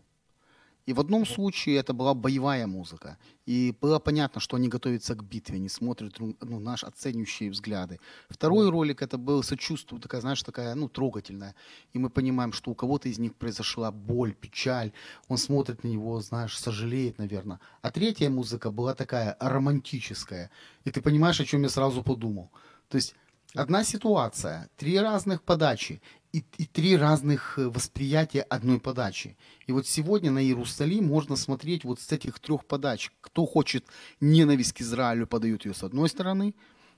И 0.86 0.94
в 0.94 1.00
одном 1.00 1.26
случае 1.26 1.78
это 1.78 1.94
была 1.94 2.14
боевая 2.14 2.68
музыка. 2.68 3.18
И 3.48 3.76
было 3.82 4.00
понятно, 4.00 4.40
что 4.40 4.56
они 4.56 4.68
готовятся 4.68 5.16
к 5.16 5.24
битве, 5.24 5.56
они 5.56 5.70
смотрят 5.70 6.20
ну, 6.20 6.60
наши 6.60 6.86
оценивающие 6.86 7.50
взгляды. 7.50 8.00
Второй 8.30 8.70
ролик 8.70 9.02
это 9.02 9.18
был 9.18 9.42
сочувствие, 9.44 10.00
такая, 10.00 10.22
знаешь, 10.22 10.44
такая, 10.44 10.76
ну, 10.76 10.88
трогательная. 10.88 11.56
И 11.94 12.00
мы 12.00 12.10
понимаем, 12.10 12.54
что 12.54 12.72
у 12.72 12.76
кого-то 12.76 13.10
из 13.10 13.18
них 13.18 13.34
произошла 13.36 13.92
боль, 13.92 14.34
печаль. 14.34 14.92
Он 15.28 15.38
смотрит 15.38 15.84
на 15.84 15.88
него, 15.88 16.22
знаешь, 16.22 16.58
сожалеет, 16.58 17.18
наверное. 17.18 17.60
А 17.82 17.90
третья 17.90 18.30
музыка 18.30 18.70
была 18.70 18.94
такая 18.94 19.38
романтическая. 19.40 20.52
И 20.84 20.92
ты 20.92 21.02
понимаешь, 21.02 21.40
о 21.40 21.46
чем 21.46 21.64
я 21.64 21.70
сразу 21.70 22.04
подумал. 22.04 22.52
То 22.90 22.98
есть 22.98 23.16
одна 23.56 23.84
ситуация, 23.84 24.70
три 24.78 25.00
разных 25.00 25.42
подачи. 25.42 26.02
И, 26.36 26.44
и 26.58 26.66
три 26.66 26.98
разных 26.98 27.58
э, 27.58 27.70
восприятия 27.70 28.42
одной 28.42 28.80
подачи. 28.80 29.38
И 29.68 29.72
вот 29.72 29.88
сегодня 29.88 30.32
на 30.32 30.44
Иерусалим 30.44 31.06
можно 31.06 31.38
смотреть 31.38 31.86
вот 31.86 32.02
с 32.02 32.12
этих 32.12 32.40
трех 32.40 32.66
подач. 32.66 33.12
Кто 33.22 33.46
хочет 33.46 33.86
ненависть 34.20 34.74
к 34.74 34.82
Израилю, 34.82 35.28
подает 35.28 35.66
ее 35.66 35.74
с 35.74 35.84
одной 35.84 36.10
стороны, 36.10 36.54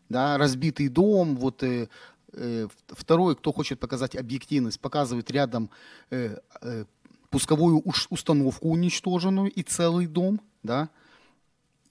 да, 0.10 0.38
разбитый 0.40 0.88
дом, 0.88 1.36
вот 1.36 1.62
э, 1.62 1.88
э, 2.34 2.68
второй, 2.88 3.36
кто 3.36 3.54
хочет 3.54 3.80
показать 3.80 4.16
объективность, 4.16 4.80
показывает 4.80 5.30
рядом 5.30 5.70
э, 6.10 6.38
э, 6.62 6.86
пусковую 7.30 7.84
установку 8.10 8.70
уничтоженную 8.70 9.52
и 9.52 9.62
целый 9.62 10.08
дом, 10.08 10.42
да. 10.64 10.90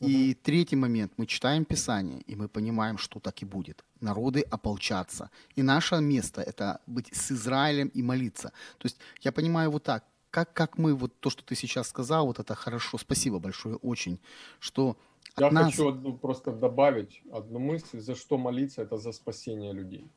И 0.01 0.34
третий 0.34 0.76
момент, 0.76 1.12
мы 1.16 1.26
читаем 1.26 1.64
Писание, 1.64 2.20
и 2.26 2.36
мы 2.36 2.49
понимаем, 2.49 2.99
что 2.99 3.20
так 3.20 3.42
и 3.42 3.47
будет. 3.47 3.84
Народы 4.01 4.42
ополчатся. 4.51 5.30
И 5.57 5.62
наше 5.62 6.01
место– 6.01 6.42
это 6.47 6.80
быть 6.86 7.09
с 7.14 7.32
Израилем 7.32 7.88
и 7.88 8.03
молиться. 8.03 8.53
То 8.78 8.86
есть 8.86 8.99
я 9.22 9.32
понимаю 9.32 9.70
вот 9.70 9.82
так, 9.82 10.05
как, 10.30 10.53
как 10.53 10.78
мы, 10.78 10.94
вот 10.94 11.18
то, 11.20 11.30
что 11.30 11.42
ты 11.42 11.55
сейчас 11.55 11.88
сказал, 11.88 12.26
вот 12.26 12.38
это 12.38 12.55
хорошо, 12.55 12.99
спасибо 12.99 13.38
большое, 13.38 13.76
очень, 13.76 14.18
что 14.59 14.97
Я 15.38 15.51
нас... 15.51 15.70
хочу 15.70 15.88
одну, 15.88 16.18
просто 16.18 16.53
добавить 16.53 17.22
одну 17.32 17.59
мысль, 17.59 18.01
за 18.01 18.14
что 18.14 18.36
молиться, 18.36 18.82
это 18.82 18.99
за 18.99 19.12
спасение 19.12 19.72
людей. 19.72 20.11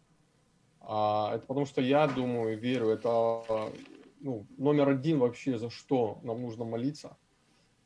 А, 0.82 1.36
это 1.36 1.45
потому 1.45 1.65
что 1.65 1.82
я 1.82 2.07
думаю, 2.07 2.59
верю, 2.59 2.89
это 2.89 3.71
ну, 4.19 4.45
номер 4.57 4.89
один 4.89 5.19
вообще, 5.19 5.57
за 5.57 5.69
что 5.69 6.19
нам 6.23 6.41
нужно 6.41 6.65
молиться. 6.65 7.15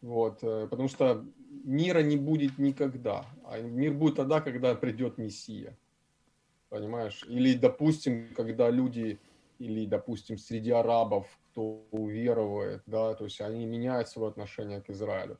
Вот, 0.04 0.40
э, 0.44 0.68
потому 0.70 0.90
что 0.90 1.26
мира 1.64 2.00
не 2.00 2.18
будет 2.18 2.58
никогда. 2.58 3.26
А 3.46 3.60
мир 3.62 3.94
будет 3.94 4.18
тогда, 4.18 4.42
когда 4.42 4.76
придет 4.76 5.18
Мессия. 5.18 5.78
Понимаешь? 6.68 7.24
Или, 7.30 7.54
допустим, 7.54 8.28
когда 8.36 8.70
люди, 8.70 9.18
или, 9.60 9.86
допустим, 9.86 10.38
среди 10.38 10.72
арабов, 10.72 11.26
кто 11.52 11.86
уверовывает, 11.92 12.84
да, 12.86 13.14
то 13.14 13.24
есть 13.24 13.40
они 13.40 13.66
меняют 13.66 14.10
свое 14.10 14.28
отношение 14.28 14.82
к 14.82 14.90
Израилю. 14.90 15.40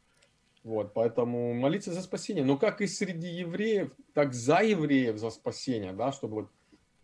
Вот, 0.64 0.94
поэтому 0.94 1.54
молиться 1.54 1.92
за 1.92 2.02
спасение. 2.02 2.46
Но 2.46 2.58
как 2.58 2.80
и 2.80 2.88
среди 2.88 3.28
евреев, 3.28 3.92
так 4.14 4.34
за 4.34 4.62
евреев 4.62 5.18
за 5.18 5.30
спасение, 5.30 5.92
да, 5.92 6.14
чтобы 6.14 6.34
вот, 6.36 6.50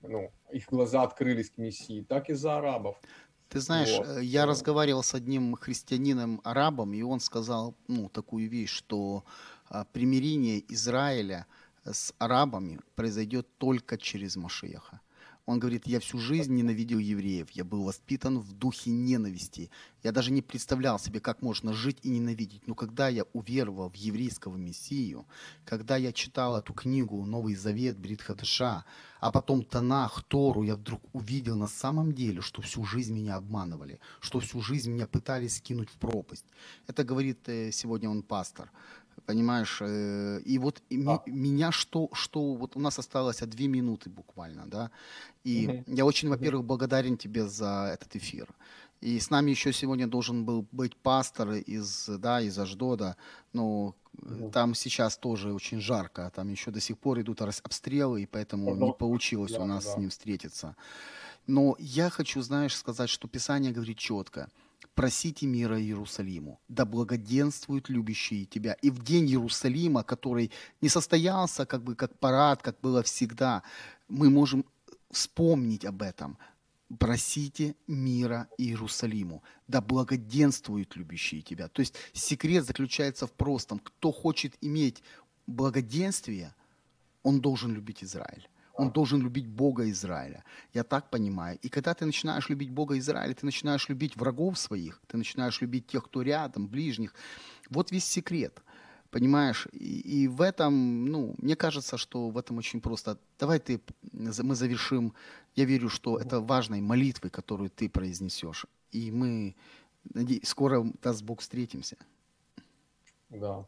ну, 0.01 0.31
их 0.49 0.69
глаза 0.69 1.03
открылись 1.03 1.49
к 1.49 1.57
Мессии, 1.57 2.05
так 2.07 2.29
и 2.29 2.33
за 2.33 2.57
арабов. 2.57 3.01
Ты 3.49 3.59
знаешь, 3.59 3.97
Вот. 3.97 4.07
э, 4.07 4.23
я 4.23 4.45
разговаривал 4.45 5.03
с 5.03 5.15
одним 5.15 5.55
христианином-арабом, 5.55 6.93
и 6.93 7.01
он 7.01 7.19
сказал 7.19 7.75
ну, 7.87 8.07
такую 8.09 8.47
вещь, 8.49 8.71
что 8.71 9.23
а, 9.69 9.85
примирение 9.85 10.63
Израиля 10.73 11.47
с 11.83 12.13
арабами 12.19 12.79
произойдет 12.95 13.47
только 13.57 13.97
через 13.97 14.35
Машеха. 14.35 15.01
Он 15.49 15.57
говорит, 15.57 15.87
я 15.87 15.99
всю 15.99 16.19
жизнь 16.19 16.53
ненавидел 16.53 16.99
евреев, 16.99 17.49
я 17.49 17.63
был 17.63 17.83
воспитан 17.83 18.37
в 18.37 18.53
духе 18.53 18.91
ненависти. 18.91 19.71
Я 20.03 20.11
даже 20.11 20.31
не 20.31 20.43
представлял 20.43 20.99
себе, 20.99 21.19
как 21.19 21.41
можно 21.41 21.73
жить 21.73 21.97
и 22.03 22.09
ненавидеть. 22.09 22.67
Но 22.67 22.75
когда 22.75 23.07
я 23.07 23.23
уверовал 23.33 23.89
в 23.89 23.95
еврейского 23.95 24.57
Мессию, 24.57 25.25
когда 25.65 25.97
я 25.97 26.13
читал 26.13 26.55
эту 26.55 26.73
книгу 26.73 27.25
«Новый 27.25 27.55
Завет» 27.55 27.97
Брит 27.97 28.21
Хадыша, 28.21 28.85
а 29.19 29.31
потом 29.31 29.63
Танах, 29.63 30.23
Тору, 30.23 30.61
я 30.61 30.75
вдруг 30.75 31.01
увидел 31.13 31.57
на 31.57 31.67
самом 31.67 32.13
деле, 32.13 32.41
что 32.41 32.61
всю 32.61 32.85
жизнь 32.85 33.15
меня 33.15 33.35
обманывали, 33.35 33.99
что 34.21 34.39
всю 34.39 34.61
жизнь 34.61 34.91
меня 34.91 35.07
пытались 35.07 35.57
скинуть 35.57 35.89
в 35.89 35.97
пропасть. 35.97 36.45
Это 36.85 37.03
говорит 37.03 37.49
э, 37.49 37.71
сегодня 37.71 38.07
он 38.07 38.21
пастор. 38.21 38.71
Понимаешь, 39.25 39.79
э, 39.81 40.39
и 40.45 40.57
вот 40.59 40.81
и 40.89 40.97
А. 41.05 41.19
меня 41.25 41.71
что, 41.71 42.09
что, 42.13 42.53
вот 42.55 42.75
у 42.75 42.79
нас 42.79 42.99
осталось 42.99 43.41
а, 43.41 43.45
две 43.47 43.67
минуты 43.67 44.09
буквально, 44.09 44.65
да, 44.67 44.91
и 45.43 45.65
Мгм. 45.65 45.85
я 45.87 46.05
очень, 46.05 46.29
во-первых, 46.29 46.65
благодарен 46.65 47.17
тебе 47.17 47.47
за 47.47 47.91
этот 47.93 48.15
эфир. 48.15 48.47
И 49.01 49.19
с 49.19 49.29
нами 49.29 49.51
еще 49.51 49.73
сегодня 49.73 50.07
должен 50.07 50.45
был 50.45 50.67
быть 50.71 50.95
пастор 50.97 51.51
из, 51.53 52.07
да, 52.09 52.41
из 52.41 52.57
Аждода, 52.59 53.15
но 53.53 53.95
э, 54.21 54.25
Мгм. 54.29 54.51
там 54.51 54.75
сейчас 54.75 55.17
тоже 55.17 55.53
очень 55.53 55.81
жарко, 55.81 56.31
там 56.35 56.49
еще 56.49 56.71
до 56.71 56.79
сих 56.81 56.97
пор 56.99 57.21
идут 57.21 57.41
обстрелы, 57.41 58.23
и 58.23 58.25
поэтому 58.25 58.71
Ага. 58.71 58.85
не 58.85 58.93
получилось 58.93 59.53
Да, 59.53 59.59
у 59.59 59.65
нас 59.65 59.85
да. 59.85 59.91
с 59.91 59.97
ним 59.97 60.09
встретиться. 60.09 60.75
Но 61.47 61.75
я 61.79 62.09
хочу, 62.09 62.41
знаешь, 62.41 62.75
сказать, 62.75 63.09
что 63.09 63.27
Писание 63.27 63.71
говорит 63.73 63.97
четко. 63.97 64.49
Просите 64.95 65.45
мира 65.45 65.79
Иерусалиму, 65.79 66.59
да 66.67 66.85
благоденствуют 66.85 67.89
любящие 67.89 68.45
тебя. 68.45 68.73
И 68.81 68.89
в 68.89 69.01
день 69.03 69.27
Иерусалима, 69.27 70.03
который 70.03 70.51
не 70.81 70.89
состоялся 70.89 71.65
как 71.65 71.83
бы 71.83 71.95
как 71.95 72.19
парад, 72.19 72.61
как 72.61 72.81
было 72.81 73.01
всегда, 73.01 73.63
мы 74.09 74.29
можем 74.29 74.65
вспомнить 75.09 75.85
об 75.85 76.01
этом. 76.01 76.37
Просите 76.97 77.75
мира 77.87 78.49
Иерусалиму, 78.57 79.43
да 79.67 79.79
благоденствуют 79.79 80.95
любящие 80.95 81.43
тебя. 81.43 81.67
То 81.67 81.81
есть 81.81 81.95
секрет 82.13 82.65
заключается 82.65 83.27
в 83.27 83.31
простом. 83.31 83.79
Кто 83.79 84.11
хочет 84.11 84.57
иметь 84.59 85.03
благоденствие, 85.45 86.55
он 87.21 87.41
должен 87.41 87.73
любить 87.73 88.03
Израиль. 88.03 88.49
Он 88.79 88.91
должен 88.91 89.21
любить 89.21 89.47
Бога 89.47 89.89
Израиля. 89.89 90.43
Я 90.73 90.83
так 90.83 91.09
понимаю. 91.09 91.57
И 91.61 91.69
когда 91.69 91.93
ты 91.93 92.05
начинаешь 92.05 92.49
любить 92.49 92.71
Бога 92.71 92.97
Израиля, 92.97 93.33
ты 93.33 93.45
начинаешь 93.45 93.89
любить 93.89 94.15
врагов 94.15 94.57
своих, 94.57 95.01
ты 95.07 95.17
начинаешь 95.17 95.61
любить 95.61 95.87
тех, 95.87 96.05
кто 96.05 96.21
рядом, 96.21 96.67
ближних. 96.67 97.13
Вот 97.69 97.91
весь 97.91 98.05
секрет. 98.05 98.61
Понимаешь? 99.11 99.67
И, 99.71 100.23
и 100.23 100.27
в 100.27 100.41
этом, 100.41 101.05
ну, 101.05 101.35
мне 101.39 101.55
кажется, 101.55 101.97
что 101.97 102.29
в 102.29 102.37
этом 102.37 102.57
очень 102.57 102.79
просто. 102.79 103.17
Давай 103.39 103.59
ты, 103.59 103.81
мы 104.13 104.55
завершим. 104.55 105.13
Я 105.55 105.65
верю, 105.65 105.89
что 105.89 106.17
это 106.17 106.39
важной 106.39 106.79
молитвой, 106.81 107.31
которую 107.31 107.69
ты 107.69 107.89
произнесешь. 107.89 108.67
И 108.91 109.11
мы, 109.11 109.55
наде- 110.13 110.45
скоро, 110.45 110.85
даст 111.01 111.23
Бог, 111.23 111.39
встретимся. 111.39 111.97
Да. 113.29 113.65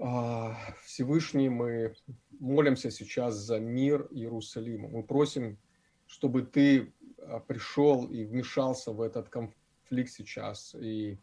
А, 0.00 0.56
Всевышний, 0.84 1.48
мы 1.48 1.94
молимся 2.40 2.90
сейчас 2.90 3.36
за 3.36 3.60
мир 3.60 4.08
Иерусалима. 4.10 4.88
Мы 4.88 5.02
просим, 5.02 5.58
чтобы 6.06 6.42
ты 6.42 6.92
а, 7.18 7.38
пришел 7.38 8.06
и 8.06 8.24
вмешался 8.24 8.92
в 8.92 9.00
этот 9.00 9.28
конфликт 9.28 10.10
сейчас. 10.10 10.74
И 10.74 11.18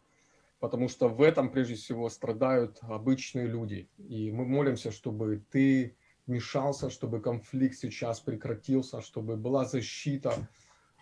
потому 0.60 0.88
что 0.88 1.08
в 1.08 1.20
этом 1.20 1.50
прежде 1.50 1.74
всего 1.74 2.08
страдают 2.08 2.78
обычные 2.82 3.46
люди. 3.46 3.88
И 3.98 4.30
мы 4.30 4.46
молимся, 4.46 4.90
чтобы 4.90 5.44
ты 5.50 5.96
вмешался, 6.26 6.88
чтобы 6.88 7.20
конфликт 7.20 7.76
сейчас 7.76 8.20
прекратился, 8.20 9.00
чтобы 9.02 9.36
была 9.36 9.64
защита 9.64 10.48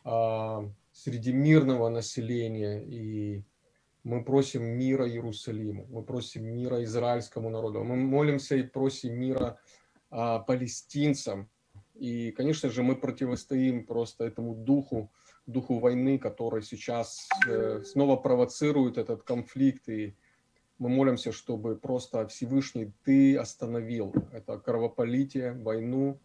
а, 0.05 0.69
среди 0.93 1.33
мирного 1.33 1.89
населения 1.91 2.83
и 2.83 3.45
мы 4.07 4.23
просим 4.23 4.63
мира 4.63 5.09
Иерусалиму, 5.09 5.85
мы 5.91 6.05
просим 6.05 6.45
мира 6.45 6.85
израильскому 6.85 7.51
народу, 7.51 7.83
мы 7.83 7.97
молимся 7.97 8.55
и 8.55 8.63
просим 8.63 9.19
мира 9.19 9.59
а, 10.11 10.39
палестинцам. 10.41 11.49
И, 11.95 12.31
конечно 12.33 12.71
же, 12.71 12.83
мы 12.83 12.97
противостоим 12.97 13.87
просто 13.87 14.25
этому 14.25 14.55
духу, 14.55 15.11
духу 15.47 15.79
войны, 15.79 16.19
который 16.19 16.63
сейчас 16.63 17.29
э, 17.47 17.83
снова 17.85 18.17
провоцирует 18.17 18.99
этот 18.99 19.23
конфликт. 19.23 19.89
И 19.89 20.15
мы 20.79 20.89
молимся, 20.91 21.33
чтобы 21.33 21.77
просто 21.77 22.27
Всевышний 22.29 22.93
ты 23.05 23.37
остановил 23.37 24.15
это 24.33 24.59
кровопролитие, 24.59 25.53
войну. 25.53 26.21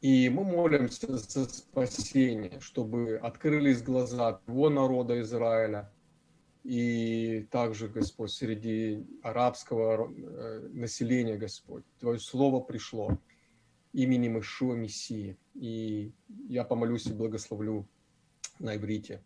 И 0.00 0.28
мы 0.28 0.44
молимся 0.44 1.16
за 1.16 1.44
спасение, 1.48 2.60
чтобы 2.60 3.18
открылись 3.22 3.82
глаза 3.82 4.34
твоего 4.34 4.70
народа 4.70 5.20
Израиля, 5.20 5.92
и 6.68 7.48
также, 7.50 7.88
Господь, 7.88 8.30
среди 8.30 9.06
арабского 9.22 10.12
э, 10.12 10.68
населения, 10.70 11.38
Господь, 11.38 11.82
Твое 11.98 12.18
Слово 12.18 12.60
пришло 12.60 13.18
именем 13.94 14.38
Ишуа 14.38 14.74
Мессии. 14.74 15.38
И 15.54 16.12
я 16.46 16.64
помолюсь 16.64 17.06
и 17.06 17.14
благословлю 17.14 17.88
на 18.58 18.76
иврите. 18.76 19.22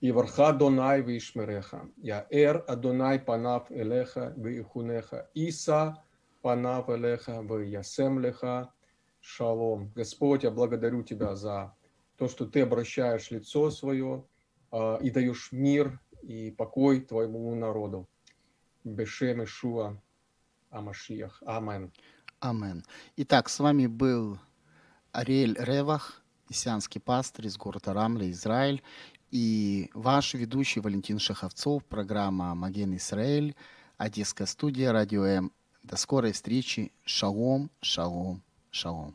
И 0.00 0.10
варха 0.10 0.52
Донай 0.52 1.00
вишмереха. 1.00 1.88
Я 1.96 2.26
эр 2.28 2.64
Адонай 2.66 3.20
панав 3.20 3.70
элеха 3.70 4.34
вихунеха. 4.36 5.30
Иса 5.32 6.02
панав 6.42 6.88
элеха 6.88 7.40
ясем 7.62 8.18
леха. 8.18 8.74
Шалом. 9.20 9.92
Господь, 9.94 10.42
я 10.42 10.50
благодарю 10.50 11.04
Тебя 11.04 11.36
за 11.36 11.72
то, 12.16 12.26
что 12.26 12.46
Ты 12.46 12.62
обращаешь 12.62 13.30
лицо 13.30 13.70
свое 13.70 14.24
а, 14.72 14.98
и 15.00 15.10
даешь 15.10 15.52
мир 15.52 16.00
и 16.28 16.50
покой 16.50 17.00
Твоему 17.00 17.54
народу. 17.54 18.08
Бешем 18.84 19.44
Ишуа 19.44 20.00
Амашиях. 20.70 21.42
Амен. 21.46 21.92
Амен. 22.40 22.84
Итак, 23.16 23.48
с 23.48 23.60
вами 23.60 23.86
был 23.86 24.38
Ариэль 25.12 25.56
Ревах, 25.58 26.22
мессианский 26.48 27.00
пастор 27.00 27.46
из 27.46 27.56
города 27.56 27.92
Рамля, 27.92 28.30
Израиль, 28.30 28.82
и 29.30 29.90
ваш 29.94 30.34
ведущий 30.34 30.80
Валентин 30.80 31.18
Шаховцов, 31.18 31.84
программа 31.84 32.54
«Маген 32.54 32.96
Израиль», 32.96 33.54
Одесская 33.96 34.46
студия, 34.46 34.92
Радио 34.92 35.24
М. 35.24 35.52
До 35.82 35.96
скорой 35.96 36.32
встречи. 36.32 36.92
Шалом, 37.04 37.70
шалом, 37.80 38.42
шалом. 38.70 39.14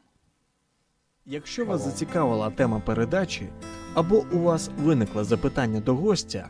Якщо 1.26 1.66
вас 1.66 1.82
зацікавила 1.82 2.50
тема 2.50 2.80
передачі 2.80 3.50
або 3.94 4.26
у 4.32 4.40
вас 4.40 4.70
виникло 4.78 5.24
запитання 5.24 5.80
до 5.80 5.96
гостя, 5.96 6.50